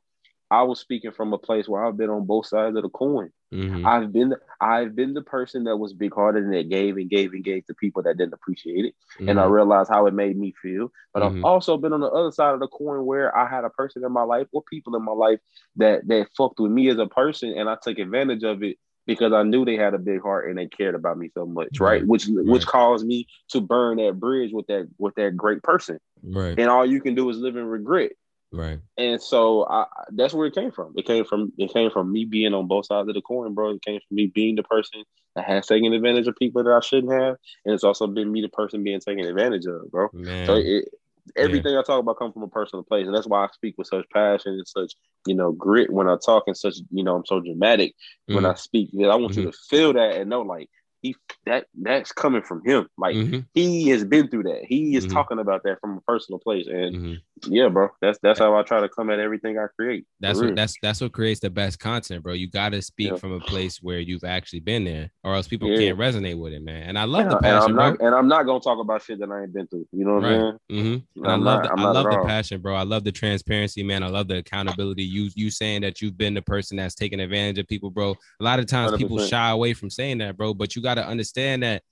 I 0.52 0.64
was 0.64 0.80
speaking 0.80 1.12
from 1.12 1.32
a 1.34 1.38
place 1.38 1.68
where 1.68 1.86
I've 1.86 1.98
been 1.98 2.10
on 2.10 2.26
both 2.26 2.48
sides 2.48 2.76
of 2.76 2.84
the 2.84 2.90
coin. 2.90 3.32
Mhm. 3.54 3.86
I've 3.86 4.12
been 4.12 4.36
I've 4.62 4.96
been 4.96 5.14
the 5.14 5.22
person 5.22 5.64
that 5.66 5.78
was 5.78 5.94
big 5.94 6.14
hearted 6.14 6.44
and 6.44 6.54
that 6.54 6.70
gave 6.70 6.98
and 6.98 7.10
gave 7.10 7.34
and 7.34 7.44
gave 7.44 7.66
to 7.66 7.74
people 7.74 8.04
that 8.04 8.18
didn't 8.18 8.34
appreciate 8.34 8.86
it. 8.86 8.94
And 9.28 9.40
I 9.40 9.46
Mhm. 9.46 9.52
realized 9.52 9.90
how 9.90 10.06
it 10.06 10.14
made 10.14 10.38
me 10.38 10.54
feel. 10.62 10.92
But 11.14 11.24
Mhm. 11.24 11.38
I've 11.38 11.46
also 11.46 11.78
been 11.78 11.94
on 11.94 12.02
the 12.02 12.10
other 12.12 12.32
side 12.32 12.54
of 12.54 12.60
the 12.60 12.68
coin 12.68 13.06
where 13.06 13.36
I 13.36 13.48
had 13.48 13.64
a 13.64 13.70
person 13.70 14.04
in 14.04 14.12
my 14.12 14.24
life 14.24 14.48
or 14.52 14.62
people 14.64 14.96
in 14.96 15.04
my 15.04 15.12
life 15.14 15.40
that 15.78 16.08
that 16.08 16.30
fucked 16.38 16.60
with 16.60 16.72
me 16.72 16.90
as 16.90 16.98
a 17.00 17.08
person 17.08 17.54
and 17.58 17.70
I 17.70 17.78
took 17.82 17.98
advantage 18.00 18.44
of 18.44 18.64
it 18.64 18.78
because 19.08 19.34
I 19.34 19.42
knew 19.42 19.66
they 19.66 19.78
had 19.78 19.96
a 19.96 20.00
big 20.00 20.22
heart 20.22 20.50
and 20.50 20.58
they 20.60 20.68
cared 20.68 20.94
about 20.94 21.18
me 21.18 21.32
so 21.34 21.46
much, 21.48 21.80
right? 21.80 22.02
Right. 22.02 22.08
Which 22.08 22.28
which 22.28 22.66
caused 22.68 23.06
me 23.08 23.28
to 23.50 23.62
burn 23.62 23.98
that 23.98 24.20
bridge 24.20 24.52
with 24.54 24.68
that 24.68 24.88
with 25.00 25.16
that 25.16 25.36
great 25.36 25.64
person. 25.64 26.00
right. 26.22 26.60
And 26.60 26.70
all 26.70 26.86
you 26.86 27.02
can 27.02 27.16
do 27.16 27.28
is 27.30 27.38
live 27.38 27.56
in 27.56 27.66
regret. 27.66 28.12
Right. 28.52 28.80
And 28.98 29.22
so 29.22 29.66
I, 29.70 29.86
that's 30.12 30.34
where 30.34 30.48
it 30.48 30.56
came 30.56 30.72
from. 30.72 30.94
It 30.98 31.06
came 31.06 31.24
from 31.24 31.54
it 31.58 31.72
came 31.72 31.90
from 31.90 32.12
me 32.12 32.26
being 32.26 32.54
on 32.54 32.68
both 32.68 32.88
sides 32.88 33.08
of 33.08 33.16
the 33.16 33.22
coin, 33.22 33.54
bro. 33.54 33.72
It 33.72 33.82
came 33.82 34.00
from 34.08 34.16
me 34.16 34.28
being 34.28 34.56
the 34.56 34.64
person 34.64 35.04
that 35.36 35.46
has 35.46 35.68
taken 35.68 35.94
advantage 35.94 36.28
of 36.28 36.36
people 36.36 36.64
that 36.64 36.72
I 36.72 36.82
shouldn't 36.82 37.14
have, 37.14 37.38
and 37.66 37.74
it's 37.74 37.84
also 37.84 38.08
been 38.08 38.32
me 38.32 38.42
the 38.42 38.50
person 38.50 38.84
being 38.84 39.00
taken 39.00 39.26
advantage 39.26 39.66
of, 39.68 39.90
bro. 39.92 40.10
Man. 40.12 40.46
So 40.46 40.56
it, 40.56 40.90
everything 41.36 41.78
I 41.78 41.84
talk 41.84 42.00
about 42.00 42.18
comes 42.18 42.34
from 42.34 42.44
a 42.44 42.48
personal 42.48 42.84
place, 42.84 43.06
and 43.06 43.16
that's 43.16 43.28
why 43.28 43.46
I 43.46 43.48
speak 43.54 43.76
with 43.78 43.88
such 43.88 44.06
passion 44.14 44.54
and 44.54 44.68
such 44.68 44.94
you 45.26 45.36
know 45.36 45.52
grit 45.52 45.92
when 45.92 46.10
I 46.10 46.18
talk 46.24 46.44
and 46.48 46.58
such 46.58 46.76
you 46.92 47.04
know 47.04 47.16
I'm 47.16 47.26
so 47.26 47.40
dramatic 47.40 47.94
when 48.28 48.46
I 48.46 48.56
speak. 48.56 48.92
Because 48.92 49.12
I 49.12 49.16
want 49.16 49.36
you 49.38 49.44
to 49.44 49.52
feel 49.70 49.94
that 49.94 50.16
and 50.16 50.30
know 50.30 50.42
like 50.42 50.70
he 51.02 51.16
that 51.46 51.68
that's 51.82 52.12
coming 52.12 52.42
from 52.42 52.64
him. 52.66 52.88
Like 52.98 53.16
Mhm. 53.16 53.46
he 53.54 53.90
has 53.90 54.04
been 54.04 54.28
through 54.28 54.44
that. 54.44 54.66
He 54.66 54.96
is 54.96 55.06
Mhm. 55.06 55.14
talking 55.14 55.40
about 55.40 55.64
that 55.64 55.80
from 55.80 55.98
a 55.98 56.02
personal 56.02 56.40
place, 56.40 56.68
and 56.68 56.96
Mhm. 56.96 57.22
Yeah, 57.48 57.68
bro, 57.70 57.90
that's 58.02 58.20
that's 58.22 58.40
how 58.40 58.56
I 58.58 58.64
try 58.64 58.82
to 58.82 58.90
come 58.90 59.10
at 59.10 59.20
everything 59.20 59.58
I 59.58 59.66
create. 59.76 60.06
That's 60.20 60.40
what 60.42 60.56
that's 60.56 60.76
that's 60.82 61.02
what 61.02 61.12
creates 61.14 61.40
the 61.40 61.50
best 61.50 61.80
content, 61.80 62.24
bro. 62.24 62.34
You 62.34 62.50
got 62.50 62.70
to 62.70 62.82
speak 62.82 63.12
Yeah. 63.12 63.18
from 63.18 63.32
a 63.34 63.40
place 63.40 63.82
where 63.82 64.00
you've 64.00 64.24
actually 64.24 64.60
been 64.60 64.84
there, 64.84 65.12
or 65.24 65.36
else 65.36 65.48
people 65.48 65.70
Yeah. 65.70 65.78
can't 65.78 66.00
resonate 66.00 66.38
with 66.40 66.54
it, 66.54 66.62
man. 66.64 66.84
And 66.84 66.98
I 67.00 67.04
love 67.06 67.22
and, 67.22 67.32
the 67.32 67.36
I- 67.36 67.38
and 67.38 67.44
passion, 67.44 67.70
I'm 67.72 67.76
bro. 67.76 67.90
not 67.92 68.02
and 68.02 68.16
I'm 68.16 68.28
not 68.28 68.44
gonna 68.44 68.60
talk 68.60 68.80
about 68.80 69.02
shit 69.04 69.20
that 69.20 69.30
I 69.32 69.44
ain't 69.44 69.54
been 69.54 69.68
through. 69.68 69.88
You 69.92 70.06
know 70.06 70.16
what 70.16 70.24
Right. 70.24 70.54
Mm-hmm. 70.72 71.26
I 71.26 71.34
I'm 71.34 71.44
love 71.44 71.62
not- 71.62 71.64
the, 71.64 71.72
I'm 71.72 71.80
I 71.86 71.92
love 71.92 72.06
the 72.12 72.24
passion, 72.26 72.62
bro. 72.62 72.76
I 72.76 72.84
love 72.84 73.04
the 73.04 73.12
transparency, 73.12 73.84
man. 73.84 74.04
I 74.04 74.08
love 74.08 74.28
the 74.28 74.38
accountability. 74.38 75.04
You 75.04 75.30
you 75.36 75.50
saying 75.52 75.82
that 75.82 76.02
you've 76.02 76.18
been 76.18 76.34
the 76.34 76.42
person 76.42 76.78
that's 76.78 76.96
taking 76.96 77.20
advantage 77.20 77.60
of 77.60 77.68
people, 77.68 77.90
bro. 77.90 78.16
A 78.40 78.44
lot 78.44 78.60
of 78.60 78.66
times 78.68 78.96
people 78.98 79.18
100%. 79.18 79.30
shy 79.30 79.50
away 79.50 79.74
from 79.74 79.90
saying 79.90 80.18
that, 80.20 80.38
bro. 80.38 80.54
But 80.54 80.76
you 80.76 80.82
got 80.82 80.96
to 80.96 81.06
understand 81.08 81.64
that 81.64 81.84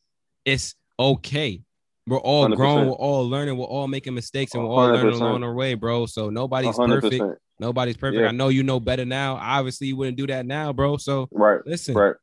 it's 0.45 0.75
okay. 0.99 1.61
We're 2.07 2.19
all 2.19 2.47
grown. 2.49 2.85
100%. 2.85 2.87
We're 2.87 2.93
all 2.93 3.29
learning. 3.29 3.57
We're 3.57 3.65
all 3.65 3.87
making 3.87 4.13
mistakes, 4.15 4.53
and 4.53 4.63
we're 4.63 4.69
all 4.69 4.87
learning 4.87 5.13
100%. 5.13 5.21
along 5.21 5.41
the 5.41 5.51
way, 5.51 5.73
bro. 5.73 6.05
So 6.05 6.29
nobody's 6.29 6.75
perfect. 6.77 7.13
100%. 7.21 7.35
Nobody's 7.59 7.97
perfect. 7.97 8.21
Yeah. 8.21 8.27
I 8.29 8.31
know 8.31 8.49
you 8.49 8.63
know 8.63 8.79
better 8.79 9.03
now. 9.05 9.35
Obviously, 9.35 9.87
you 9.87 9.97
wouldn't 9.97 10.17
do 10.17 10.27
that 10.27 10.45
now, 10.45 10.71
bro. 10.73 10.97
So 10.97 11.27
Right. 11.31 11.59
listen, 11.65 11.95
Right. 11.95 12.15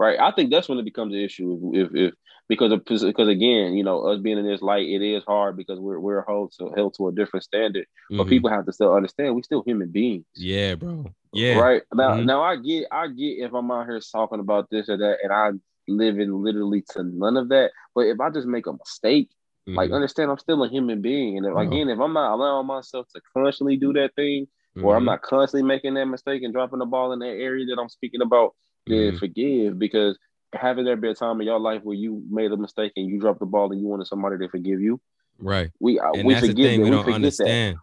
Right. 0.00 0.18
I 0.18 0.30
think 0.30 0.50
that's 0.50 0.68
when 0.68 0.78
it 0.78 0.84
becomes 0.84 1.12
an 1.14 1.20
issue 1.20 1.72
if, 1.74 1.88
if, 1.88 1.94
if 1.94 2.14
because 2.48 2.72
of, 2.72 2.84
because 2.84 3.02
again, 3.28 3.74
you 3.74 3.82
know, 3.84 4.06
us 4.06 4.20
being 4.20 4.38
in 4.38 4.46
this 4.46 4.62
light, 4.62 4.86
it 4.88 5.02
is 5.02 5.22
hard 5.24 5.56
because 5.56 5.78
we're 5.80 5.98
we're 5.98 6.24
held 6.26 6.52
to 6.58 6.70
held 6.76 6.94
to 6.94 7.08
a 7.08 7.12
different 7.12 7.42
standard. 7.44 7.84
But 8.08 8.26
Mhm. 8.26 8.28
people 8.30 8.48
have 8.50 8.64
to 8.66 8.72
still 8.72 8.94
understand 8.94 9.34
we're 9.34 9.42
still 9.42 9.62
human 9.66 9.90
beings. 9.90 10.24
yeah, 10.36 10.76
bro. 10.76 11.04
Yeah, 11.34 11.58
Right. 11.58 11.82
Now 11.92 12.12
Mhm. 12.14 12.24
now 12.24 12.42
I 12.42 12.56
get 12.56 12.86
I 12.92 13.08
get 13.08 13.38
if 13.44 13.52
I'm 13.52 13.70
out 13.70 13.86
here 13.86 14.00
talking 14.12 14.40
about 14.40 14.70
this 14.70 14.88
or 14.88 14.96
that 14.96 15.18
and 15.22 15.30
I 15.32 15.50
living 15.88 16.32
literally 16.32 16.82
to 16.90 17.02
none 17.02 17.36
of 17.36 17.48
that. 17.48 17.70
But 17.94 18.06
if 18.06 18.20
I 18.20 18.30
just 18.30 18.46
make 18.46 18.66
a 18.66 18.72
mistake, 18.72 19.30
like 19.66 19.90
Mhm. 19.90 19.94
understand 19.94 20.30
I'm 20.30 20.38
still 20.38 20.62
a 20.64 20.68
human 20.68 21.02
being. 21.02 21.36
And 21.36 21.46
if, 21.46 21.52
Oh. 21.54 21.58
again, 21.58 21.88
if 21.88 21.98
I'm 21.98 22.12
not 22.12 22.34
allowing 22.34 22.66
myself 22.66 23.06
to 23.14 23.20
constantly 23.34 23.76
do 23.76 23.92
that 23.94 24.14
thing, 24.14 24.46
or 24.80 24.94
I'm 24.96 25.02
Mhm. 25.02 25.06
not 25.06 25.22
constantly 25.22 25.66
making 25.66 25.94
that 25.94 26.06
mistake 26.06 26.42
and 26.42 26.52
dropping 26.52 26.78
the 26.78 26.86
ball 26.86 27.12
in 27.12 27.18
that 27.18 27.26
area 27.26 27.66
that 27.66 27.80
I'm 27.80 27.88
speaking 27.88 28.22
about, 28.22 28.54
then 28.86 29.12
Mhm. 29.12 29.18
forgive 29.18 29.78
because 29.78 30.18
having 30.54 30.84
there 30.84 30.96
be 30.96 31.10
a 31.10 31.14
time 31.14 31.40
in 31.40 31.46
your 31.46 31.58
life 31.58 31.82
where 31.82 31.96
you 31.96 32.22
made 32.30 32.52
a 32.52 32.56
mistake 32.56 32.92
and 32.96 33.06
you 33.06 33.18
dropped 33.20 33.40
the 33.40 33.46
ball 33.46 33.70
and 33.72 33.80
you 33.80 33.86
wanted 33.86 34.06
somebody 34.06 34.38
to 34.38 34.48
forgive 34.48 34.80
you, 34.80 35.00
right. 35.38 35.70
we 35.80 35.98
uh, 35.98 36.12
and 36.12 36.24
we 36.24 36.34
that's 36.34 36.46
the 36.46 36.52
forgive 36.52 36.64
thing 36.64 36.80
we 36.80 36.84
We 36.84 36.90
don't 36.90 37.06
understand. 37.12 37.76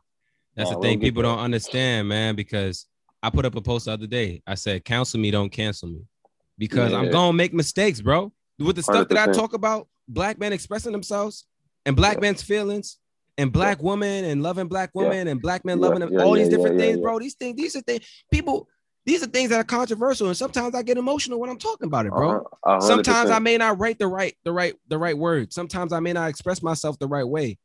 That's 0.55 0.71
Nah, 0.71 0.77
the 0.77 0.81
thing 0.81 0.99
people 0.99 1.21
that. 1.21 1.27
don't 1.29 1.39
understand, 1.39 2.07
man. 2.07 2.35
Because 2.35 2.87
I 3.21 3.29
put 3.29 3.45
up 3.45 3.55
a 3.55 3.61
post 3.61 3.85
the 3.85 3.91
other 3.91 4.07
day. 4.07 4.41
I 4.47 4.55
said, 4.55 4.85
"Counsel 4.85 5.19
me, 5.19 5.29
don't 5.31 5.51
cancel 5.51 5.89
me," 5.89 6.05
because 6.57 6.93
I'm 6.93 7.11
gonna 7.11 7.33
make 7.33 7.53
mistakes, 7.53 8.01
bro. 8.01 8.31
With 8.59 8.75
the 8.77 8.83
stuff 8.83 9.07
that 9.09 9.29
I 9.29 9.31
talk 9.31 9.53
about, 9.53 9.87
black 10.07 10.39
men 10.39 10.53
expressing 10.53 10.91
themselves 10.91 11.45
and 11.85 11.95
black 11.95 12.15
Yeah. 12.15 12.21
men's 12.21 12.41
feelings. 12.41 12.97
And 13.37 13.51
black 13.51 13.83
women 13.83 14.23
and 14.23 14.41
loving 14.41 14.69
black 14.69 14.91
Yeah. 14.95 15.01
women 15.03 15.27
and 15.27 15.41
black 15.41 15.65
men 15.65 15.77
Yeah, 15.77 15.87
loving 15.87 15.99
them, 15.99 16.13
yeah, 16.13 16.23
all 16.23 16.37
yeah, 16.37 16.43
these 16.43 16.49
different 16.53 16.79
yeah, 16.79 16.85
things, 16.85 16.97
yeah. 16.99 17.01
bro. 17.01 17.19
These 17.19 17.33
things, 17.33 17.57
these 17.57 17.75
are 17.75 17.81
things 17.81 18.07
people, 18.31 18.69
these 19.05 19.21
are 19.23 19.27
things 19.27 19.49
that 19.49 19.59
are 19.59 19.65
controversial, 19.65 20.27
and 20.27 20.37
sometimes 20.37 20.73
I 20.73 20.83
get 20.83 20.97
emotional 20.97 21.37
when 21.41 21.49
I'm 21.49 21.57
talking 21.57 21.87
about 21.87 22.05
it, 22.05 22.13
bro. 22.13 22.47
Uh-huh. 22.63 22.79
Sometimes 22.79 23.29
I 23.31 23.39
may 23.39 23.57
not 23.57 23.77
write 23.77 23.99
the 23.99 24.07
right, 24.07 24.37
the 24.45 24.53
right, 24.53 24.73
the 24.87 24.97
right 24.97 25.17
word. 25.17 25.51
Sometimes 25.51 25.91
I 25.91 25.99
may 25.99 26.13
not 26.13 26.29
express 26.29 26.63
myself 26.63 26.97
the 26.97 27.09
right 27.09 27.27
way. 27.27 27.57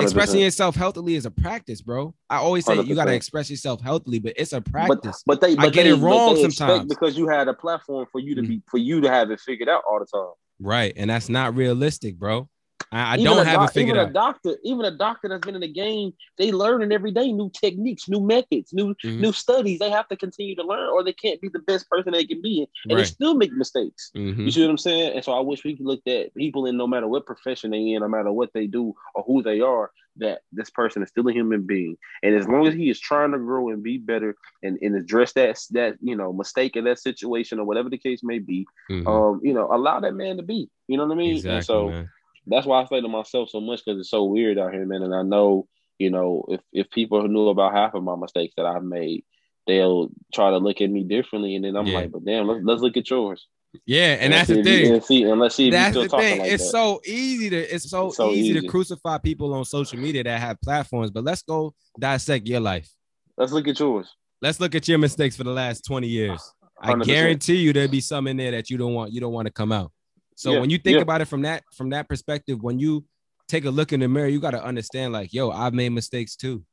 Expressing 0.00 0.40
yourself 0.40 0.74
healthily 0.76 1.14
is 1.14 1.26
a 1.26 1.30
practice, 1.30 1.80
bro. 1.80 2.14
I 2.30 2.36
always 2.36 2.64
say 2.64 2.80
you 2.82 2.94
got 2.94 3.06
to 3.06 3.14
express 3.14 3.50
yourself 3.50 3.80
healthily, 3.80 4.18
but 4.18 4.34
it's 4.36 4.52
a 4.52 4.60
practice. 4.60 5.22
but 5.26 5.40
they, 5.40 5.52
I 5.52 5.56
but 5.56 5.72
get 5.72 5.84
they, 5.84 5.90
it 5.90 5.96
wrong 5.96 6.34
but 6.34 6.34
they 6.42 6.42
sometimes. 6.50 6.86
because 6.88 7.16
you 7.16 7.28
had 7.28 7.48
a 7.48 7.54
platform 7.54 8.06
for 8.10 8.20
you 8.20 8.34
to 8.34 8.42
Mm. 8.42 8.48
be 8.48 8.62
for 8.68 8.78
you 8.78 9.00
to 9.00 9.08
have 9.10 9.30
it 9.30 9.40
figured 9.40 9.68
out 9.68 9.82
all 9.88 9.98
the 9.98 10.06
time. 10.06 10.32
right, 10.60 10.92
and 10.96 11.10
that's 11.10 11.28
not 11.28 11.54
realistic, 11.54 12.16
bro. 12.18 12.48
I, 12.92 13.14
I 13.14 13.16
don't 13.16 13.38
a 13.38 13.44
have 13.44 13.60
doc- 13.60 13.70
it 13.70 13.72
figured 13.74 13.96
even 13.96 14.06
out. 14.06 14.10
a 14.10 14.12
doctor, 14.12 14.56
even 14.62 14.84
a 14.84 14.90
doctor 14.90 15.28
that's 15.28 15.44
been 15.44 15.54
in 15.56 15.60
the 15.60 15.72
game, 15.72 16.12
they 16.38 16.52
learning 16.52 16.92
every 16.92 17.10
day 17.10 17.32
new 17.32 17.50
techniques, 17.50 18.08
new 18.08 18.20
methods, 18.20 18.72
new 18.72 18.94
Mhm. 19.04 19.20
new 19.20 19.32
studies. 19.32 19.78
They 19.80 19.90
have 19.90 20.08
to 20.08 20.16
continue 20.16 20.54
to 20.56 20.62
learn, 20.62 20.88
or 20.90 21.02
they 21.02 21.12
can't 21.12 21.40
be 21.40 21.48
the 21.48 21.58
best 21.60 21.88
person 21.90 22.12
they 22.12 22.24
can 22.24 22.40
be, 22.40 22.66
and 22.88 22.92
they 22.98 23.04
still 23.04 23.34
make 23.34 23.52
mistakes. 23.52 24.10
Mhm. 24.14 24.44
You 24.44 24.50
see 24.50 24.62
what 24.62 24.70
I'm 24.70 24.78
saying? 24.78 25.14
And 25.14 25.24
so 25.24 25.32
I 25.32 25.40
wish 25.40 25.64
we 25.64 25.76
could 25.76 25.86
look 25.86 26.06
at 26.06 26.34
people 26.34 26.66
in 26.66 26.76
no 26.76 26.86
matter 26.86 27.08
what 27.08 27.26
profession 27.26 27.70
they 27.72 27.90
in, 27.92 28.00
no 28.00 28.08
matter 28.08 28.32
what 28.32 28.52
they 28.52 28.66
do 28.66 28.94
or 29.14 29.22
who 29.24 29.42
they 29.42 29.60
are, 29.60 29.90
that 30.18 30.40
this 30.52 30.70
person 30.70 31.02
is 31.02 31.10
still 31.10 31.28
a 31.28 31.32
human 31.32 31.62
being. 31.66 31.96
And 32.22 32.34
as 32.34 32.48
long 32.48 32.66
as 32.66 32.72
he 32.74 32.88
is 32.88 32.98
trying 32.98 33.32
to 33.32 33.38
grow 33.38 33.68
and 33.68 33.82
be 33.82 33.98
better 33.98 34.34
and, 34.62 34.78
and 34.80 34.96
address 34.96 35.32
that 35.34 35.58
that 35.72 35.96
you 36.00 36.16
know 36.16 36.32
mistake 36.32 36.76
in 36.76 36.84
that 36.84 36.98
situation 36.98 37.58
or 37.58 37.64
whatever 37.66 37.90
the 37.90 37.98
case 37.98 38.20
may 38.22 38.38
be, 38.38 38.66
Mhm. 38.90 39.06
um, 39.06 39.40
you 39.42 39.52
know, 39.52 39.68
allow 39.72 40.00
that 40.00 40.14
man 40.14 40.36
to 40.38 40.42
be. 40.42 40.70
You 40.88 40.96
know 40.96 41.04
what 41.06 41.14
I 41.14 41.16
mean? 41.16 41.32
exactly, 41.36 41.56
and 41.56 41.64
so 41.64 41.88
man. 41.90 42.08
That's 42.46 42.66
why 42.66 42.82
I 42.82 42.86
say 42.86 43.00
to 43.00 43.08
myself 43.08 43.50
so 43.50 43.60
much 43.60 43.82
because 43.84 44.00
it's 44.00 44.10
so 44.10 44.24
weird 44.24 44.58
out 44.58 44.72
here, 44.72 44.86
man. 44.86 45.02
And 45.02 45.14
I 45.14 45.22
know, 45.22 45.66
you 45.98 46.10
know, 46.10 46.44
if 46.48 46.60
if 46.72 46.90
people 46.90 47.26
knew 47.28 47.48
about 47.48 47.72
half 47.74 47.94
of 47.94 48.02
my 48.02 48.16
mistakes 48.16 48.54
that 48.56 48.66
I've 48.66 48.84
made, 48.84 49.24
they'll 49.66 50.08
try 50.32 50.50
to 50.50 50.58
look 50.58 50.80
at 50.80 50.90
me 50.90 51.04
differently. 51.04 51.54
And 51.56 51.64
then 51.64 51.76
I'm 51.76 51.86
Yeah. 51.86 51.94
like, 51.98 52.12
but 52.12 52.24
damn, 52.24 52.46
let's 52.46 52.60
let's 52.64 52.82
look 52.82 52.96
at 52.96 53.08
yours. 53.10 53.46
Yeah, 53.84 54.16
and 54.20 54.32
that's 54.32 54.46
see 54.48 54.54
the 54.54 54.60
if 54.60 54.66
you- 54.66 54.84
thing. 54.84 54.92
and 54.94 55.04
see, 55.04 55.22
and 55.24 55.40
let's 55.40 55.54
see 55.54 55.66
if 55.68 55.72
That's 55.72 55.94
the 55.94 56.08
thing. 56.08 56.38
like 56.38 56.50
it's 56.52 56.64
that. 56.64 56.70
so 56.70 57.00
easy 57.04 57.50
to 57.50 57.56
it's 57.74 57.90
so, 57.90 58.06
It's 58.06 58.16
so 58.16 58.30
easy, 58.30 58.50
easy. 58.50 58.60
to 58.60 58.66
crucify 58.68 59.18
people 59.18 59.52
on 59.52 59.64
social 59.66 59.98
media 59.98 60.24
that 60.24 60.40
have 60.40 60.58
platforms. 60.62 61.10
But 61.10 61.24
let's 61.24 61.42
go 61.42 61.74
dissect 61.98 62.46
your 62.48 62.60
life. 62.60 62.88
let's 63.36 63.52
look 63.52 63.68
at 63.68 63.78
yours. 63.78 64.08
Let's 64.40 64.60
look 64.60 64.74
at 64.74 64.86
your 64.88 64.96
mistakes 64.98 65.36
for 65.36 65.44
the 65.44 65.50
last 65.50 65.84
20 65.84 66.06
years. 66.08 66.40
I 66.80 66.92
100%. 66.92 67.04
guarantee 67.06 67.56
you 67.56 67.72
there'll 67.72 67.90
be 67.90 68.00
some 68.00 68.26
in 68.28 68.36
there 68.38 68.50
that 68.52 68.70
you 68.70 68.76
don't 68.78 68.94
want 68.94 69.12
you 69.12 69.20
don't 69.20 69.32
want 69.32 69.46
to 69.46 69.52
come 69.52 69.72
out. 69.72 69.92
So 70.36 70.52
Yeah, 70.52 70.60
when 70.60 70.70
you 70.70 70.78
think 70.78 70.96
yeah. 70.96 71.02
about 71.02 71.20
it 71.22 71.24
from 71.26 71.42
that 71.42 71.64
from 71.74 71.90
that 71.90 72.08
perspective, 72.08 72.62
when 72.62 72.78
you 72.78 73.04
take 73.48 73.64
a 73.64 73.70
look 73.70 73.92
in 73.92 74.00
the 74.00 74.08
mirror, 74.08 74.28
you 74.28 74.38
got 74.40 74.52
to 74.52 74.62
understand 74.64 75.12
like, 75.12 75.32
yo, 75.32 75.50
I've 75.50 75.74
made 75.74 75.88
mistakes 75.90 76.36
too, 76.36 76.64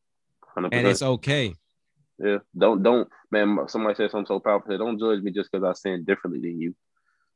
100%. 0.55 0.69
and 0.73 0.85
it's 0.87 1.01
okay. 1.01 1.55
yeah. 2.19 2.39
Don't 2.57 2.83
don't 2.83 3.09
man. 3.31 3.57
Somebody 3.67 3.95
said 3.95 4.11
something 4.11 4.27
so 4.27 4.39
powerful. 4.39 4.71
Said, 4.71 4.77
Don't 4.79 4.99
judge 4.99 5.21
me 5.23 5.31
just 5.31 5.49
because 5.51 5.65
I 5.65 5.73
sin 5.73 6.03
differently 6.03 6.41
than 6.41 6.59
you. 6.61 6.75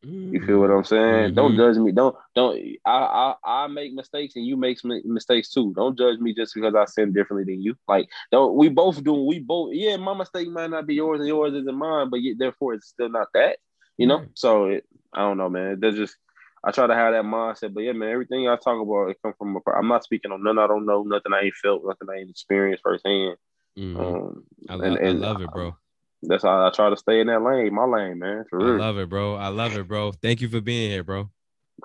You 0.04 0.40
feel 0.46 0.60
what 0.60 0.72
I'm 0.72 0.84
saying? 0.84 1.34
Don't 1.36 1.54
Mhm. 1.54 1.58
judge 1.58 1.78
me. 1.78 1.92
Don't 1.92 2.16
don't. 2.36 2.56
I 2.86 3.34
I 3.44 3.64
I 3.64 3.68
make 3.68 3.94
mistakes 3.94 4.36
and 4.36 4.46
you 4.46 4.56
make 4.58 4.78
mistakes 4.84 5.50
too. 5.50 5.74
Don't 5.76 5.98
judge 5.98 6.20
me 6.20 6.34
just 6.34 6.54
because 6.54 6.76
I 6.76 6.86
sin 6.86 7.14
differently 7.14 7.52
than 7.54 7.64
you. 7.64 7.76
Like 7.88 8.08
don't 8.32 8.56
we 8.56 8.70
both 8.70 9.02
do. 9.04 9.14
We 9.14 9.40
both 9.40 9.74
yeah. 9.74 9.96
My 9.98 10.14
mistake 10.14 10.50
might 10.50 10.70
not 10.70 10.86
be 10.86 10.96
yours 10.96 11.20
and 11.20 11.28
yours 11.28 11.54
isn't 11.54 11.76
mine, 11.76 12.10
but 12.10 12.22
yet 12.22 12.38
therefore 12.38 12.74
it's 12.76 12.88
still 12.90 13.10
not 13.10 13.28
that. 13.34 13.58
You 13.98 14.08
know. 14.08 14.20
Right. 14.20 14.30
So 14.36 14.66
it, 14.66 14.86
I 15.14 15.20
don't 15.22 15.38
know, 15.38 15.50
man. 15.50 15.80
There's 15.80 15.96
just 15.96 16.18
I 16.64 16.72
try 16.72 16.88
to 16.88 16.96
have 16.96 17.14
that 17.14 17.24
mindset, 17.24 17.74
but 17.74 17.82
yeah, 17.82 17.94
man. 17.94 18.10
Everything 18.10 18.48
I 18.48 18.56
talk 18.56 18.82
about 18.82 19.10
it 19.10 19.18
come 19.24 19.34
from. 19.38 19.56
A, 19.56 19.72
I'm 19.72 19.88
not 19.88 20.04
speaking 20.04 20.32
on 20.32 20.44
none 20.44 20.60
I 20.60 20.68
don't 20.68 20.86
know, 20.86 21.04
nothing 21.04 21.34
I 21.34 21.46
ain't 21.46 21.56
felt, 21.56 21.84
nothing 21.86 22.08
I 22.10 22.20
ain't 22.20 22.30
experienced 22.30 22.84
firsthand. 22.84 23.38
Mhm. 23.78 23.96
Um, 23.96 24.44
I, 24.70 24.74
and- 24.74 24.84
I 24.84 25.02
and 25.02 25.20
love 25.20 25.42
it, 25.42 25.52
bro. 25.52 25.76
That's 26.24 26.44
how 26.44 26.66
I 26.66 26.72
try 26.72 26.90
to 26.90 26.98
stay 26.98 27.22
in 27.22 27.28
that 27.28 27.44
lane, 27.44 27.74
my 27.74 27.86
lane, 27.86 28.18
man. 28.18 28.44
For 28.50 28.76
I 28.76 28.78
love 28.78 28.98
it, 28.98 29.08
bro. 29.08 29.36
I 29.36 29.50
love 29.50 29.78
it, 29.78 29.88
bro. 29.88 30.12
Thank 30.12 30.42
you 30.42 30.50
for 30.50 30.62
being 30.62 30.90
here, 30.90 31.04
bro. 31.04 31.30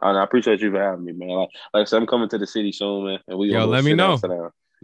I 0.00 0.22
appreciate 0.22 0.60
you 0.60 0.70
for 0.70 0.80
having 0.80 1.04
me, 1.04 1.12
man. 1.12 1.28
Like, 1.28 1.48
like 1.74 1.82
I 1.82 1.84
said, 1.84 1.98
I'm 1.98 2.06
coming 2.06 2.30
to 2.30 2.38
the 2.38 2.46
city 2.46 2.72
soon, 2.72 3.04
man. 3.04 3.18
And 3.28 3.38
we 3.38 3.48
Yo, 3.48 3.66
let 3.66 3.84
me 3.84 3.92
know. 3.92 4.18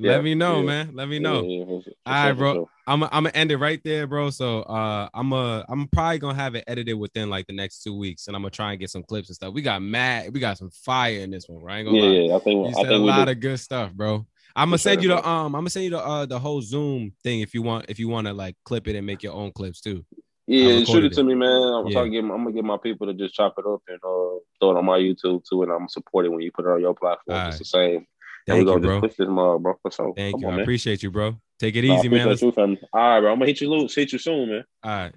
Down. 0.03 0.13
Let 0.13 0.25
me 0.25 0.35
know, 0.35 0.61
yeah. 0.61 0.67
man. 0.67 0.91
Let 0.95 1.09
me 1.09 1.19
know. 1.19 1.43
Yeah, 1.43 1.59
yeah, 1.59 1.65
for- 1.65 1.83
for 1.83 1.91
All 2.07 2.13
right, 2.13 2.29
sure, 2.29 2.35
bro. 2.35 2.53
sure. 2.55 2.69
I'm 2.87 3.03
I'm 3.05 3.11
gonna 3.11 3.31
end 3.35 3.53
it 3.53 3.59
right 3.59 3.81
there, 3.85 4.07
bro. 4.07 4.31
So 4.31 4.61
uh 4.63 5.09
I'm 5.13 5.33
uh 5.33 5.63
I'm 5.69 5.89
probably 5.89 6.19
gonna 6.19 6.35
have 6.35 6.55
it 6.55 6.65
edited 6.67 6.99
within 6.99 7.29
like 7.29 7.47
the 7.47 7.53
next 7.53 7.83
two 7.83 7.97
weeks, 7.97 8.27
and 8.27 8.35
I'm 8.37 8.43
gonna 8.43 8.51
try 8.51 8.71
and 8.73 8.81
get 8.81 8.91
some 8.91 9.03
clips 9.03 9.29
and 9.29 9.37
stuff. 9.37 9.53
We 9.53 9.63
got 9.63 9.83
mad, 9.83 10.33
we 10.33 10.41
got 10.41 10.57
some 10.59 10.71
fire 10.71 11.19
in 11.21 11.31
this 11.31 11.49
one, 11.49 11.63
right? 11.63 11.85
Yeah, 11.85 12.03
lie. 12.03 12.09
yeah. 12.09 12.37
I 12.37 12.39
think 12.41 12.65
You 12.67 12.71
I 12.71 12.73
said 12.73 12.87
a 12.87 12.89
think 12.91 13.03
we 13.03 13.09
lot 13.09 13.27
did. 13.27 13.37
of 13.37 13.41
good 13.41 13.61
stuff, 13.61 13.93
bro. 13.93 14.27
I'm 14.57 14.69
gonna 14.71 14.79
send 14.79 15.03
you 15.03 15.09
the 15.11 15.19
um 15.29 15.47
I'm 15.55 15.61
gonna 15.61 15.71
send 15.71 15.85
you 15.85 15.91
the 15.91 15.99
uh 16.05 16.27
the 16.27 16.39
whole 16.39 16.63
Zoom 16.63 17.13
thing 17.23 17.41
if 17.41 17.53
you 17.55 17.63
want 17.63 17.87
if 17.89 17.99
you 17.99 18.09
want 18.09 18.27
to 18.27 18.33
like 18.33 18.57
clip 18.65 18.89
it 18.89 18.97
and 18.97 19.07
make 19.07 19.23
your 19.23 19.35
own 19.35 19.53
clips 19.53 19.81
too. 19.81 20.05
Yeah, 20.47 20.83
shoot 20.85 21.05
it 21.05 21.13
to 21.13 21.21
it. 21.21 21.25
me, 21.25 21.35
man. 21.35 21.51
I'm, 21.75 21.89
Yeah. 21.89 22.07
get, 22.07 22.21
I'm 22.21 22.29
gonna 22.29 22.53
get 22.53 22.65
my 22.65 22.79
people 22.79 23.07
to 23.07 23.13
just 23.13 23.35
chop 23.35 23.55
it 23.59 23.67
up 23.67 23.83
and 23.87 23.99
uh, 24.03 24.41
throw 24.59 24.71
it 24.71 24.79
on 24.79 24.87
my 24.87 24.99
YouTube 24.99 25.45
too, 25.47 25.63
and 25.63 25.71
I'm 25.71 25.81
gonna 25.81 25.89
support 25.91 26.25
it 26.25 26.31
when 26.31 26.41
you 26.41 26.51
put 26.51 26.65
it 26.65 26.71
on 26.71 26.81
your 26.81 26.95
platform. 26.95 27.39
All 27.39 27.49
It's 27.49 27.59
the 27.59 27.67
same. 27.67 28.07
And 28.49 28.59
we 28.59 28.65
Thank 28.65 28.75
you, 28.77 28.81
bro. 28.89 29.01
just 29.01 29.17
push 29.17 29.17
this 29.27 29.29
mug, 29.33 29.63
bro. 29.63 29.75
For 29.83 29.91
sure. 29.91 30.13
Thank 30.17 30.35
Come 30.35 30.41
you. 30.41 30.47
on, 30.49 30.53
I 30.55 30.57
man. 30.57 30.63
appreciate 30.63 31.03
you, 31.03 31.11
bro. 31.11 31.37
Take 31.59 31.77
it 31.77 31.85
I 31.85 31.97
easy, 31.99 32.09
man. 32.09 32.29
you, 32.29 32.53
family. 32.53 32.81
All 32.93 33.01
right, 33.01 33.21
bro. 33.21 33.33
I'm 33.33 33.39
gonna 33.39 33.47
hit 33.47 33.61
you 33.61 33.71
loose. 33.71 33.95
Hit 33.95 34.13
you 34.13 34.19
soon, 34.19 34.49
man. 34.49 34.65
All 34.83 34.91
right. 34.91 35.13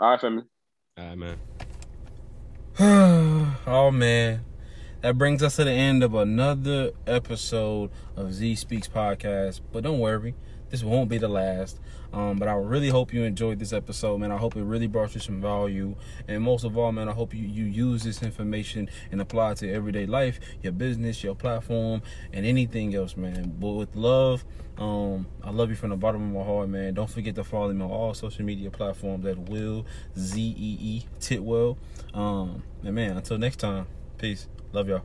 All 0.00 0.10
right, 0.10 0.20
family. 0.20 0.44
All 0.98 1.04
right, 1.06 1.18
man. 1.18 1.38
oh 3.66 3.90
man. 3.90 4.44
That 5.00 5.18
brings 5.18 5.42
us 5.42 5.56
to 5.56 5.64
the 5.64 5.72
end 5.72 6.04
of 6.04 6.14
another 6.14 6.92
episode 7.08 7.90
of 8.16 8.32
Z 8.32 8.54
Speaks 8.54 8.86
Podcast. 8.86 9.60
But 9.72 9.82
don't 9.82 9.98
worry, 9.98 10.34
this 10.72 10.82
won't 10.82 11.10
be 11.10 11.18
the 11.18 11.28
last. 11.28 11.78
Um, 12.14 12.38
but 12.38 12.48
I 12.48 12.54
really 12.54 12.88
hope 12.88 13.12
you 13.12 13.24
enjoyed 13.24 13.58
this 13.58 13.72
episode, 13.72 14.18
man. 14.18 14.32
I 14.32 14.38
hope 14.38 14.56
it 14.56 14.62
really 14.62 14.86
brought 14.86 15.14
you 15.14 15.20
some 15.20 15.40
value. 15.40 15.94
And 16.26 16.42
most 16.42 16.64
of 16.64 16.76
all, 16.76 16.90
man, 16.92 17.08
I 17.08 17.12
hope 17.12 17.34
you, 17.34 17.46
you 17.46 17.64
use 17.64 18.02
this 18.02 18.22
information 18.22 18.88
and 19.10 19.20
apply 19.20 19.52
it 19.52 19.58
to 19.58 19.72
everyday 19.72 20.06
life, 20.06 20.40
your 20.62 20.72
business, 20.72 21.22
your 21.22 21.34
platform, 21.34 22.02
and 22.32 22.44
anything 22.44 22.94
else, 22.94 23.16
man. 23.16 23.54
But 23.60 23.72
with 23.72 23.94
love, 23.94 24.44
um, 24.78 25.26
I 25.44 25.50
love 25.50 25.68
you 25.68 25.76
from 25.76 25.90
the 25.90 25.96
bottom 25.96 26.22
of 26.22 26.34
my 26.34 26.42
heart, 26.42 26.70
man. 26.70 26.94
Don't 26.94 27.10
forget 27.10 27.34
to 27.34 27.44
follow 27.44 27.72
me 27.72 27.84
on 27.84 27.90
all 27.90 28.14
social 28.14 28.44
media 28.44 28.70
platforms 28.70 29.26
at 29.26 29.38
Will 29.38 29.84
Z 30.18 30.40
E 30.40 30.78
E 30.80 31.04
Tidwell. 31.20 31.78
Um, 32.14 32.62
and 32.82 32.94
man, 32.94 33.18
until 33.18 33.36
next 33.36 33.56
time, 33.56 33.86
peace. 34.16 34.48
Love 34.72 34.88
y'all. 34.88 35.02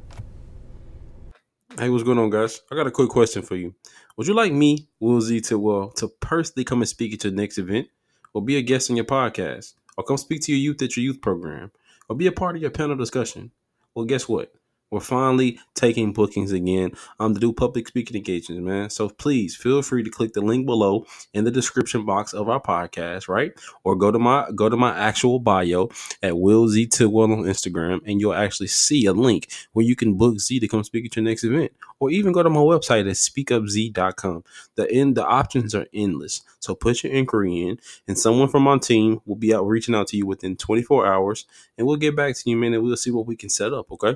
Hey, 1.78 1.90
what's 1.90 2.04
going 2.04 2.18
on, 2.18 2.32
guys? 2.32 2.62
I 2.72 2.76
got 2.76 2.88
a 2.88 2.92
quick 2.92 3.10
question 3.10 3.44
for 3.44 3.56
you. 3.56 3.76
Would 4.18 4.26
you 4.26 4.34
like 4.34 4.52
me, 4.52 4.88
Will 5.00 5.22
Zee 5.22 5.42
Tidwell, 5.42 5.92
to 5.92 6.08
personally 6.08 6.64
come 6.64 6.82
and 6.82 6.90
speak 6.90 7.14
at 7.14 7.24
your 7.24 7.32
next 7.32 7.60
event, 7.60 7.88
or 8.34 8.42
be 8.42 8.58
a 8.58 8.64
guest 8.64 8.90
on 8.90 8.96
your 8.96 9.06
podcast, 9.06 9.76
or 9.96 10.04
come 10.04 10.18
speak 10.18 10.42
to 10.42 10.52
your 10.52 10.60
youth 10.60 10.82
at 10.82 10.98
your 10.98 11.04
youth 11.04 11.22
program, 11.22 11.70
or 12.10 12.16
be 12.16 12.26
a 12.26 12.32
part 12.32 12.56
of 12.56 12.62
your 12.64 12.72
panel 12.72 12.96
discussion? 12.96 13.52
Well, 13.94 14.06
guess 14.06 14.28
what? 14.28 14.52
We're 14.90 15.02
finally 15.02 15.60
taking 15.76 16.14
bookings 16.14 16.54
again 16.54 16.92
um, 17.20 17.34
to 17.34 17.40
do 17.40 17.52
public 17.52 17.90
speaking 17.90 18.16
engagements, 18.16 18.64
man. 18.64 18.90
So 18.90 19.10
please 19.10 19.56
feel 19.56 19.82
free 19.82 20.02
to 20.04 20.10
click 20.10 20.32
the 20.32 20.42
link 20.42 20.66
below 20.66 21.06
in 21.34 21.44
the 21.44 21.52
description 21.52 22.06
box 22.06 22.34
of 22.34 22.48
our 22.48 22.62
podcast, 22.62 23.28
right? 23.28 23.52
Or 23.84 23.98
go 23.98 24.12
to 24.12 24.20
my 24.20 24.50
go 24.56 24.70
to 24.70 24.78
my 24.78 24.98
actual 24.98 25.40
bio 25.40 25.90
at 26.24 26.38
Will 26.38 26.70
Zee 26.70 26.88
Tidwell 26.88 27.34
on 27.34 27.40
Instagram, 27.44 28.00
and 28.06 28.22
you'll 28.22 28.34
actually 28.34 28.68
see 28.68 29.06
a 29.06 29.14
link 29.14 29.48
where 29.74 29.86
you 29.86 29.96
can 29.96 30.16
book 30.16 30.40
Zee 30.40 30.60
to 30.62 30.68
come 30.70 30.86
speak 30.86 31.06
at 31.06 31.16
your 31.18 31.26
next 31.26 31.44
event. 31.44 31.74
Or 32.00 32.12
even 32.12 32.32
go 32.32 32.44
to 32.44 32.50
my 32.50 32.60
website 32.60 33.10
at 33.10 33.16
speakupz.com. 33.16 34.44
The 34.76 34.92
end 34.92 35.18
the 35.18 35.26
options 35.26 35.74
are 35.74 35.88
endless. 35.94 36.44
So 36.60 36.76
put 36.76 37.04
your 37.04 37.12
inquiry 37.12 37.62
in, 37.62 37.80
and 38.08 38.18
someone 38.18 38.48
from 38.48 38.68
our 38.68 38.80
team 38.80 39.22
will 39.26 39.36
be 39.36 39.54
out 39.54 39.68
reaching 39.68 39.96
out 39.96 40.08
to 40.10 40.18
you 40.18 40.26
within 40.26 40.56
24 40.56 41.06
hours, 41.08 41.46
and 41.78 41.86
we'll 41.86 41.98
get 41.98 42.16
back 42.16 42.36
to 42.36 42.50
you, 42.50 42.56
man, 42.56 42.74
and 42.74 42.84
we'll 42.84 42.96
see 42.96 43.12
what 43.12 43.26
we 43.26 43.36
can 43.36 43.50
set 43.50 43.74
up, 43.74 43.92
okay? 43.92 44.16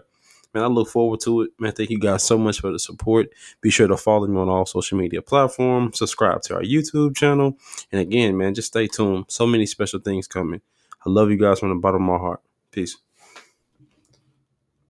Man, 0.54 0.64
I 0.64 0.68
look 0.68 0.90
forward 0.90 1.22
to 1.22 1.44
it. 1.44 1.52
Man, 1.60 1.72
thank 1.72 1.90
you 1.90 2.00
guys 2.00 2.24
so 2.24 2.38
much 2.38 2.60
for 2.60 2.72
the 2.72 2.80
support. 2.80 3.30
Be 3.62 3.70
sure 3.70 3.88
to 3.88 3.98
follow 3.98 4.28
me 4.28 4.38
on 4.38 4.50
all 4.50 4.66
social 4.66 4.98
media 4.98 5.22
platforms, 5.22 6.00
subscribe 6.00 6.42
to 6.44 6.56
our 6.56 6.62
YouTube 6.62 7.16
channel. 7.16 7.58
And 7.92 8.02
again, 8.02 8.38
man, 8.38 8.54
just 8.54 8.68
stay 8.70 8.88
tuned. 8.88 9.26
So 9.30 9.48
many 9.48 9.66
special 9.66 10.00
things 10.00 10.28
coming. 10.28 10.62
I 11.06 11.10
love 11.10 11.32
you 11.32 11.38
guys 11.38 11.60
from 11.60 11.70
the 11.70 11.76
bottom 11.76 12.04
of 12.04 12.14
my 12.14 12.18
heart. 12.18 12.42
Peace. 12.72 12.98